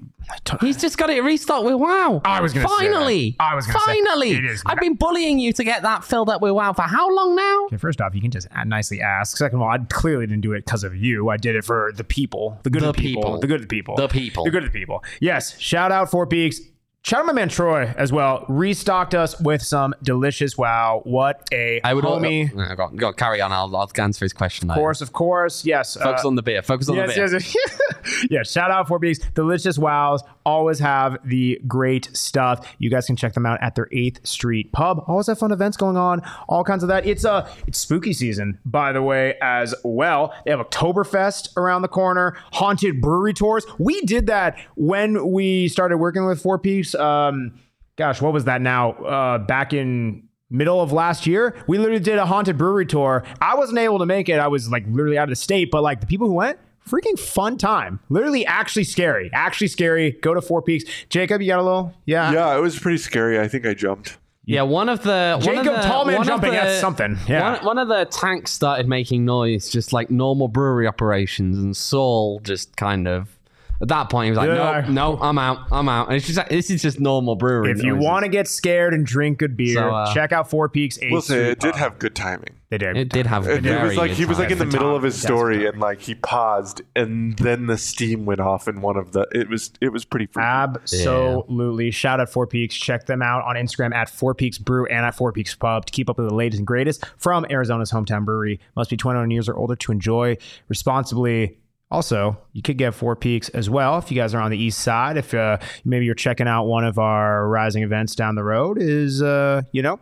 He's 0.61 0.77
just 0.77 0.97
got 0.97 1.09
it 1.09 1.23
restocked 1.23 1.65
with 1.65 1.75
wow. 1.75 2.21
I 2.25 2.41
was 2.41 2.53
gonna 2.53 2.67
say 2.67 2.87
that. 2.87 2.93
finally. 2.93 3.35
I 3.39 3.55
was 3.55 3.65
gonna 3.67 3.79
say- 3.79 4.01
finally. 4.03 4.31
It 4.31 4.45
is- 4.45 4.63
I've 4.65 4.79
been 4.79 4.95
bullying 4.95 5.39
you 5.39 5.53
to 5.53 5.63
get 5.63 5.81
that 5.83 6.03
filled 6.03 6.29
up 6.29 6.41
with 6.41 6.51
wow 6.53 6.73
for 6.73 6.83
how 6.83 7.13
long 7.13 7.35
now? 7.35 7.65
Okay, 7.65 7.77
first 7.77 8.01
off, 8.01 8.15
you 8.15 8.21
can 8.21 8.31
just 8.31 8.47
nicely 8.65 9.01
ask. 9.01 9.37
Second 9.37 9.57
of 9.57 9.61
all, 9.63 9.69
I 9.69 9.77
clearly 9.89 10.27
didn't 10.27 10.41
do 10.41 10.53
it 10.53 10.65
because 10.65 10.83
of 10.83 10.95
you. 10.95 11.29
I 11.29 11.37
did 11.37 11.55
it 11.55 11.63
for 11.65 11.91
the 11.95 12.03
people, 12.03 12.59
the 12.63 12.69
good 12.69 12.81
The 12.83 12.89
of 12.89 12.95
the 12.95 13.01
people, 13.01 13.21
people. 13.23 13.39
the 13.39 13.47
good 13.47 13.55
of 13.55 13.61
the 13.61 13.67
people, 13.67 13.95
The 13.95 14.07
people. 14.07 14.43
the 14.45 14.51
good 14.51 14.63
of 14.63 14.71
the 14.71 14.79
people. 14.79 15.03
Yes, 15.19 15.57
shout 15.59 15.91
out 15.91 16.11
Four 16.11 16.27
Peaks. 16.27 16.59
Shout 17.03 17.21
out 17.21 17.25
my 17.25 17.33
man 17.33 17.49
Troy 17.49 17.91
as 17.97 18.11
well. 18.13 18.45
Restocked 18.47 19.15
us 19.15 19.39
with 19.41 19.63
some 19.63 19.95
delicious 20.03 20.55
wow. 20.55 21.01
What 21.03 21.47
a 21.51 21.81
I 21.83 21.95
would 21.95 22.03
homie. 22.05 22.55
Uh, 22.55 22.75
go, 22.75 22.89
go 22.89 23.11
carry 23.11 23.41
on. 23.41 23.51
I'll, 23.51 23.75
I'll 23.75 23.89
answer 23.97 24.23
his 24.23 24.33
question. 24.33 24.69
of 24.69 24.75
course, 24.75 25.01
of 25.01 25.11
course. 25.11 25.65
Yes. 25.65 25.95
Focus 25.97 26.23
uh, 26.23 26.27
on 26.27 26.35
the 26.35 26.43
beer. 26.43 26.61
Focus 26.61 26.89
on 26.89 26.97
Yes, 26.97 27.15
the 27.15 27.15
beer. 27.15 27.33
yes, 27.33 27.55
yes. 27.55 28.25
yeah, 28.29 28.43
shout 28.43 28.69
out 28.69 28.87
Four 28.87 28.99
Peaks. 28.99 29.17
Delicious 29.33 29.79
wows. 29.79 30.21
Always 30.45 30.77
have 30.77 31.17
the 31.27 31.59
great 31.67 32.15
stuff. 32.15 32.67
You 32.77 32.91
guys 32.91 33.07
can 33.07 33.15
check 33.15 33.33
them 33.33 33.47
out 33.47 33.57
at 33.63 33.73
their 33.73 33.87
8th 33.87 34.25
Street 34.25 34.71
pub. 34.71 35.03
Always 35.07 35.25
have 35.25 35.39
fun 35.39 35.51
events 35.51 35.77
going 35.77 35.97
on. 35.97 36.21
All 36.47 36.63
kinds 36.63 36.83
of 36.83 36.89
that. 36.89 37.07
It's 37.07 37.25
uh 37.25 37.51
it's 37.65 37.79
spooky 37.79 38.13
season, 38.13 38.59
by 38.63 38.91
the 38.91 39.01
way, 39.01 39.37
as 39.41 39.73
well. 39.83 40.33
They 40.45 40.51
have 40.51 40.59
Oktoberfest 40.59 41.57
around 41.57 41.81
the 41.81 41.87
corner, 41.87 42.37
haunted 42.53 43.01
brewery 43.01 43.33
tours. 43.33 43.65
We 43.79 44.01
did 44.01 44.27
that 44.27 44.57
when 44.75 45.31
we 45.31 45.67
started 45.67 45.97
working 45.97 46.27
with 46.27 46.39
Four 46.41 46.59
Peaks. 46.59 46.90
Um 46.95 47.53
gosh, 47.97 48.21
what 48.21 48.33
was 48.33 48.45
that 48.45 48.61
now? 48.61 48.91
Uh 48.91 49.37
back 49.39 49.73
in 49.73 50.23
middle 50.49 50.81
of 50.81 50.91
last 50.91 51.25
year, 51.27 51.55
we 51.67 51.77
literally 51.77 52.01
did 52.01 52.17
a 52.17 52.25
haunted 52.25 52.57
brewery 52.57 52.85
tour. 52.85 53.23
I 53.41 53.55
wasn't 53.55 53.79
able 53.79 53.99
to 53.99 54.05
make 54.05 54.27
it. 54.29 54.39
I 54.39 54.47
was 54.47 54.69
like 54.69 54.83
literally 54.87 55.17
out 55.17 55.23
of 55.23 55.29
the 55.29 55.35
state, 55.35 55.71
but 55.71 55.81
like 55.81 56.01
the 56.01 56.07
people 56.07 56.27
who 56.27 56.33
went, 56.33 56.59
freaking 56.87 57.17
fun 57.17 57.57
time. 57.57 57.99
Literally 58.09 58.45
actually 58.45 58.83
scary. 58.83 59.29
Actually 59.33 59.67
scary. 59.67 60.11
Go 60.11 60.33
to 60.33 60.41
Four 60.41 60.61
Peaks. 60.61 60.83
Jacob, 61.09 61.41
you 61.41 61.47
got 61.47 61.59
a 61.59 61.63
little? 61.63 61.93
Yeah. 62.05 62.33
Yeah, 62.33 62.57
it 62.57 62.59
was 62.59 62.77
pretty 62.77 62.97
scary. 62.97 63.39
I 63.39 63.47
think 63.47 63.65
I 63.65 63.73
jumped. 63.73 64.17
Yeah, 64.43 64.63
one 64.63 64.89
of 64.89 65.03
the 65.03 65.35
one 65.37 65.55
Jacob 65.55 65.67
of 65.73 65.81
the, 65.83 65.87
Tallman 65.87 66.23
jumping, 66.23 66.49
the- 66.49 66.57
that's 66.57 66.81
something. 66.81 67.17
Yeah. 67.27 67.57
One, 67.57 67.65
one 67.65 67.77
of 67.77 67.87
the 67.87 68.05
tanks 68.05 68.51
started 68.51 68.89
making 68.89 69.23
noise, 69.23 69.69
just 69.69 69.93
like 69.93 70.09
normal 70.09 70.47
brewery 70.49 70.87
operations, 70.87 71.57
and 71.59 71.77
Saul 71.77 72.41
just 72.43 72.75
kind 72.75 73.07
of 73.07 73.37
at 73.81 73.87
that 73.87 74.09
point 74.09 74.25
he 74.25 74.31
was 74.31 74.37
like, 74.37 74.47
Yeah. 74.49 74.85
"No, 74.87 75.15
no, 75.15 75.21
I'm 75.21 75.37
out, 75.37 75.59
I'm 75.71 75.89
out." 75.89 76.07
And 76.07 76.17
it's 76.17 76.25
just 76.25 76.37
like, 76.37 76.49
this 76.49 76.69
is 76.69 76.81
just 76.81 76.99
normal 76.99 77.35
brewery. 77.35 77.71
If 77.71 77.83
you 77.83 77.93
noises. 77.93 78.05
want 78.07 78.23
to 78.23 78.29
get 78.29 78.47
scared 78.47 78.93
and 78.93 79.05
drink 79.05 79.39
good 79.39 79.57
beer, 79.57 79.75
So, 79.75 79.89
uh, 79.89 80.13
check 80.13 80.31
out 80.31 80.49
Four 80.49 80.69
Peaks. 80.69 80.97
8th 80.99 81.11
We'll 81.11 81.21
say 81.21 81.33
Street 81.35 81.47
it 81.51 81.59
did 81.59 81.71
Pub. 81.71 81.79
have 81.79 81.99
good 81.99 82.15
timing. 82.15 82.55
They 82.69 82.77
did. 82.77 82.95
it 82.95 83.09
did 83.09 83.25
have. 83.25 83.45
It, 83.49 83.57
it 83.57 83.61
very 83.63 83.89
was 83.89 83.97
like 83.97 84.11
good 84.11 84.17
he 84.17 84.23
was 84.25 84.39
like 84.39 84.49
in 84.49 84.57
the 84.57 84.63
time. 84.63 84.71
middle 84.71 84.95
of 84.95 85.03
his 85.03 85.21
story 85.21 85.65
and 85.67 85.79
like 85.81 85.99
he 85.99 86.15
paused 86.15 86.81
and 86.95 87.37
then 87.37 87.67
the 87.67 87.77
steam 87.77 88.25
went 88.25 88.39
off 88.39 88.67
in 88.69 88.79
one 88.81 88.95
of 88.95 89.11
the. 89.11 89.27
It 89.33 89.49
was 89.49 89.71
it 89.81 89.89
was 89.89 90.05
pretty. 90.05 90.27
Freaky. 90.27 90.45
Absolutely. 90.45 91.91
Shout 91.91 92.21
out 92.21 92.29
Four 92.29 92.47
Peaks. 92.47 92.75
Check 92.75 93.07
them 93.07 93.21
out 93.21 93.43
on 93.43 93.55
Instagram 93.55 93.93
at 93.93 94.09
Four 94.09 94.33
Peaks 94.35 94.57
Brew 94.57 94.85
and 94.85 95.05
at 95.05 95.15
Four 95.15 95.33
Peaks 95.33 95.53
Pub 95.55 95.85
to 95.85 95.91
keep 95.91 96.09
up 96.09 96.17
with 96.17 96.29
the 96.29 96.33
latest 96.33 96.59
and 96.59 96.67
greatest 96.67 97.03
from 97.17 97.45
Arizona's 97.49 97.91
hometown 97.91 98.23
brewery. 98.23 98.59
Must 98.75 98.89
be 98.89 98.95
21 98.97 99.31
years 99.31 99.49
or 99.49 99.55
older 99.57 99.75
to 99.75 99.91
enjoy 99.91 100.37
responsibly. 100.69 101.57
Also, 101.91 102.37
you 102.53 102.61
could 102.61 102.77
get 102.77 102.95
Four 102.95 103.17
Peaks 103.17 103.49
as 103.49 103.69
well 103.69 103.97
if 103.97 104.09
you 104.09 104.15
guys 104.15 104.33
are 104.33 104.41
on 104.41 104.49
the 104.49 104.57
east 104.57 104.79
side. 104.79 105.17
If 105.17 105.33
uh, 105.33 105.57
maybe 105.83 106.05
you're 106.05 106.15
checking 106.15 106.47
out 106.47 106.63
one 106.63 106.85
of 106.85 106.97
our 106.97 107.47
rising 107.47 107.83
events 107.83 108.15
down 108.15 108.35
the 108.35 108.43
road, 108.43 108.77
is 108.79 109.21
uh, 109.21 109.63
you 109.73 109.81
know 109.81 109.99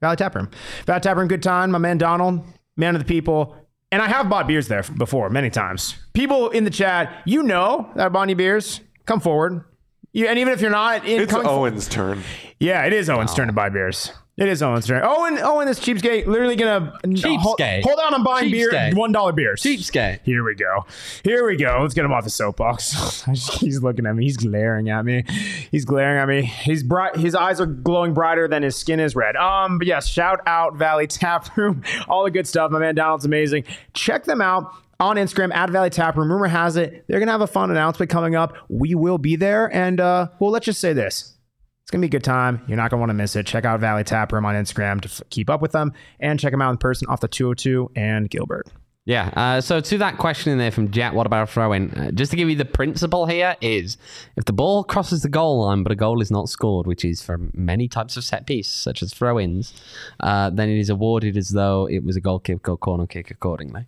Valley 0.00 0.16
Tap 0.16 0.34
Room. 0.34 0.48
Valley 0.86 1.00
Tap 1.00 1.16
Room, 1.16 1.28
good 1.28 1.42
time. 1.42 1.72
My 1.72 1.78
man 1.78 1.98
Donald, 1.98 2.44
man 2.76 2.94
of 2.94 3.00
the 3.00 3.06
people. 3.06 3.56
And 3.90 4.00
I 4.00 4.08
have 4.08 4.30
bought 4.30 4.46
beers 4.46 4.68
there 4.68 4.82
before 4.96 5.28
many 5.28 5.50
times. 5.50 5.96
People 6.14 6.48
in 6.50 6.64
the 6.64 6.70
chat, 6.70 7.22
you 7.26 7.42
know 7.42 7.90
that 7.94 8.06
I 8.06 8.08
bought 8.08 8.22
any 8.22 8.34
beers. 8.34 8.80
Come 9.04 9.20
forward. 9.20 9.64
You, 10.12 10.26
and 10.26 10.38
even 10.38 10.52
if 10.52 10.60
you're 10.60 10.70
not 10.70 11.06
in, 11.06 11.22
It's 11.22 11.30
coming 11.30 11.46
for- 11.46 11.52
Owain's 11.52 11.88
turn. 11.88 12.22
yeah, 12.60 12.84
it 12.84 12.92
is 12.92 13.08
Owain's 13.08 13.34
turn 13.34 13.46
to 13.46 13.52
buy 13.52 13.68
beers. 13.70 14.12
It 14.38 14.48
is 14.48 14.62
Owain's 14.62 14.86
turn. 14.86 15.02
Owain, 15.04 15.38
Owain, 15.38 15.66
this 15.66 15.78
cheapskate, 15.78 16.26
literally 16.26 16.56
gonna 16.56 16.90
hold, 17.04 17.58
Cheapskate. 17.58 17.82
hold 17.82 17.98
out 18.02 18.14
on 18.14 18.22
buying 18.24 18.50
beer, 18.50 18.90
one 18.94 19.12
dollar 19.12 19.30
beers. 19.32 19.62
cheapskate. 19.62 20.20
Here 20.24 20.42
we 20.42 20.54
go. 20.54 20.86
Here 21.22 21.46
we 21.46 21.54
go. 21.56 21.78
Let's 21.82 21.92
get 21.92 22.04
him 22.06 22.12
off 22.12 22.24
the 22.24 22.30
soapbox. 22.30 23.22
He's 23.60 23.82
looking 23.82 24.06
at 24.06 24.16
me. 24.16 24.24
He's 24.24 24.38
glaring 24.38 24.88
at 24.88 25.04
me. 25.04 25.24
He's 25.70 25.84
glaring 25.84 26.18
at 26.18 26.28
me. 26.28 26.42
He's 26.46 26.82
bright. 26.82 27.16
His 27.16 27.34
eyes 27.34 27.60
are 27.60 27.66
glowing 27.66 28.14
brighter 28.14 28.48
than 28.48 28.62
his 28.62 28.74
skin 28.74 29.00
is 29.00 29.14
red. 29.14 29.36
Um, 29.36 29.76
but 29.76 29.86
yes, 29.86 30.08
shout 30.08 30.40
out 30.46 30.76
Valley 30.76 31.06
Tap 31.06 31.54
Room. 31.56 31.82
All 32.08 32.24
the 32.24 32.30
good 32.30 32.46
stuff. 32.46 32.70
My 32.70 32.78
man 32.78 32.94
Donald's 32.94 33.26
amazing. 33.26 33.64
Check 33.92 34.24
them 34.24 34.40
out 34.40 34.72
on 35.02 35.16
Instagram 35.16 35.52
at 35.54 35.70
Valley 35.70 35.90
Tap 35.90 36.16
Room. 36.16 36.30
Rumor 36.30 36.46
has 36.46 36.76
it 36.76 37.04
they're 37.08 37.18
gonna 37.18 37.32
have 37.32 37.40
a 37.40 37.46
fun 37.46 37.70
announcement 37.70 38.10
coming 38.10 38.34
up. 38.34 38.56
We 38.68 38.94
will 38.94 39.18
be 39.18 39.36
there, 39.36 39.74
and 39.74 40.00
uh, 40.00 40.28
well, 40.38 40.50
let's 40.50 40.66
just 40.66 40.80
say 40.80 40.92
this. 40.92 41.36
It's 41.82 41.90
gonna 41.90 42.02
be 42.02 42.06
a 42.06 42.10
good 42.10 42.24
time. 42.24 42.62
You're 42.66 42.76
not 42.76 42.90
gonna 42.90 43.00
want 43.00 43.10
to 43.10 43.14
miss 43.14 43.36
it. 43.36 43.46
Check 43.46 43.64
out 43.64 43.80
Valley 43.80 44.04
Tap 44.04 44.32
Room 44.32 44.44
on 44.44 44.54
Instagram 44.54 45.00
to 45.02 45.08
f- 45.08 45.22
keep 45.30 45.50
up 45.50 45.60
with 45.60 45.72
them, 45.72 45.92
and 46.20 46.38
check 46.38 46.52
them 46.52 46.62
out 46.62 46.70
in 46.70 46.78
person 46.78 47.08
off 47.08 47.20
the 47.20 47.28
202 47.28 47.90
and 47.96 48.30
Gilbert. 48.30 48.68
Yeah. 49.04 49.32
Uh, 49.34 49.60
so 49.60 49.80
to 49.80 49.98
that 49.98 50.18
question 50.18 50.52
in 50.52 50.58
there 50.58 50.70
from 50.70 50.92
Jet, 50.92 51.12
what 51.12 51.26
about 51.26 51.48
a 51.48 51.52
throw 51.52 51.72
in? 51.72 51.90
Uh, 51.90 52.10
just 52.12 52.30
to 52.30 52.36
give 52.36 52.48
you 52.48 52.54
the 52.54 52.64
principle 52.64 53.26
here 53.26 53.56
is 53.60 53.96
if 54.36 54.44
the 54.44 54.52
ball 54.52 54.84
crosses 54.84 55.22
the 55.22 55.28
goal 55.28 55.64
line 55.64 55.82
but 55.82 55.90
a 55.90 55.96
goal 55.96 56.22
is 56.22 56.30
not 56.30 56.48
scored, 56.48 56.86
which 56.86 57.04
is 57.04 57.20
for 57.20 57.50
many 57.52 57.88
types 57.88 58.16
of 58.16 58.22
set 58.22 58.46
piece, 58.46 58.68
such 58.68 59.02
as 59.02 59.12
throw 59.12 59.40
ins, 59.40 59.74
uh, 60.20 60.50
then 60.50 60.68
it 60.68 60.78
is 60.78 60.88
awarded 60.88 61.36
as 61.36 61.48
though 61.48 61.88
it 61.88 62.04
was 62.04 62.14
a 62.14 62.20
goal 62.20 62.38
kick 62.38 62.68
or 62.68 62.76
corner 62.76 63.06
kick 63.08 63.32
accordingly. 63.32 63.86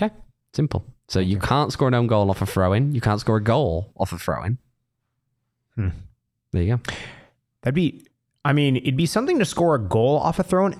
Okay. 0.00 0.14
Simple. 0.52 0.84
So 1.08 1.20
you 1.20 1.38
can't 1.38 1.72
score 1.72 1.88
an 1.88 1.94
own 1.94 2.06
goal 2.06 2.30
off 2.30 2.42
a 2.42 2.46
throw 2.46 2.72
in. 2.72 2.94
You 2.94 3.00
can't 3.00 3.20
score 3.20 3.36
a 3.36 3.42
goal 3.42 3.92
off 3.96 4.12
a 4.12 4.18
throw 4.18 4.44
in. 4.44 4.58
Hmm. 5.74 5.88
There 6.52 6.62
you 6.62 6.76
go. 6.76 6.92
That'd 7.62 7.74
be, 7.74 8.06
I 8.44 8.52
mean, 8.52 8.76
it'd 8.76 8.96
be 8.96 9.06
something 9.06 9.38
to 9.38 9.44
score 9.44 9.74
a 9.74 9.78
goal 9.78 10.18
off 10.18 10.38
a 10.38 10.42
throw 10.42 10.66
in. 10.66 10.76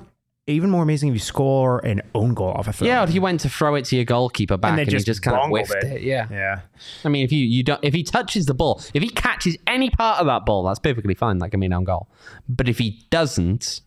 Even 0.47 0.71
more 0.71 0.83
amazing 0.83 1.11
if 1.11 1.15
you 1.15 1.21
score 1.21 1.85
an 1.85 2.01
own 2.15 2.33
goal 2.33 2.53
off 2.53 2.69
a 2.69 2.73
throw. 2.73 2.87
Yeah, 2.87 3.03
if 3.03 3.13
you 3.13 3.21
went 3.21 3.41
to 3.41 3.51
throw 3.51 3.75
it 3.75 3.85
to 3.87 3.97
your 3.97 4.07
goalkeeper 4.07 4.57
back 4.57 4.77
they 4.77 4.83
and, 4.83 4.91
just 4.91 5.07
he 5.07 5.11
just 5.11 5.21
kind 5.21 5.37
of 5.37 5.51
whiffed 5.51 5.75
it. 5.75 5.85
it. 5.85 6.03
Yeah. 6.03 6.27
Yeah. 6.31 6.61
I 7.05 7.11
mean, 7.11 7.25
if 7.25 7.33
you, 7.33 7.45
you 7.45 7.63
don't, 7.63 7.85
if 7.85 7.93
he 7.93 8.03
touches 8.03 8.47
the 8.47 8.55
ball, 8.55 8.83
if 8.95 9.03
he 9.03 9.11
catches 9.11 9.59
any 9.67 9.91
part 9.91 10.21
of 10.21 10.27
that 10.27 10.47
ball, 10.47 10.65
that's 10.65 10.79
perfectly 10.79 11.15
fine. 11.15 11.39
That 11.39 11.51
can 11.51 11.61
be 11.61 11.67
an 11.67 11.75
own 11.75 11.85
goal. 11.85 12.09
But 12.49 12.69
if 12.69 12.79
he 12.79 13.05
doesn't, 13.11 13.83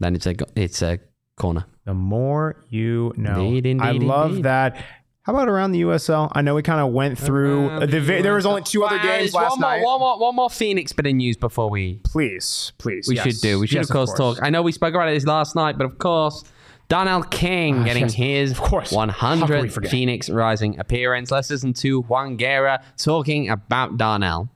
then 0.00 0.14
it's 0.14 0.26
a 0.26 0.34
it's 0.56 0.80
a 0.80 1.00
corner. 1.36 1.66
The 1.88 1.94
more 1.94 2.62
you 2.68 3.14
know. 3.16 3.46
Indeed, 3.46 3.80
I 3.80 3.92
love 3.92 4.30
indeed. 4.32 4.44
that. 4.44 4.76
How 5.22 5.32
about 5.32 5.48
around 5.48 5.72
the 5.72 5.80
USL? 5.82 6.30
I 6.32 6.42
know 6.42 6.54
we 6.54 6.62
kind 6.62 6.80
of 6.82 6.92
went 6.92 7.18
through 7.18 7.68
Around 7.68 7.90
the. 7.90 7.98
va- 8.02 8.20
There 8.22 8.34
was 8.34 8.44
only 8.44 8.60
two 8.60 8.84
other 8.84 8.98
games 8.98 9.32
last 9.32 9.52
one 9.52 9.60
night. 9.60 9.82
One 9.82 9.98
more, 10.00 10.18
one 10.18 10.34
more 10.36 10.50
Phoenix 10.50 10.92
bit 10.92 11.06
of 11.06 11.14
news 11.14 11.38
before 11.38 11.70
we 11.70 12.02
Please, 12.04 12.72
please. 12.76 13.08
we 13.08 13.14
yes. 13.14 13.24
should 13.24 13.40
do. 13.40 13.58
We 13.58 13.66
should 13.66 13.76
Yes, 13.76 13.88
of 13.88 13.94
course, 13.94 14.12
talk. 14.12 14.38
I 14.42 14.50
know 14.50 14.60
we 14.60 14.72
spoke 14.72 14.92
about 14.94 15.06
this 15.10 15.24
last 15.24 15.56
night, 15.56 15.78
but 15.78 15.86
of 15.86 15.96
course, 15.96 16.44
Darnell 16.90 17.22
King 17.22 17.84
getting 17.84 18.02
yes, 18.04 18.12
his 18.12 18.50
of 18.50 18.60
course. 18.60 18.90
How 18.94 19.06
could 19.06 19.48
100th? 19.48 19.88
Phoenix 19.88 20.28
Rising 20.28 20.78
appearance. 20.78 21.30
Let's 21.30 21.48
listen 21.48 21.72
to 21.72 22.02
Juan 22.02 22.36
Guerra 22.36 22.82
talking 22.98 23.48
about 23.48 23.96
Darnell. 23.96 24.50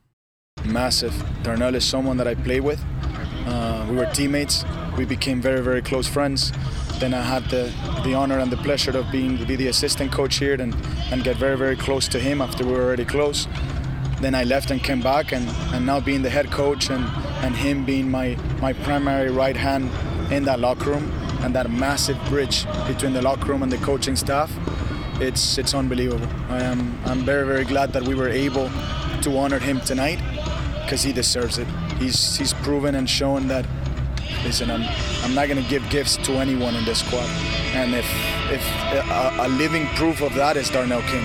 massive. 0.67 1.15
Darnell 1.43 1.75
is 1.77 1.85
someone 1.87 2.19
that 2.19 2.29
I 2.29 2.35
play 2.35 2.61
with. 2.61 2.83
Uh, 3.47 3.87
we 3.91 3.97
were 3.97 4.07
teammates. 4.13 4.65
We 4.97 5.05
became 5.07 5.41
very, 5.41 5.61
very 5.63 5.81
close 5.83 6.07
friends. 6.07 6.53
Then 7.03 7.15
I 7.15 7.23
had 7.23 7.43
the, 7.47 7.69
the 8.05 8.15
honor 8.15 8.39
and 8.39 8.53
the 8.53 8.57
pleasure 8.59 8.97
of 8.97 9.11
being 9.11 9.37
to 9.39 9.45
be 9.45 9.57
the 9.57 9.67
assistant 9.67 10.13
coach 10.13 10.37
here 10.37 10.55
and, 10.55 10.73
and 11.11 11.25
get 11.25 11.35
very, 11.37 11.59
very 11.59 11.75
close 11.75 12.07
to 12.07 12.21
him 12.21 12.41
after 12.41 12.65
we 12.65 12.71
were 12.71 12.85
already 12.85 13.05
close. 13.05 13.49
Then 14.21 14.37
I 14.37 14.45
left 14.45 14.71
and 14.71 14.81
came 14.81 15.01
back 15.01 15.33
and, 15.33 15.49
and 15.75 15.85
now 15.85 15.99
being 15.99 16.23
the 16.23 16.31
head 16.31 16.53
coach 16.53 16.91
and, 16.91 17.05
and 17.45 17.57
him 17.57 17.85
being 17.85 18.09
my, 18.09 18.39
my 18.61 18.73
primary 18.73 19.33
right 19.33 19.57
hand 19.57 19.91
in 20.33 20.45
that 20.45 20.61
locker 20.61 20.91
room 20.91 21.11
and 21.41 21.53
that 21.57 21.69
massive 21.73 22.17
bridge 22.27 22.67
between 22.87 23.15
the 23.15 23.23
locker 23.23 23.47
room 23.47 23.65
and 23.65 23.73
the 23.73 23.79
coaching 23.79 24.15
staff, 24.15 24.53
it's 25.21 25.59
it's 25.59 25.75
unbelievable. 25.75 26.29
I 26.51 26.63
am 26.63 26.97
I'm 27.05 27.25
very, 27.25 27.45
very 27.45 27.65
glad 27.65 27.93
that 27.95 28.05
we 28.05 28.15
were 28.15 28.29
able 28.29 28.71
to 29.23 29.37
honor 29.39 29.59
him 29.59 29.81
tonight 29.81 30.21
because 30.85 31.03
he 31.03 31.13
deserves 31.13 31.59
it. 31.59 31.67
He's 31.99 32.37
he's 32.37 32.53
proven 32.53 32.95
and 32.95 33.11
shown 33.11 33.49
that. 33.49 33.67
Listen, 34.45 34.71
I'm 34.71 34.83
I'm 35.23 35.35
not 35.35 35.49
gonna 35.49 35.69
give 35.69 35.89
gifts 35.91 36.17
to 36.19 36.33
anyone 36.35 36.75
in 36.75 36.85
this 36.85 37.01
squad, 37.01 37.29
and 37.75 37.95
if 37.95 38.07
if 38.51 38.65
a, 38.93 39.47
a 39.47 39.49
living 39.49 39.87
proof 39.95 40.21
of 40.23 40.35
that 40.35 40.57
is 40.57 40.71
Darnell 40.71 41.03
King. 41.03 41.25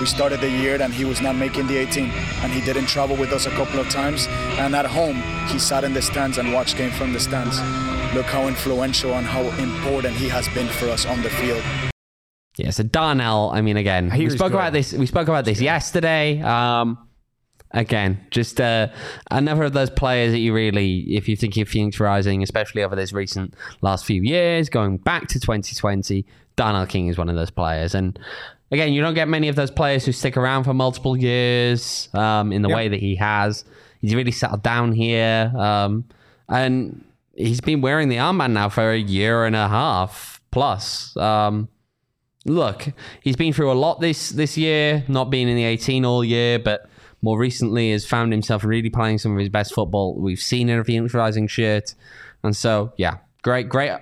We 0.00 0.04
started 0.04 0.42
the 0.42 0.50
year 0.50 0.82
and 0.82 0.92
he 0.92 1.06
was 1.06 1.22
not 1.22 1.36
making 1.36 1.68
the 1.68 1.78
18, 1.78 2.10
and 2.42 2.52
he 2.52 2.60
didn't 2.60 2.84
travel 2.84 3.16
with 3.16 3.32
us 3.32 3.46
a 3.46 3.50
couple 3.52 3.80
of 3.80 3.88
times. 3.88 4.26
And 4.58 4.76
at 4.76 4.84
home, 4.84 5.22
he 5.48 5.58
sat 5.58 5.84
in 5.84 5.94
the 5.94 6.02
stands 6.02 6.36
and 6.36 6.52
watched 6.52 6.76
game 6.76 6.90
from 6.90 7.14
the 7.14 7.20
stands. 7.20 7.58
Look 8.14 8.26
how 8.26 8.46
influential 8.46 9.14
and 9.14 9.26
how 9.26 9.42
important 9.58 10.14
he 10.14 10.28
has 10.28 10.48
been 10.48 10.68
for 10.68 10.90
us 10.90 11.06
on 11.06 11.22
the 11.22 11.30
field. 11.30 11.62
Yeah, 12.58 12.70
so 12.70 12.82
Darnell, 12.82 13.50
I 13.54 13.62
mean, 13.62 13.76
again, 13.76 14.10
hear 14.10 14.28
we 14.28 14.36
spoke 14.36 14.52
good. 14.52 14.58
about 14.58 14.72
this. 14.74 14.92
We 14.92 15.06
spoke 15.06 15.28
about 15.28 15.44
this 15.46 15.60
yesterday. 15.60 16.42
Um, 16.42 17.05
again, 17.72 18.24
just 18.30 18.60
uh, 18.60 18.88
another 19.30 19.64
of 19.64 19.72
those 19.72 19.90
players 19.90 20.32
that 20.32 20.38
you 20.38 20.54
really, 20.54 21.00
if 21.16 21.28
you 21.28 21.36
think 21.36 21.56
of 21.56 21.68
Phoenix 21.68 22.00
Rising, 22.00 22.42
especially 22.42 22.82
over 22.82 22.96
this 22.96 23.12
recent 23.12 23.54
last 23.80 24.04
few 24.04 24.22
years, 24.22 24.68
going 24.68 24.98
back 24.98 25.28
to 25.28 25.40
2020, 25.40 26.24
Darnell 26.56 26.86
King 26.86 27.08
is 27.08 27.18
one 27.18 27.28
of 27.28 27.36
those 27.36 27.50
players. 27.50 27.94
And 27.94 28.18
again, 28.70 28.92
you 28.92 29.02
don't 29.02 29.14
get 29.14 29.28
many 29.28 29.48
of 29.48 29.56
those 29.56 29.70
players 29.70 30.04
who 30.04 30.12
stick 30.12 30.36
around 30.36 30.64
for 30.64 30.74
multiple 30.74 31.16
years 31.16 32.08
um, 32.14 32.52
in 32.52 32.62
the 32.62 32.68
way 32.68 32.88
that 32.88 33.00
he 33.00 33.16
has. 33.16 33.64
He's 34.00 34.14
really 34.14 34.32
settled 34.32 34.62
down 34.62 34.92
here. 34.92 35.52
Um, 35.56 36.04
and 36.48 37.04
he's 37.34 37.60
been 37.60 37.80
wearing 37.80 38.08
the 38.08 38.16
armband 38.16 38.52
now 38.52 38.68
for 38.68 38.90
a 38.90 38.98
year 38.98 39.44
and 39.44 39.54
a 39.54 39.68
half 39.68 40.40
plus. 40.50 41.16
Um, 41.16 41.68
look, 42.44 42.88
he's 43.22 43.36
been 43.36 43.52
through 43.52 43.70
a 43.70 43.74
lot 43.74 44.00
this 44.00 44.30
this 44.30 44.56
year, 44.56 45.04
not 45.08 45.30
being 45.30 45.48
in 45.48 45.56
the 45.56 45.64
18 45.64 46.04
all 46.04 46.24
year, 46.24 46.58
but 46.58 46.88
more 47.22 47.38
recently 47.38 47.92
has 47.92 48.06
found 48.06 48.32
himself 48.32 48.64
really 48.64 48.90
playing 48.90 49.18
some 49.18 49.32
of 49.32 49.38
his 49.38 49.48
best 49.48 49.74
football 49.74 50.14
we've 50.14 50.38
seen 50.38 50.68
in 50.68 50.78
a 50.78 50.84
Phoenix 50.84 51.14
Rising 51.14 51.46
shirt. 51.46 51.94
And 52.42 52.56
so, 52.56 52.92
yeah, 52.96 53.18
great, 53.42 53.68
great 53.68 53.92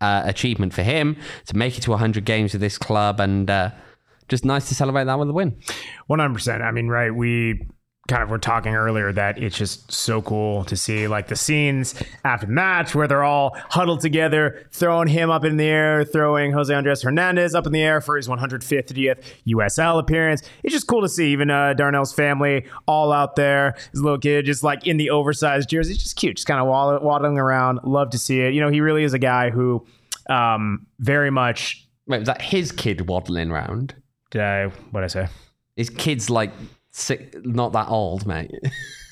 uh, 0.00 0.22
achievement 0.24 0.72
for 0.72 0.82
him 0.82 1.16
to 1.46 1.56
make 1.56 1.76
it 1.76 1.82
to 1.82 1.90
100 1.90 2.24
games 2.24 2.52
with 2.52 2.60
this 2.60 2.78
club 2.78 3.20
and 3.20 3.50
uh, 3.50 3.70
just 4.28 4.44
nice 4.44 4.68
to 4.68 4.74
celebrate 4.74 5.04
that 5.04 5.18
with 5.18 5.30
a 5.30 5.32
win. 5.32 5.60
One 6.06 6.18
hundred 6.18 6.34
percent. 6.34 6.62
I 6.62 6.70
mean, 6.70 6.88
right? 6.88 7.14
We 7.14 7.66
kind 8.08 8.22
of 8.22 8.30
were 8.30 8.38
talking 8.38 8.74
earlier 8.74 9.12
that 9.12 9.40
it's 9.40 9.56
just 9.56 9.92
so 9.92 10.22
cool 10.22 10.64
to 10.64 10.76
see 10.76 11.06
like 11.06 11.28
the 11.28 11.36
scenes 11.36 11.94
after 12.24 12.46
the 12.46 12.52
match 12.52 12.94
where 12.94 13.06
they're 13.06 13.22
all 13.22 13.56
huddled 13.68 14.00
together, 14.00 14.66
throwing 14.72 15.08
him 15.08 15.30
up 15.30 15.44
in 15.44 15.58
the 15.58 15.64
air, 15.64 16.04
throwing 16.04 16.52
Jose 16.52 16.74
Andres 16.74 17.02
Hernandez 17.02 17.54
up 17.54 17.66
in 17.66 17.72
the 17.72 17.82
air 17.82 18.00
for 18.00 18.16
his 18.16 18.26
150th 18.26 19.22
USL 19.46 20.00
appearance. 20.00 20.42
It's 20.62 20.72
just 20.72 20.86
cool 20.86 21.02
to 21.02 21.08
see 21.08 21.32
even 21.32 21.50
uh, 21.50 21.74
Darnell's 21.74 22.14
family 22.14 22.64
all 22.86 23.12
out 23.12 23.36
there. 23.36 23.76
His 23.92 24.02
little 24.02 24.18
kid 24.18 24.46
just 24.46 24.64
like 24.64 24.86
in 24.86 24.96
the 24.96 25.10
oversized 25.10 25.68
jersey, 25.68 25.92
it's 25.92 26.02
just 26.02 26.16
cute, 26.16 26.36
just 26.36 26.46
kind 26.46 26.60
of 26.60 26.66
waddling, 26.66 27.38
around. 27.38 27.80
Love 27.84 28.10
to 28.10 28.18
see 28.18 28.40
it. 28.40 28.54
You 28.54 28.62
know, 28.62 28.70
he 28.70 28.80
really 28.80 29.04
is 29.04 29.12
a 29.12 29.18
guy 29.18 29.50
who 29.50 29.86
um, 30.30 30.86
very 30.98 31.30
much. 31.30 31.86
Wait, 32.06 32.20
was 32.20 32.26
that 32.26 32.40
his 32.40 32.72
kid 32.72 33.06
waddling 33.06 33.50
around? 33.50 33.94
Did 34.30 34.40
I? 34.40 34.68
What 34.92 35.04
I 35.04 35.08
say? 35.08 35.28
His 35.76 35.90
kid's 35.90 36.30
like 36.30 36.50
sick, 37.00 37.34
not 37.44 37.72
that 37.72 37.88
old, 37.88 38.26
mate. 38.26 38.50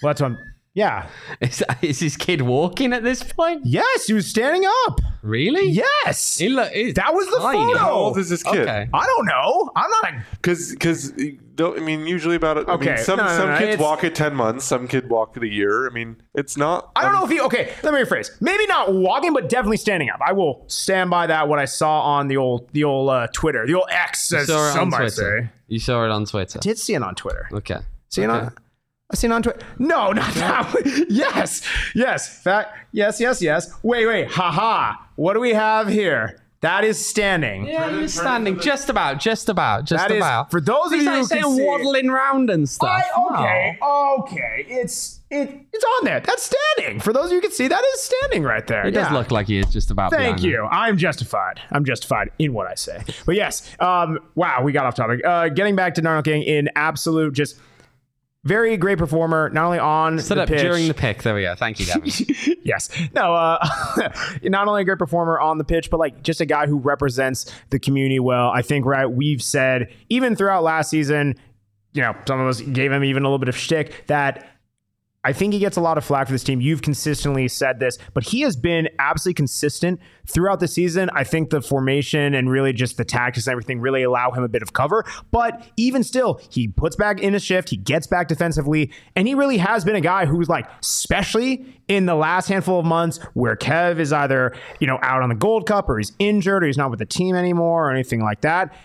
Well, 0.03 0.11
that's 0.11 0.21
what. 0.21 0.33
I'm, 0.77 0.79
yeah. 0.79 1.09
is, 1.41 1.65
is 1.83 2.01
his 2.01 2.17
kid 2.17 2.43
walking 2.43 2.93
at 2.93 3.03
this 3.03 3.23
point? 3.23 3.63
Yes, 3.65 4.07
he 4.07 4.13
was 4.13 4.27
standing 4.27 4.65
up. 4.87 5.01
Really? 5.23 5.69
Yes. 5.71 6.39
He 6.39 6.49
look, 6.49 6.71
he's 6.73 6.95
That 6.95 7.15
was 7.15 7.27
the 7.29 7.39
tiny. 7.39 7.59
photo. 7.65 7.79
How 7.79 7.91
old 7.93 8.19
is 8.19 8.29
this 8.29 8.43
kid? 8.43 8.61
Okay. 8.61 8.89
I 8.93 9.07
don't 9.07 9.27
know. 9.27 9.71
I'm 9.75 9.91
not. 9.91 10.05
A, 10.13 10.25
Because, 10.33 10.71
because, 10.73 11.13
I 11.59 11.81
mean, 11.81 12.07
usually 12.07 12.37
about. 12.37 12.59
I 12.69 12.73
Okay, 12.75 12.95
mean, 12.95 12.99
some 12.99 13.17
no, 13.19 13.25
no, 13.25 13.37
some 13.37 13.49
no, 13.49 13.59
kids 13.59 13.69
it's- 13.75 13.81
walk 13.81 14.05
at 14.05 14.15
ten 14.15 14.35
months. 14.35 14.65
Some 14.67 14.87
kid 14.87 15.09
walk 15.09 15.37
at 15.37 15.43
a 15.43 15.49
year. 15.49 15.89
I 15.89 15.91
mean, 15.93 16.17
it's 16.35 16.57
not. 16.57 16.93
I 16.95 17.03
don't 17.03 17.13
know 17.15 17.25
if 17.25 17.31
he. 17.31 17.41
Okay, 17.41 17.73
let 17.83 17.95
me 17.95 18.01
rephrase. 18.01 18.31
Maybe 18.41 18.67
not 18.67 18.93
walking, 18.95 19.33
but 19.33 19.49
definitely 19.49 19.79
standing 19.79 20.11
up. 20.11 20.21
I 20.25 20.33
will 20.33 20.65
stand 20.69 21.11
by 21.11 21.27
that. 21.29 21.49
What 21.49 21.59
I 21.59 21.65
saw 21.65 22.01
on 22.03 22.29
the 22.29 22.37
old, 22.37 22.69
the 22.73 22.85
old 22.85 23.09
uh, 23.11 23.27
Twitter, 23.33 23.67
the 23.67 23.75
old 23.75 23.89
X, 23.91 24.31
You 24.31 24.39
as 24.39 24.47
saw 24.49 24.53
it 24.67 24.69
on 24.69 24.73
some 24.75 24.89
might 24.91 24.99
Twitter. 24.99 25.11
say. 25.45 25.51
You 25.69 25.79
saw 25.81 26.05
it 26.05 26.11
on 26.11 26.27
Twitter. 26.27 26.59
Did 26.61 26.79
see 26.79 26.95
it 26.95 27.03
on 27.03 27.15
Twitter. 27.15 27.49
Okay. 27.53 27.79
See 28.11 28.23
it 28.23 28.31
on. 28.31 28.53
I 29.11 29.15
seen 29.15 29.31
on 29.33 29.43
Twitter. 29.43 29.61
No, 29.79 30.11
not 30.13 30.35
that 30.35 30.73
one. 30.75 30.83
Yes, 31.09 31.63
yes. 31.95 32.43
Fact. 32.43 32.77
Yes, 32.93 33.21
yes, 33.21 33.41
yes. 33.41 33.71
Wait, 33.85 34.07
wait. 34.07 34.29
Ha 34.33 34.51
ha. 34.51 35.09
What 35.15 35.35
do 35.35 35.41
we 35.41 35.55
have 35.55 35.89
here? 35.89 36.43
That 36.63 36.83
is 36.85 37.05
standing. 37.05 37.67
Yeah, 37.67 37.91
you're 37.91 38.09
standing 38.09 38.59
just 38.59 38.89
about, 38.89 39.21
just 39.21 39.49
about, 39.49 39.85
just 39.85 40.03
That 40.09 40.11
is- 40.11 40.17
about. 40.19 40.51
for 40.51 40.61
those 40.61 40.87
of 40.87 40.93
He's 40.93 41.03
you 41.05 41.11
like 41.11 41.21
who 41.21 41.29
can 41.29 41.43
saying 41.43 41.57
see 41.57 41.65
waddling 41.65 42.09
round 42.09 42.51
and 42.51 42.69
stuff. 42.69 43.01
I, 43.17 43.35
okay, 43.37 43.79
okay. 43.83 44.65
It's 44.69 45.21
it. 45.31 45.51
It's 45.73 45.85
on 45.85 46.05
there. 46.07 46.19
That's 46.21 46.51
standing. 46.77 46.99
For 47.01 47.13
those 47.13 47.27
of 47.27 47.31
you 47.33 47.37
who 47.37 47.43
can 47.43 47.51
see, 47.53 47.69
that 47.69 47.85
is 47.95 48.01
standing 48.01 48.43
right 48.43 48.67
there. 48.67 48.87
It 48.87 48.93
does 48.93 49.13
look 49.13 49.31
like 49.31 49.47
he 49.47 49.59
is 49.59 49.67
just 49.73 49.91
about. 49.93 50.11
Thank 50.11 50.39
behind 50.39 50.43
you. 50.43 50.65
I'm 50.65 50.97
justified. 50.97 51.61
I'm 51.71 51.85
justified 51.85 52.31
in 52.41 52.53
what 52.55 52.67
I 52.67 52.75
say. 52.75 53.03
But 53.27 53.37
yes, 53.37 53.71
um, 53.79 54.19
wow, 54.35 54.63
we 54.63 54.73
got 54.73 54.87
off 54.87 54.97
topic. 54.97 55.25
Uh, 55.25 55.49
getting 55.51 55.77
back 55.77 55.95
to 55.95 56.01
Darnell 56.01 56.23
King 56.23 56.43
in 56.43 56.69
absolute 56.75 57.35
just 57.35 57.57
very 58.47 58.77
great 58.77 58.97
performer, 58.97 59.51
not 59.51 59.65
only 59.65 59.79
on 59.79 60.17
the 60.17 60.43
up 60.43 60.49
pitch. 60.49 60.61
during 60.61 60.87
the 60.87 60.95
pick. 60.95 61.23
There 61.25 61.35
we 61.35 61.43
go. 61.43 61.55
Thank 61.57 61.81
you, 61.81 61.87
Devin. 61.87 62.11
yes. 62.63 62.89
No, 63.13 63.35
uh, 63.35 63.59
not 64.45 64.69
only 64.69 64.83
a 64.83 64.85
great 64.85 64.99
performer 64.99 65.41
on 65.41 65.59
the 65.59 65.65
pitch, 65.65 65.91
but 65.91 65.99
like 65.99 66.23
just 66.23 66.41
a 66.41 66.47
guy 66.47 66.67
who 66.67 66.79
represents 66.79 67.53
the 67.71 67.81
community 67.81 68.21
well. 68.21 68.51
I 68.51 68.63
think, 68.63 68.87
right, 68.87 69.07
we've 69.07 69.43
said 69.43 69.93
even 70.09 70.37
throughout 70.37 70.63
last 70.63 70.91
season, 70.91 71.35
you 71.93 72.03
know, 72.03 72.15
some 72.27 72.41
of 72.41 72.47
us 72.47 72.61
gave 72.61 72.93
him 72.93 73.03
even 73.03 73.25
a 73.25 73.27
little 73.27 73.39
bit 73.39 73.49
of 73.49 73.57
shtick 73.57 74.07
that 74.07 74.49
I 75.27 75.33
think 75.33 75.53
he 75.53 75.59
gets 75.59 75.77
a 75.77 75.81
lot 75.81 75.99
of 75.99 76.05
flack 76.05 76.29
for 76.29 76.33
this 76.33 76.45
team. 76.45 76.61
You've 76.61 76.83
consistently 76.83 77.49
said 77.49 77.81
this, 77.81 77.99
but 78.15 78.23
he 78.23 78.43
has 78.43 78.55
been 78.55 78.89
absolutely 79.01 79.35
consistent 79.35 79.99
throughout 80.25 80.61
the 80.61 80.69
season. 80.69 81.11
I 81.15 81.25
think 81.25 81.51
the 81.51 81.61
formation 81.61 82.33
and 82.33 82.49
really 82.49 82.73
just 82.73 82.97
the 82.97 83.05
tactics 83.05 83.49
and 83.49 83.51
everything 83.51 83.81
really 83.81 84.05
allow 84.05 84.31
him 84.31 84.45
a 84.45 84.49
bit 84.49 84.63
of 84.63 84.73
cover. 84.73 85.05
But 85.33 85.67
even 85.77 86.05
still, 86.05 86.41
he 86.49 86.69
puts 86.69 86.95
back 86.95 87.19
in 87.19 87.35
a 87.35 87.41
shift, 87.41 87.71
he 87.71 87.77
gets 87.77 88.07
back 88.07 88.29
defensively, 88.29 88.93
and 89.17 89.27
he 89.27 89.35
really 89.35 89.59
has 89.59 89.85
been 89.85 89.97
a 89.97 90.01
guy 90.01 90.27
who's 90.27 90.49
like, 90.49 90.69
especially 90.81 91.75
in 91.89 92.07
the 92.07 92.15
last 92.15 92.47
handful 92.47 92.79
of 92.79 92.87
months 92.87 93.19
where 93.35 93.57
Kev 93.57 93.99
is 93.99 94.13
either, 94.13 94.55
you 94.79 94.87
know, 94.87 95.01
out 95.03 95.23
on 95.23 95.29
the 95.29 95.35
Gold 95.35 95.67
Cup 95.67 95.89
or 95.89 95.99
he's 95.99 96.13
injured 96.21 96.63
or 96.63 96.69
he's 96.69 96.79
not 96.79 96.91
with 96.91 97.01
the 97.01 97.05
team 97.05 97.35
anymore 97.35 97.89
or 97.89 97.91
anything 97.91 98.23
like 98.23 98.43
that. 98.43 98.77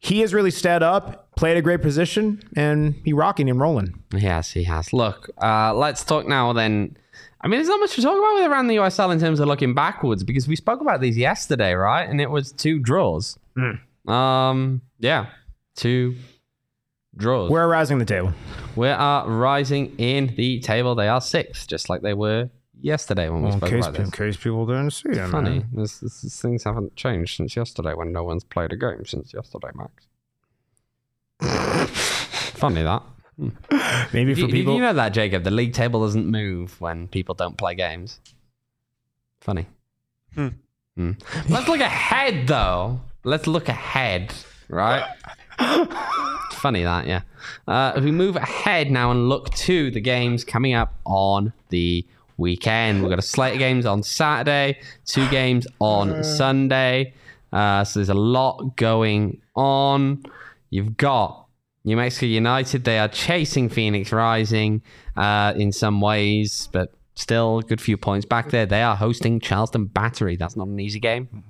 He 0.00 0.20
has 0.20 0.34
really 0.34 0.50
stepped 0.50 0.82
up, 0.82 1.27
played 1.38 1.56
a 1.56 1.62
great 1.62 1.80
position, 1.82 2.42
and 2.56 2.94
he 3.04 3.12
rocking 3.12 3.48
and 3.48 3.60
rolling. 3.60 4.02
Yes, 4.12 4.50
he 4.52 4.64
has. 4.64 4.92
Look, 4.92 5.30
uh, 5.42 5.72
let's 5.74 6.04
talk 6.04 6.26
now 6.26 6.52
then. 6.52 6.96
I 7.40 7.46
mean, 7.46 7.58
there's 7.58 7.68
not 7.68 7.78
much 7.80 7.94
to 7.94 8.02
talk 8.02 8.18
about 8.18 8.34
with 8.34 8.50
around 8.50 8.66
the 8.66 8.76
USL 8.76 9.12
in 9.12 9.20
terms 9.20 9.38
of 9.38 9.46
looking 9.46 9.72
backwards 9.72 10.24
because 10.24 10.48
we 10.48 10.56
spoke 10.56 10.80
about 10.80 11.00
these 11.00 11.16
yesterday, 11.16 11.72
right? 11.74 12.08
And 12.08 12.20
it 12.20 12.28
was 12.30 12.50
two 12.52 12.80
draws. 12.80 13.38
Um, 14.08 14.82
yeah, 14.98 15.26
two 15.76 16.16
draws. 17.16 17.50
We're 17.50 17.68
rising 17.68 17.98
the 17.98 18.04
table. 18.04 18.32
we 18.76 18.88
are 18.88 19.28
rising 19.28 19.94
in 19.98 20.34
the 20.36 20.60
table. 20.60 20.94
They 20.96 21.08
are 21.08 21.20
sixth, 21.20 21.68
just 21.68 21.88
like 21.88 22.02
they 22.02 22.14
were 22.14 22.50
yesterday 22.80 23.28
when 23.28 23.42
we 23.42 23.50
in 23.50 23.56
spoke 23.58 23.70
case, 23.70 23.84
about 23.84 23.94
this. 23.98 24.04
in 24.06 24.10
case 24.10 24.36
people 24.36 24.66
didn't 24.66 24.90
see 24.92 25.10
it. 25.10 25.28
Funny, 25.28 25.64
this, 25.72 25.98
this, 26.00 26.20
this- 26.22 26.40
things 26.40 26.64
haven't 26.64 26.96
changed 26.96 27.36
since 27.36 27.54
yesterday 27.56 27.94
when 27.94 28.12
no 28.12 28.24
one's 28.24 28.44
played 28.44 28.72
a 28.72 28.76
game 28.76 29.04
since 29.04 29.32
yesterday, 29.34 29.68
Max. 29.74 30.06
Funny 32.58 32.82
that. 32.82 33.02
Maybe 34.12 34.34
for 34.34 34.40
you, 34.40 34.48
people. 34.48 34.74
you 34.74 34.80
know 34.80 34.92
that, 34.92 35.10
Jacob? 35.10 35.44
The 35.44 35.50
league 35.50 35.72
table 35.72 36.02
doesn't 36.02 36.26
move 36.26 36.80
when 36.80 37.06
people 37.08 37.34
don't 37.34 37.56
play 37.56 37.74
games. 37.74 38.20
Funny. 39.40 39.66
Hmm. 40.34 40.48
Let's 41.48 41.68
look 41.68 41.80
ahead, 41.80 42.48
though. 42.48 43.00
Let's 43.22 43.46
look 43.46 43.68
ahead, 43.68 44.34
right? 44.68 45.04
Funny 46.52 46.82
that, 46.82 47.06
yeah. 47.06 47.20
Uh, 47.68 47.92
if 47.96 48.02
we 48.02 48.10
move 48.10 48.34
ahead 48.34 48.90
now 48.90 49.12
and 49.12 49.28
look 49.28 49.50
to 49.50 49.92
the 49.92 50.00
games 50.00 50.42
coming 50.42 50.74
up 50.74 50.94
on 51.04 51.52
the 51.68 52.04
weekend, 52.36 53.02
we've 53.02 53.10
got 53.10 53.20
a 53.20 53.22
slate 53.22 53.52
of 53.52 53.58
games 53.60 53.86
on 53.86 54.02
Saturday, 54.02 54.80
two 55.04 55.28
games 55.30 55.68
on 55.78 56.24
Sunday. 56.24 57.14
Uh, 57.52 57.84
so 57.84 58.00
there's 58.00 58.08
a 58.08 58.14
lot 58.14 58.76
going 58.76 59.40
on. 59.54 60.24
You've 60.70 60.96
got 60.96 61.46
New 61.88 61.96
Mexico 61.96 62.26
United. 62.26 62.84
They 62.84 62.98
are 62.98 63.08
chasing 63.08 63.70
Phoenix 63.70 64.12
Rising 64.12 64.82
uh, 65.16 65.54
in 65.56 65.72
some 65.72 66.02
ways, 66.02 66.68
but 66.70 66.92
still 67.14 67.60
a 67.60 67.62
good 67.62 67.80
few 67.80 67.96
points 67.96 68.26
back 68.26 68.50
there. 68.50 68.66
They 68.66 68.82
are 68.82 68.94
hosting 68.94 69.40
Charleston 69.40 69.86
Battery. 69.86 70.36
That's 70.36 70.54
not 70.54 70.68
an 70.68 70.78
easy 70.78 71.00
game. 71.00 71.42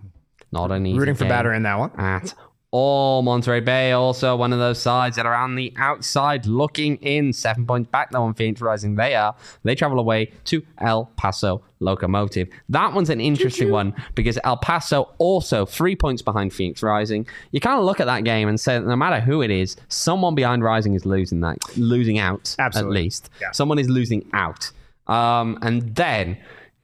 Not 0.52 0.70
an 0.70 0.86
easy 0.86 0.96
Rooting 0.96 1.16
for 1.16 1.24
game 1.24 1.30
batter 1.30 1.52
in 1.52 1.64
that 1.64 1.76
one. 1.76 1.90
at 1.98 2.34
all. 2.70 3.22
Monterey 3.22 3.58
Bay 3.58 3.90
also 3.90 4.36
one 4.36 4.52
of 4.52 4.60
those 4.60 4.78
sides 4.80 5.16
that 5.16 5.26
are 5.26 5.34
on 5.34 5.56
the 5.56 5.74
outside 5.76 6.46
looking 6.46 6.98
in. 6.98 7.32
Seven 7.32 7.66
points 7.66 7.90
back 7.90 8.12
now 8.12 8.22
on 8.22 8.34
Phoenix 8.34 8.60
Rising. 8.60 8.94
They 8.94 9.16
are. 9.16 9.34
They 9.64 9.74
travel 9.74 9.98
away 9.98 10.30
to 10.44 10.62
El 10.78 11.06
Paso 11.16 11.64
Locomotive. 11.80 12.48
That 12.68 12.92
one's 12.92 13.10
an 13.10 13.20
interesting 13.20 13.70
one 13.70 13.94
because 14.14 14.38
El 14.44 14.56
Paso 14.56 15.14
also 15.18 15.64
three 15.66 15.94
points 15.96 16.22
behind 16.22 16.52
Phoenix 16.52 16.82
Rising. 16.82 17.26
You 17.52 17.60
kind 17.60 17.78
of 17.78 17.84
look 17.84 18.00
at 18.00 18.06
that 18.06 18.24
game 18.24 18.48
and 18.48 18.58
say 18.58 18.78
that 18.78 18.86
no 18.86 18.96
matter 18.96 19.20
who 19.20 19.42
it 19.42 19.50
is, 19.50 19.76
someone 19.88 20.34
behind 20.34 20.62
Rising 20.64 20.94
is 20.94 21.06
losing 21.06 21.40
that, 21.40 21.58
losing 21.76 22.18
out 22.18 22.56
Absolutely. 22.58 22.98
at 23.00 23.02
least. 23.04 23.30
Yeah. 23.40 23.50
Someone 23.52 23.78
is 23.78 23.88
losing 23.88 24.28
out. 24.32 24.70
Um, 25.06 25.58
and 25.62 25.94
then 25.94 26.36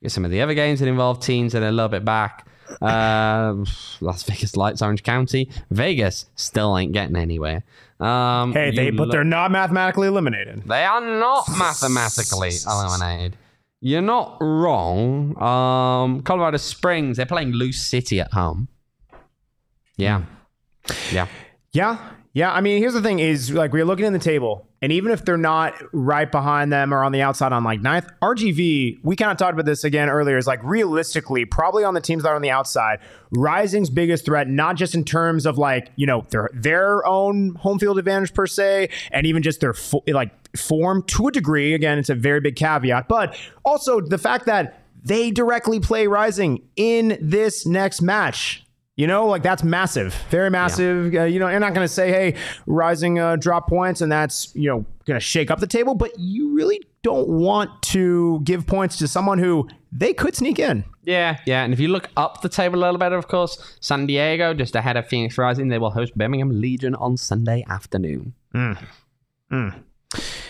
some 0.07 0.25
of 0.25 0.31
the 0.31 0.41
other 0.43 0.55
games 0.55 0.81
that 0.81 0.89
involve 0.89 1.21
teams 1.21 1.53
that 1.55 1.63
are 1.63 1.69
a 1.69 1.73
little 1.73 1.89
bit 1.89 2.05
back. 2.05 2.47
Uh, 2.81 3.55
Las 4.01 4.23
Vegas 4.25 4.57
Lights, 4.57 4.83
Orange 4.83 5.03
County. 5.03 5.51
Vegas 5.71 6.27
still 6.37 6.77
ain't 6.79 6.93
getting 6.93 7.17
anywhere. 7.17 7.63
Um, 8.01 8.53
Hey, 8.53 8.71
they 8.75 8.91
but 8.91 9.05
look- 9.05 9.13
they're 9.13 9.25
not 9.25 9.51
mathematically 9.51 10.09
eliminated. 10.09 10.63
they 10.67 10.85
are 10.85 11.01
not 11.01 11.45
mathematically 11.59 12.51
eliminated. 12.67 13.37
You're 13.87 14.01
not 14.01 14.39
wrong. 14.41 15.37
Um, 15.37 16.23
Colorado 16.23 16.57
Springs, 16.57 17.19
they're 17.19 17.27
playing 17.27 17.53
Lou 17.53 17.71
City 17.71 18.19
at 18.19 18.33
home. 18.33 18.69
Yeah. 19.99 20.23
Yeah. 21.13 21.27
Yeah. 21.73 21.99
Yeah. 22.33 22.51
I 22.51 22.63
mean, 22.63 22.79
here's 22.79 22.95
the 22.95 23.03
thing 23.03 23.19
is 23.19 23.51
like 23.51 23.75
we're 23.75 23.85
looking 23.85 24.07
in 24.07 24.15
the 24.15 24.19
table, 24.19 24.67
and 24.85 24.93
even 24.93 25.13
if 25.13 25.25
they're 25.25 25.39
not 25.39 25.73
right 25.95 26.31
behind 26.31 26.71
them 26.71 26.93
or 26.93 27.03
on 27.03 27.11
the 27.11 27.23
outside 27.23 27.55
on 27.55 27.65
like 27.65 27.81
ninth, 27.81 28.07
RGV, 28.21 28.99
we 29.03 29.17
kind 29.17 29.31
of 29.31 29.39
talked 29.39 29.55
about 29.55 29.65
this 29.65 29.83
again 29.83 30.11
earlier, 30.11 30.37
is 30.37 30.47
like 30.47 30.63
realistically, 30.63 31.47
probably 31.47 31.85
on 31.85 31.95
the 31.95 32.03
teams 32.03 32.23
that 32.23 32.29
are 32.29 32.37
on 32.37 32.43
the 32.43 32.51
outside, 32.51 32.99
Rising's 33.31 33.89
biggest 33.89 34.27
threat, 34.27 34.47
not 34.47 34.77
just 34.77 34.95
in 34.95 35.03
terms 35.03 35.47
of 35.47 35.57
like, 35.57 35.89
you 35.97 36.05
know, 36.07 36.27
their 36.29 36.51
their 36.53 37.07
own 37.07 37.55
home 37.55 37.79
field 37.79 37.99
advantage 37.99 38.35
per 38.35 38.47
se, 38.47 38.91
and 39.11 39.27
even 39.27 39.43
just 39.43 39.61
their 39.61 39.73
fo- 39.73 40.05
like 40.07 40.33
form 40.55 41.03
to 41.05 41.29
a 41.29 41.33
degree. 41.33 41.73
Again, 41.73 41.99
it's 41.99 42.11
a 42.11 42.15
very 42.15 42.41
big 42.41 42.55
caveat, 42.55 43.09
but 43.09 43.39
also 43.65 44.03
the 44.03 44.19
fact 44.19 44.45
that 44.45 44.83
they 45.03 45.31
directly 45.31 45.81
play 45.81 46.09
Rising 46.09 46.61
in 46.77 47.17
this 47.23 47.65
next 47.65 48.03
match. 48.03 48.64
You 48.97 49.09
know, 49.09 49.27
like 49.27 49.43
that's 49.43 49.65
massive, 49.65 50.15
very 50.31 50.51
massive. 50.51 51.13
Uh, 51.13 51.25
you 51.25 51.41
know, 51.41 51.49
you're 51.49 51.59
not 51.59 51.75
going 51.75 51.85
to 51.85 51.93
say, 51.93 52.11
"Hey, 52.11 52.35
Rising 52.67 53.19
uh, 53.19 53.35
drop 53.35 53.69
points," 53.69 54.01
and 54.01 54.13
that's 54.13 54.55
you 54.55 54.69
know 54.69 54.87
going 55.05 55.19
to 55.19 55.25
shake 55.25 55.51
up 55.51 55.59
the 55.59 55.67
table. 55.67 55.97
But 55.97 56.17
you 56.17 56.55
really 56.55 56.81
don't 57.03 57.29
want 57.29 57.83
to 57.83 58.41
give 58.45 58.67
points 58.67 58.97
to 58.99 59.09
someone 59.09 59.39
who 59.39 59.69
they 59.91 60.15
could 60.15 60.37
sneak 60.37 60.61
in. 60.61 60.85
Yeah, 61.03 61.39
yeah. 61.45 61.65
And 61.65 61.73
if 61.73 61.81
you 61.81 61.89
look 61.89 62.09
up 62.17 62.43
the 62.43 62.49
table 62.49 62.79
a 62.79 62.83
little 62.83 62.99
bit, 62.99 63.13
of 63.13 63.27
course, 63.27 63.77
San 63.81 64.07
Diego, 64.07 64.55
just 64.55 64.77
ahead 64.77 64.97
of 64.97 65.09
Phoenix 65.09 65.37
Rising, 65.37 65.69
they 65.69 65.79
will 65.79 65.91
host 65.91 66.17
Birmingham 66.17 66.61
Legion 66.61 66.95
on 66.95 67.17
Sunday 67.17 67.65
afternoon. 67.69 68.35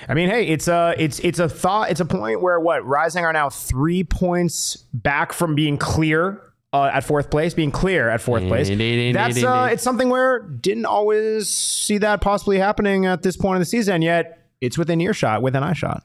I 0.06 0.14
mean, 0.14 0.28
hey, 0.28 0.46
it's 0.46 0.68
a 0.68 0.94
it's 0.98 1.18
it's 1.20 1.38
a 1.38 1.48
thought. 1.48 1.90
It's 1.90 2.00
a 2.00 2.04
point 2.04 2.42
where 2.42 2.60
what 2.60 2.84
Rising 2.84 3.24
are 3.24 3.32
now 3.32 3.48
three 3.48 4.04
points 4.04 4.76
back 4.92 5.32
from 5.32 5.54
being 5.54 5.78
clear. 5.78 6.42
Uh, 6.74 6.90
at 6.92 7.04
fourth 7.04 7.30
place, 7.30 7.54
being 7.54 7.70
clear 7.70 8.08
at 8.08 8.20
fourth 8.20 8.42
place. 8.48 8.68
That's 8.68 9.44
uh, 9.44 9.68
it's 9.70 9.82
something 9.84 10.08
where 10.08 10.40
didn't 10.40 10.86
always 10.86 11.48
see 11.48 11.98
that 11.98 12.20
possibly 12.20 12.58
happening 12.58 13.06
at 13.06 13.22
this 13.22 13.36
point 13.36 13.58
of 13.58 13.60
the 13.60 13.64
season. 13.64 14.02
Yet 14.02 14.44
it's 14.60 14.76
within 14.76 15.00
earshot, 15.00 15.40
within 15.40 15.62
eye 15.62 15.74
shot. 15.74 16.02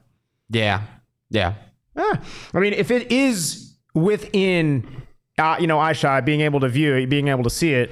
Yeah, 0.48 0.82
yeah. 1.28 1.54
Eh, 1.96 2.16
I 2.54 2.60
mean, 2.60 2.72
if 2.72 2.92
it 2.92 3.10
is 3.10 3.74
within, 3.96 5.02
uh, 5.38 5.56
you 5.58 5.66
know, 5.66 5.80
eye 5.80 5.92
shot, 5.92 6.24
being 6.24 6.42
able 6.42 6.60
to 6.60 6.68
view 6.68 6.94
it, 6.94 7.06
being 7.06 7.26
able 7.26 7.42
to 7.42 7.50
see 7.50 7.74
it, 7.74 7.90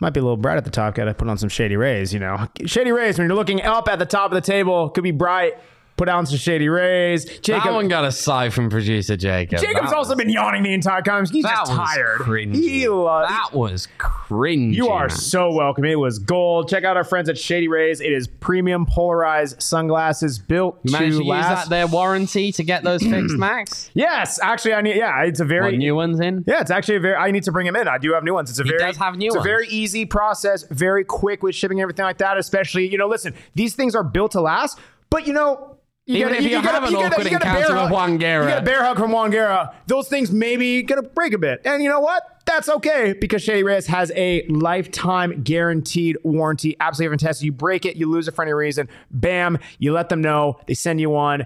might 0.00 0.10
be 0.10 0.18
a 0.18 0.24
little 0.24 0.36
bright 0.36 0.56
at 0.56 0.64
the 0.64 0.70
top. 0.70 0.96
Got 0.96 1.04
to 1.04 1.14
put 1.14 1.28
on 1.28 1.38
some 1.38 1.48
shady 1.48 1.76
rays, 1.76 2.12
you 2.12 2.18
know. 2.18 2.48
Shady 2.64 2.90
rays, 2.90 3.16
when 3.16 3.28
you're 3.28 3.36
looking 3.36 3.62
up 3.62 3.86
at 3.86 4.00
the 4.00 4.06
top 4.06 4.32
of 4.32 4.34
the 4.34 4.40
table, 4.40 4.90
could 4.90 5.04
be 5.04 5.12
bright. 5.12 5.54
Put 5.96 6.10
on 6.10 6.26
some 6.26 6.36
shady 6.36 6.68
rays. 6.68 7.24
Jacob, 7.40 7.64
that 7.64 7.72
one 7.72 7.88
got 7.88 8.04
a 8.04 8.12
sigh 8.12 8.50
from 8.50 8.68
producer 8.68 9.16
Jacob. 9.16 9.60
Jacob's 9.60 9.88
That 9.90 9.96
also 9.96 10.10
was- 10.10 10.18
been 10.18 10.28
yawning 10.28 10.62
the 10.62 10.74
entire 10.74 11.00
time. 11.00 11.24
He's 11.24 11.42
that 11.44 11.56
just 11.56 11.70
was 11.70 11.78
tired. 11.78 12.18
cringy. 12.20 12.54
He 12.54 12.86
lo- 12.86 13.24
that 13.26 13.54
was 13.54 13.88
cringy. 13.98 14.74
you 14.74 14.88
are 14.88 15.08
so 15.08 15.50
welcome. 15.52 15.86
It 15.86 15.98
was 15.98 16.18
gold. 16.18 16.68
Check 16.68 16.84
out 16.84 16.98
our 16.98 17.04
friends 17.04 17.30
at 17.30 17.38
Shady 17.38 17.68
Rays. 17.68 18.02
It 18.02 18.12
is 18.12 18.26
premium 18.28 18.84
polarized 18.84 19.62
sunglasses 19.62 20.38
built 20.38 20.78
You 20.82 20.92
to 20.92 20.98
to 20.98 21.06
use 21.06 21.20
last. 21.20 21.70
that 21.70 21.70
their 21.74 21.86
warranty 21.86 22.52
to 22.52 22.62
get 22.62 22.82
those 22.84 23.02
fixed, 23.02 23.36
Max. 23.38 23.90
yes, 23.94 24.38
actually, 24.42 24.74
I 24.74 24.82
need. 24.82 24.96
Yeah, 24.96 25.22
it's 25.22 25.40
a 25.40 25.44
very 25.46 25.78
new 25.78 25.94
ones 25.94 26.20
in? 26.20 26.44
Yeah, 26.46 26.60
it's 26.60 26.70
actually 26.70 26.96
a 26.96 27.00
very. 27.00 27.14
I 27.16 27.30
need 27.30 27.44
to 27.44 27.52
bring 27.52 27.66
him 27.66 27.74
in. 27.76 27.88
I 27.88 27.96
do 27.96 28.12
have 28.12 28.22
new 28.22 28.34
ones. 28.34 28.50
It's 28.50 28.58
a 28.58 28.64
very. 28.64 28.78
does 28.78 28.98
have 28.98 29.16
new 29.16 29.28
It's 29.28 29.36
ones. 29.36 29.46
a 29.46 29.48
very 29.48 29.66
easy 29.68 30.04
process, 30.04 30.64
very 30.70 31.04
quick 31.04 31.42
with 31.42 31.54
shipping 31.54 31.78
and 31.78 31.82
everything 31.84 32.04
like 32.04 32.18
that. 32.18 32.36
Especially, 32.36 32.86
you 32.86 32.98
know, 32.98 33.08
listen, 33.08 33.32
these 33.54 33.74
things 33.74 33.94
are 33.94 34.04
built 34.04 34.32
to 34.32 34.42
last. 34.42 34.78
But 35.08 35.26
you 35.26 35.32
know, 35.32 35.75
you 36.06 36.16
Even 36.18 36.28
gotta, 36.28 36.38
if 36.38 36.44
you 36.44 36.50
gotta- 36.50 36.68
have 36.68 36.84
an 36.84 36.92
gotta- 36.92 37.06
awkward 37.06 37.24
you 37.24 37.30
gotta 37.38 37.46
encounter 37.58 37.82
with 37.82 37.90
Juan 37.92 38.12
You 38.12 38.18
Guerra. 38.18 38.46
got 38.46 38.58
a 38.62 38.64
bear 38.64 38.84
hug 38.84 38.96
from 38.98 39.10
Juan 39.10 39.30
Guerra. 39.30 39.74
Those 39.86 40.08
things 40.08 40.30
maybe 40.30 40.82
gonna 40.82 41.02
break 41.02 41.32
a 41.32 41.38
bit, 41.38 41.60
and 41.64 41.82
you 41.82 41.88
know 41.88 42.00
what? 42.00 42.22
That's 42.46 42.68
okay 42.68 43.12
because 43.20 43.42
Shady 43.42 43.64
Rays 43.64 43.86
has 43.88 44.12
a 44.14 44.46
lifetime 44.48 45.42
guaranteed 45.42 46.16
warranty. 46.22 46.76
Absolutely 46.78 47.16
fantastic. 47.16 47.44
You 47.44 47.50
break 47.52 47.84
it, 47.84 47.96
you 47.96 48.08
lose 48.08 48.28
it 48.28 48.34
for 48.34 48.42
any 48.42 48.52
reason. 48.52 48.88
Bam, 49.10 49.58
you 49.80 49.92
let 49.92 50.08
them 50.08 50.20
know. 50.20 50.60
They 50.68 50.74
send 50.74 51.00
you 51.00 51.10
one. 51.10 51.44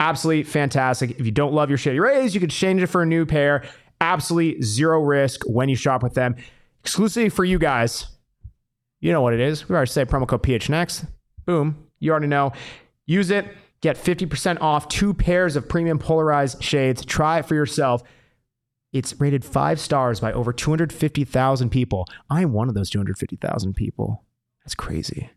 Absolutely 0.00 0.42
fantastic. 0.42 1.10
If 1.20 1.24
you 1.26 1.30
don't 1.30 1.52
love 1.52 1.68
your 1.68 1.78
Shady 1.78 2.00
Rays, 2.00 2.34
you 2.34 2.40
can 2.40 2.48
change 2.48 2.82
it 2.82 2.86
for 2.88 3.02
a 3.02 3.06
new 3.06 3.24
pair. 3.26 3.62
Absolutely 4.00 4.60
zero 4.62 5.00
risk 5.00 5.42
when 5.46 5.68
you 5.68 5.76
shop 5.76 6.02
with 6.02 6.14
them. 6.14 6.34
Exclusively 6.82 7.28
for 7.28 7.44
you 7.44 7.58
guys. 7.60 8.06
You 9.00 9.12
know 9.12 9.20
what 9.20 9.34
it 9.34 9.40
is. 9.40 9.68
We 9.68 9.76
already 9.76 9.90
said 9.90 10.08
promo 10.08 10.26
code 10.26 10.42
PHNX. 10.42 11.06
Boom. 11.46 11.86
You 12.00 12.10
already 12.10 12.26
know. 12.26 12.52
Use 13.06 13.30
it. 13.30 13.46
Get 13.80 13.96
50% 13.96 14.60
off 14.60 14.88
two 14.88 15.14
pairs 15.14 15.56
of 15.56 15.68
premium 15.68 15.98
polarized 15.98 16.62
shades. 16.62 17.04
Try 17.04 17.38
it 17.38 17.46
for 17.46 17.54
yourself. 17.54 18.02
It's 18.92 19.18
rated 19.20 19.44
five 19.44 19.80
stars 19.80 20.20
by 20.20 20.32
over 20.32 20.52
250,000 20.52 21.70
people. 21.70 22.06
I'm 22.28 22.52
one 22.52 22.68
of 22.68 22.74
those 22.74 22.90
250,000 22.90 23.74
people. 23.74 24.24
That's 24.64 24.74
crazy. 24.74 25.30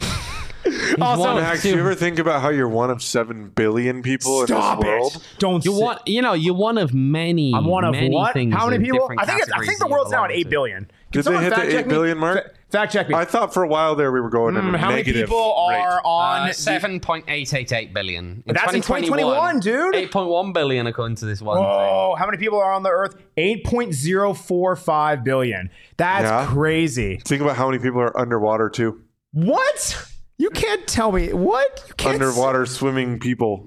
also, 1.00 1.22
one 1.22 1.36
Max, 1.36 1.62
two. 1.62 1.70
you 1.70 1.78
ever 1.78 1.94
think 1.94 2.18
about 2.18 2.40
how 2.40 2.48
you're 2.48 2.68
one 2.68 2.90
of 2.90 3.02
seven 3.02 3.50
billion 3.50 4.02
people 4.02 4.46
stop 4.46 4.78
in 4.78 4.86
this 4.86 4.88
world? 4.88 5.16
it. 5.16 5.22
Don't 5.38 5.64
You 5.64 5.72
want, 5.72 6.06
you 6.08 6.22
know, 6.22 6.32
you're 6.32 6.54
one 6.54 6.78
of 6.78 6.92
many. 6.94 7.54
I'm 7.54 7.66
one 7.66 7.84
of 7.84 7.92
many 7.92 8.10
what? 8.14 8.34
How 8.34 8.68
many 8.68 8.84
people? 8.84 9.10
I 9.16 9.26
think 9.26 9.42
it's, 9.42 9.52
I 9.52 9.64
think 9.64 9.78
the 9.78 9.86
world's 9.86 10.10
now 10.10 10.24
at 10.24 10.32
eight 10.32 10.48
billion. 10.48 10.84
eight 10.84 11.12
Can 11.12 11.22
Did 11.22 11.24
they 11.24 11.44
hit 11.44 11.54
the 11.54 11.78
eight 11.78 11.88
billion 11.88 12.18
me? 12.18 12.20
mark? 12.20 12.56
Fa- 12.70 12.78
fact 12.78 12.92
check 12.92 13.08
me. 13.08 13.14
I 13.14 13.24
thought 13.24 13.52
for 13.52 13.62
a 13.62 13.68
while 13.68 13.94
there 13.96 14.12
we 14.12 14.20
were 14.20 14.30
going 14.30 14.56
in 14.56 14.62
Mm, 14.62 14.74
a 14.74 14.78
how 14.78 14.88
many 14.88 15.00
negative 15.00 15.28
people 15.28 15.54
are 15.54 15.70
rate. 15.96 16.02
on 16.04 16.42
Uh, 16.42 16.46
the- 16.48 16.54
Seven 16.54 17.00
point 17.00 17.24
eight 17.28 17.52
eight 17.54 17.72
eight 17.72 17.92
billion. 17.92 18.42
In 18.46 18.54
That's 18.54 18.72
in 18.74 18.80
2021, 18.82 19.60
dude. 19.60 19.94
Eight 19.94 20.10
point 20.10 20.28
one 20.28 20.52
billion 20.52 20.86
according 20.86 21.16
to 21.16 21.26
this 21.26 21.42
one. 21.42 21.56
thing. 21.58 21.66
Oh, 21.66 22.14
how 22.18 22.26
many 22.26 22.38
people 22.38 22.58
are 22.60 22.72
on 22.72 22.82
the 22.82 22.90
earth? 22.90 23.16
8.045 23.36 25.24
billion. 25.24 25.70
That's 25.96 26.24
Yeah. 26.24 26.46
crazy. 26.46 27.20
Think 27.24 27.42
about 27.42 27.56
how 27.56 27.68
many 27.70 27.82
people 27.82 28.00
are 28.00 28.16
underwater 28.18 28.68
too. 28.68 29.00
What? 29.32 30.06
You 30.38 30.50
can't 30.50 30.86
tell 30.86 31.12
me. 31.12 31.32
What? 31.32 31.84
You 31.88 31.94
can't 31.94 32.14
Underwater 32.14 32.66
swimming 32.66 33.18
people. 33.20 33.66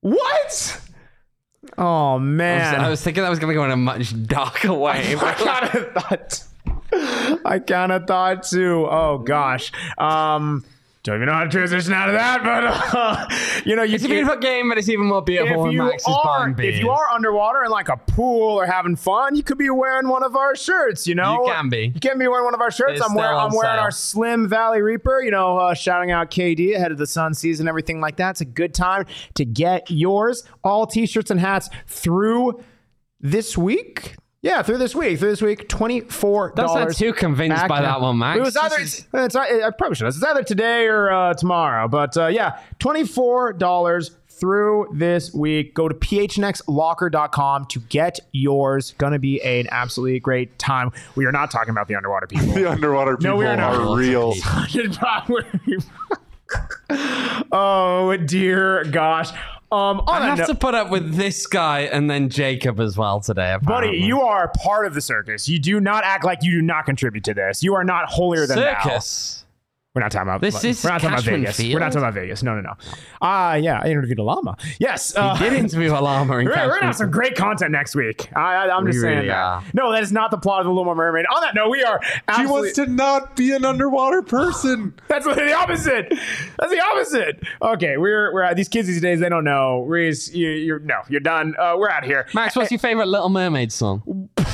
What? 0.00 0.80
Oh 1.78 1.84
I 1.84 2.12
was, 2.14 2.22
man. 2.22 2.80
I 2.80 2.90
was 2.90 3.00
thinking 3.02 3.22
that 3.22 3.30
was 3.30 3.38
going 3.38 3.48
to 3.50 3.54
go 3.54 3.64
in 3.64 3.70
a 3.70 3.76
much 3.76 4.12
darker 4.26 4.72
way. 4.74 5.16
I 5.20 5.32
kind 5.32 5.74
of 5.74 5.92
thought. 5.94 6.44
I 7.44 7.58
kind 7.58 7.92
of 7.92 8.06
thought 8.06 8.44
too. 8.44 8.86
Oh 8.88 9.18
gosh. 9.18 9.72
Um, 9.98 10.64
don't 11.04 11.16
even 11.16 11.26
know 11.26 11.34
how 11.34 11.44
to 11.44 11.50
transition 11.50 11.92
out 11.92 12.08
of 12.08 12.14
that, 12.14 12.42
but 12.42 12.64
uh, 12.96 13.60
you 13.66 13.76
know, 13.76 13.82
you 13.82 13.96
it's 13.96 14.04
a 14.04 14.08
beautiful 14.08 14.38
game, 14.38 14.70
but 14.70 14.78
it's 14.78 14.88
even 14.88 15.04
more 15.04 15.20
beautiful 15.20 15.66
if 15.66 15.72
you 15.74 15.82
are 15.82 16.54
if 16.58 16.78
you 16.80 16.88
are 16.88 17.10
underwater 17.12 17.62
in 17.62 17.70
like 17.70 17.90
a 17.90 17.98
pool 17.98 18.58
or 18.58 18.64
having 18.64 18.96
fun, 18.96 19.36
you 19.36 19.42
could 19.42 19.58
be 19.58 19.68
wearing 19.68 20.08
one 20.08 20.22
of 20.22 20.34
our 20.34 20.56
shirts. 20.56 21.06
You 21.06 21.14
know, 21.14 21.44
You 21.44 21.52
can 21.52 21.68
be. 21.68 21.92
You 21.94 22.00
can 22.00 22.18
be 22.18 22.26
wearing 22.26 22.46
one 22.46 22.54
of 22.54 22.62
our 22.62 22.70
shirts. 22.70 23.00
It's 23.00 23.06
I'm 23.06 23.14
wearing 23.14 23.36
I'm 23.36 23.50
wearing 23.50 23.76
sale. 23.76 23.84
our 23.84 23.90
Slim 23.90 24.48
Valley 24.48 24.80
Reaper. 24.80 25.20
You 25.20 25.30
know, 25.30 25.58
uh, 25.58 25.74
shouting 25.74 26.10
out 26.10 26.30
KD 26.30 26.74
ahead 26.74 26.90
of 26.90 26.96
the 26.96 27.06
Sun 27.06 27.34
season, 27.34 27.68
everything 27.68 28.00
like 28.00 28.16
that. 28.16 28.30
It's 28.30 28.40
a 28.40 28.46
good 28.46 28.72
time 28.72 29.04
to 29.34 29.44
get 29.44 29.90
yours. 29.90 30.42
All 30.64 30.86
t-shirts 30.86 31.30
and 31.30 31.38
hats 31.38 31.68
through 31.86 32.64
this 33.20 33.58
week. 33.58 34.16
Yeah, 34.44 34.60
through 34.62 34.76
this 34.76 34.94
week. 34.94 35.18
Through 35.18 35.30
this 35.30 35.40
week, 35.40 35.70
twenty 35.70 36.00
four 36.02 36.52
Don't 36.54 36.94
too 36.94 37.14
convinced 37.14 37.66
by 37.66 37.80
that 37.80 38.02
one, 38.02 38.18
Max. 38.18 38.38
It 38.38 38.42
was 38.42 38.54
either 38.58 38.76
This 38.76 38.98
is- 38.98 39.06
it's, 39.14 39.34
I 39.34 39.70
probably 39.70 39.94
should. 39.94 40.06
It's 40.08 40.22
either 40.22 40.42
today 40.42 40.86
or 40.86 41.10
uh, 41.10 41.32
tomorrow. 41.32 41.88
But 41.88 42.14
uh, 42.18 42.26
yeah, 42.26 42.58
twenty 42.78 43.04
four 43.04 43.54
dollars 43.54 44.10
through 44.28 44.88
this 44.92 45.32
week. 45.32 45.72
Go 45.72 45.88
to 45.88 45.94
phnxlocker.com 45.94 47.64
to 47.66 47.80
get 47.88 48.20
yours. 48.32 48.94
Gonna 48.98 49.18
be 49.18 49.40
an 49.42 49.66
absolutely 49.70 50.20
great 50.20 50.58
time. 50.58 50.90
We 51.16 51.24
are 51.24 51.32
not 51.32 51.50
talking 51.50 51.70
about 51.70 51.88
the 51.88 51.94
underwater 51.94 52.26
people. 52.26 52.48
The 52.54 52.70
underwater 52.70 53.16
people 53.16 53.30
No, 53.30 53.36
we 53.38 53.46
are 53.46 53.56
not. 53.56 53.74
are 53.76 53.96
real. 53.96 54.34
oh 57.52 58.14
dear 58.26 58.84
gosh. 58.84 59.30
Um, 59.74 60.02
I 60.06 60.26
have 60.26 60.38
note- 60.38 60.46
to 60.46 60.54
put 60.54 60.74
up 60.74 60.90
with 60.90 61.14
this 61.16 61.46
guy 61.46 61.80
and 61.80 62.08
then 62.08 62.28
Jacob 62.28 62.78
as 62.80 62.96
well 62.96 63.20
today. 63.20 63.56
Buddy, 63.62 63.96
you 63.98 64.20
are 64.22 64.52
part 64.62 64.86
of 64.86 64.94
the 64.94 65.00
circus. 65.00 65.48
You 65.48 65.58
do 65.58 65.80
not 65.80 66.04
act 66.04 66.24
like 66.24 66.42
you 66.42 66.52
do 66.52 66.62
not 66.62 66.84
contribute 66.84 67.24
to 67.24 67.34
this. 67.34 67.62
You 67.62 67.74
are 67.74 67.84
not 67.84 68.06
holier 68.06 68.46
than 68.46 68.58
thou. 68.58 68.82
circus. 68.82 69.43
We're 69.94 70.02
not 70.02 70.10
talking 70.10 70.28
about 70.28 70.40
This 70.40 70.64
is 70.64 70.82
We're 70.82 70.90
not 70.90 71.00
talking 71.00 71.14
about 71.14 71.24
Vegas. 71.24 71.56
Field? 71.56 71.74
We're 71.74 71.78
not 71.78 71.92
talking 71.92 72.02
about 72.02 72.14
Vegas. 72.14 72.42
No, 72.42 72.56
no, 72.56 72.62
no. 72.62 72.72
Ah, 73.22 73.54
yeah, 73.54 73.78
I 73.80 73.90
interviewed 73.90 74.18
a 74.18 74.24
llama. 74.24 74.56
Yes, 74.80 75.16
uh, 75.16 75.38
Did 75.38 75.52
interview 75.52 75.92
a 75.92 76.02
llama 76.02 76.38
in 76.38 76.46
We're, 76.46 76.50
we're 76.66 76.74
gonna 76.74 76.86
have 76.86 76.96
some 76.96 77.12
great 77.12 77.36
content 77.36 77.70
next 77.70 77.94
week. 77.94 78.28
I, 78.34 78.40
I, 78.54 78.76
I'm 78.76 78.84
We 78.84 78.90
just 78.90 79.02
saying 79.02 79.14
really 79.18 79.28
that. 79.28 79.36
are. 79.36 79.62
No, 79.72 79.92
that 79.92 80.02
is 80.02 80.10
not 80.10 80.32
the 80.32 80.36
plot 80.36 80.58
of 80.62 80.66
the 80.66 80.72
Little 80.72 80.96
Mermaid. 80.96 81.26
On 81.26 81.40
that 81.42 81.54
note, 81.54 81.70
we 81.70 81.84
are. 81.84 82.00
She 82.36 82.44
wants 82.44 82.72
to 82.72 82.86
not 82.86 83.36
be 83.36 83.52
an 83.52 83.64
underwater 83.64 84.22
person. 84.22 84.94
That's 85.08 85.26
the 85.26 85.52
opposite. 85.52 86.08
That's 86.58 86.72
the 86.72 86.82
opposite. 86.92 87.40
Okay, 87.62 87.96
we're 87.96 88.34
we're 88.34 88.42
at 88.42 88.56
these 88.56 88.68
kids 88.68 88.88
these 88.88 89.00
days. 89.00 89.20
They 89.20 89.28
don't 89.28 89.44
know. 89.44 89.82
Reese, 89.82 90.34
you, 90.34 90.48
you're 90.48 90.80
no, 90.80 91.02
you're 91.08 91.20
done. 91.20 91.54
Uh, 91.56 91.74
we're 91.78 91.88
out 91.88 92.02
of 92.02 92.08
here. 92.10 92.26
Max, 92.34 92.56
what's 92.56 92.72
your 92.72 92.80
favorite 92.80 93.06
Little 93.06 93.28
Mermaid 93.28 93.70
song? 93.70 94.28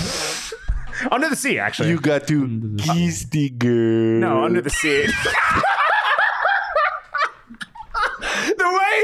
Under 1.10 1.28
the 1.28 1.36
sea, 1.36 1.58
actually. 1.58 1.90
You 1.90 2.00
got 2.00 2.26
to 2.28 2.76
kiss 2.78 3.24
the 3.24 3.50
girl. 3.50 4.20
no, 4.20 4.44
under 4.44 4.60
the 4.60 4.70
sea. 4.70 5.06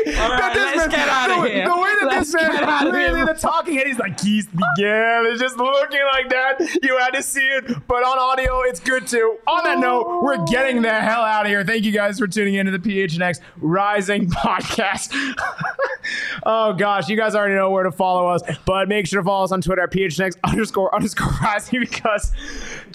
the 0.05 0.11
way 0.11 0.15
that 0.15 0.55
this 0.55 0.77
let's 0.77 0.93
man, 0.93 1.29
the, 1.29 1.49
here. 1.49 1.69
the 1.69 1.77
way 1.77 1.95
that 2.01 2.07
Let's 2.07 2.33
this 2.33 2.43
man, 2.43 2.93
really 2.93 3.25
the 3.25 3.35
talking 3.35 3.75
head, 3.75 3.87
he's 3.87 3.99
like, 3.99 4.21
he's 4.21 4.47
the 4.47 4.67
yeah, 4.79 5.23
it's 5.27 5.41
just 5.41 5.57
looking 5.57 6.01
like 6.13 6.29
that. 6.31 6.61
You 6.83 6.99
had 6.99 7.11
to 7.11 7.23
see 7.23 7.47
it, 7.47 7.87
but 7.87 8.03
on 8.03 8.19
audio, 8.19 8.63
it's 8.63 8.81
good 8.81 9.07
too. 9.07 9.39
On 9.47 9.65
that 9.65 9.79
note, 9.79 10.23
we're 10.23 10.45
getting 10.47 10.83
the 10.83 10.93
hell 10.93 11.23
out 11.23 11.47
of 11.47 11.51
here. 11.51 11.65
Thank 11.65 11.85
you 11.85 11.93
guys 11.93 12.19
for 12.19 12.27
tuning 12.27 12.55
into 12.55 12.77
the 12.77 12.79
PHNX 12.79 13.41
Rising 13.61 14.31
podcast. 14.31 15.11
oh 16.47 16.73
gosh, 16.75 17.09
you 17.09 17.17
guys 17.17 17.35
already 17.35 17.55
know 17.55 17.71
where 17.71 17.85
to 17.85 17.93
follow 17.93 18.29
us, 18.29 18.43
but 18.65 18.89
make 18.89 19.07
sure 19.07 19.21
to 19.21 19.25
follow 19.25 19.45
us 19.45 19.53
on 19.53 19.61
Twitter 19.61 19.83
at 19.83 19.91
PHNX 19.91 20.37
underscore 20.45 20.95
underscore 20.95 21.33
rising 21.43 21.81
because 21.81 22.33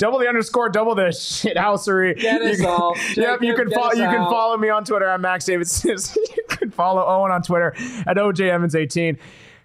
double 0.01 0.19
the 0.19 0.27
underscore, 0.27 0.67
double 0.69 0.95
the 0.95 1.01
shithousery. 1.13 2.19
Get 2.19 2.41
us 2.41 2.59
You- 2.59 2.67
all. 2.67 2.97
Yep, 3.15 3.41
you 3.43 3.55
can 3.55 3.69
follow. 3.71 3.87
us 3.91 3.97
You 3.97 4.03
can 4.05 4.25
follow 4.29 4.57
me 4.57 4.69
on 4.69 4.83
Twitter 4.83 5.05
at 5.07 5.21
Max 5.21 5.45
David 5.45 5.67
Sims. 5.69 6.15
you 6.37 6.43
can 6.49 6.71
follow 6.71 7.01
Owain 7.05 7.31
on 7.31 7.41
Twitter 7.43 7.73
at 8.07 8.17
OJ 8.17 8.49
Evans 8.49 8.75
18. 8.75 9.17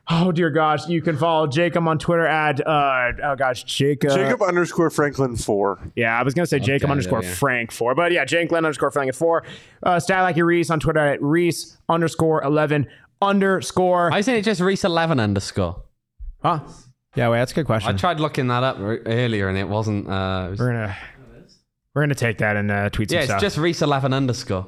Oh 0.08 0.30
dear 0.30 0.50
gosh, 0.50 0.86
you 0.88 1.02
can 1.02 1.16
follow 1.16 1.48
Jacob 1.48 1.88
on 1.88 1.98
Twitter 1.98 2.26
at 2.26 2.64
uh 2.64 3.10
oh 3.24 3.34
gosh 3.34 3.64
Jacob. 3.64 4.10
Jacob 4.10 4.40
underscore 4.40 4.88
Franklin 4.88 5.34
four. 5.36 5.80
Yeah, 5.96 6.16
I 6.16 6.22
was 6.22 6.32
gonna 6.32 6.46
say 6.46 6.60
Jacob 6.60 6.84
Okay, 6.84 6.92
underscore 6.92 7.22
there 7.22 7.30
we. 7.30 7.34
Frank 7.34 7.72
four, 7.72 7.94
but 7.96 8.12
yeah, 8.12 8.24
Jake 8.24 8.50
Glenn 8.50 8.64
underscore 8.64 8.92
Franklin 8.92 9.14
four. 9.18 9.42
Uh, 9.82 9.98
Stat 9.98 10.22
like 10.22 10.36
your 10.36 10.46
Reese 10.46 10.70
on 10.70 10.78
Twitter 10.78 11.00
at 11.00 11.20
Reese 11.20 11.76
underscore 11.88 12.40
eleven 12.44 12.86
underscore. 13.20 14.10
Why 14.10 14.18
isn't 14.20 14.32
it 14.32 14.42
just 14.44 14.60
Reese11 14.60 15.20
underscore? 15.20 15.82
huh? 16.42 16.60
Yeah, 17.16 17.28
wait, 17.30 17.38
that's 17.38 17.52
a 17.52 17.54
good 17.54 17.66
question. 17.66 17.94
I 17.94 17.96
tried 17.98 18.20
looking 18.20 18.46
that 18.48 18.62
up 18.62 18.78
r- 18.78 19.00
earlier 19.06 19.48
and 19.48 19.56
it 19.58 19.68
wasn't. 19.68 20.06
Uh, 20.08 20.44
it 20.46 20.50
was- 20.50 20.58
we're 20.60 20.66
gonna 20.72 20.96
we're 21.94 22.02
gonna 22.02 22.14
take 22.14 22.38
that 22.38 22.56
and 22.56 22.70
uh, 22.70 22.90
tweet 22.90 23.10
some 23.10 23.16
yeah, 23.16 23.22
it's 23.22 23.30
stuff. 23.30 23.40
just 23.40 23.56
Reese11 23.56 24.14
underscore. 24.14 24.66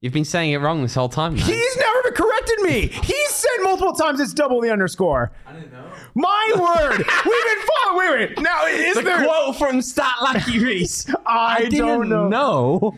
You've 0.00 0.12
been 0.12 0.24
saying 0.24 0.52
it 0.52 0.58
wrong 0.58 0.82
this 0.82 0.94
whole 0.94 1.08
time. 1.08 1.34
Now. 1.34 1.44
He's 1.44 1.76
never 1.76 2.12
corrected 2.12 2.60
me. 2.60 2.86
He's 2.86 3.30
said 3.30 3.50
multiple 3.62 3.94
times 3.94 4.20
it's 4.20 4.32
double 4.32 4.60
the 4.60 4.70
underscore. 4.70 5.32
I 5.44 5.52
didn't 5.54 5.72
know. 5.72 5.90
My 6.14 6.52
word. 6.54 6.98
We've 6.98 7.04
been 7.04 7.66
following. 7.84 7.98
Wait, 8.20 8.28
wait. 8.36 8.40
Now 8.40 8.66
is 8.66 8.94
the 8.94 9.02
there? 9.02 9.24
quote 9.24 9.56
from 9.56 9.82
Stat 9.82 10.14
Lucky 10.22 10.60
Reese. 10.60 11.12
I, 11.26 11.64
didn't 11.64 11.78
don't 11.86 12.08
know. 12.08 12.28
know. 12.28 12.96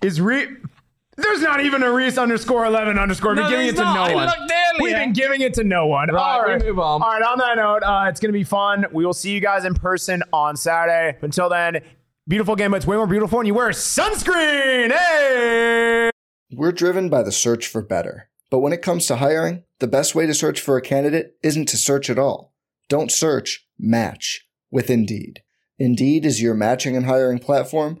Is 0.00 0.18
Re? 0.18 0.46
There's 1.22 1.40
not 1.42 1.60
even 1.64 1.82
a 1.82 1.92
Reese 1.92 2.18
underscore 2.18 2.64
eleven 2.66 2.98
underscore. 2.98 3.32
We've 3.34 3.44
No, 3.44 3.50
been 3.50 3.50
giving 3.50 3.68
it 3.68 3.76
to 3.76 3.82
not. 3.84 4.10
no 4.10 4.14
one. 4.16 4.28
We've 4.80 4.92
been 4.94 5.12
giving 5.12 5.40
it 5.42 5.54
to 5.54 5.64
no 5.64 5.86
one. 5.86 6.08
Right, 6.10 6.20
All 6.20 6.46
we 6.58 6.64
move 6.64 6.78
on. 6.78 7.02
All 7.02 7.08
right. 7.08 7.22
On 7.22 7.38
that 7.38 7.56
note, 7.56 7.82
uh, 7.82 8.06
it's 8.08 8.20
gonna 8.20 8.32
be 8.32 8.44
fun. 8.44 8.86
We 8.92 9.04
will 9.04 9.12
see 9.12 9.32
you 9.32 9.40
guys 9.40 9.64
in 9.64 9.74
person 9.74 10.22
on 10.32 10.56
Saturday. 10.56 11.18
Until 11.22 11.48
then, 11.48 11.80
beautiful 12.28 12.56
game, 12.56 12.70
but 12.70 12.78
it's 12.78 12.86
way 12.86 12.96
more 12.96 13.06
beautiful 13.06 13.38
when 13.38 13.46
you 13.46 13.54
wear 13.54 13.68
sunscreen. 13.70 14.90
Hey. 14.90 16.10
We're 16.52 16.72
driven 16.72 17.08
by 17.08 17.22
the 17.22 17.32
search 17.32 17.66
for 17.66 17.82
better. 17.82 18.28
But 18.50 18.58
when 18.60 18.72
it 18.72 18.82
comes 18.82 19.06
to 19.06 19.16
hiring, 19.16 19.62
the 19.78 19.86
best 19.86 20.14
way 20.14 20.26
to 20.26 20.34
search 20.34 20.60
for 20.60 20.76
a 20.76 20.82
candidate 20.82 21.36
isn't 21.42 21.66
to 21.68 21.76
search 21.76 22.10
at 22.10 22.18
all. 22.18 22.52
Don't 22.88 23.12
search, 23.12 23.66
match 23.78 24.48
with 24.70 24.90
Indeed. 24.90 25.42
Indeed 25.78 26.26
is 26.26 26.42
your 26.42 26.54
matching 26.54 26.96
and 26.96 27.06
hiring 27.06 27.38
platform 27.38 28.00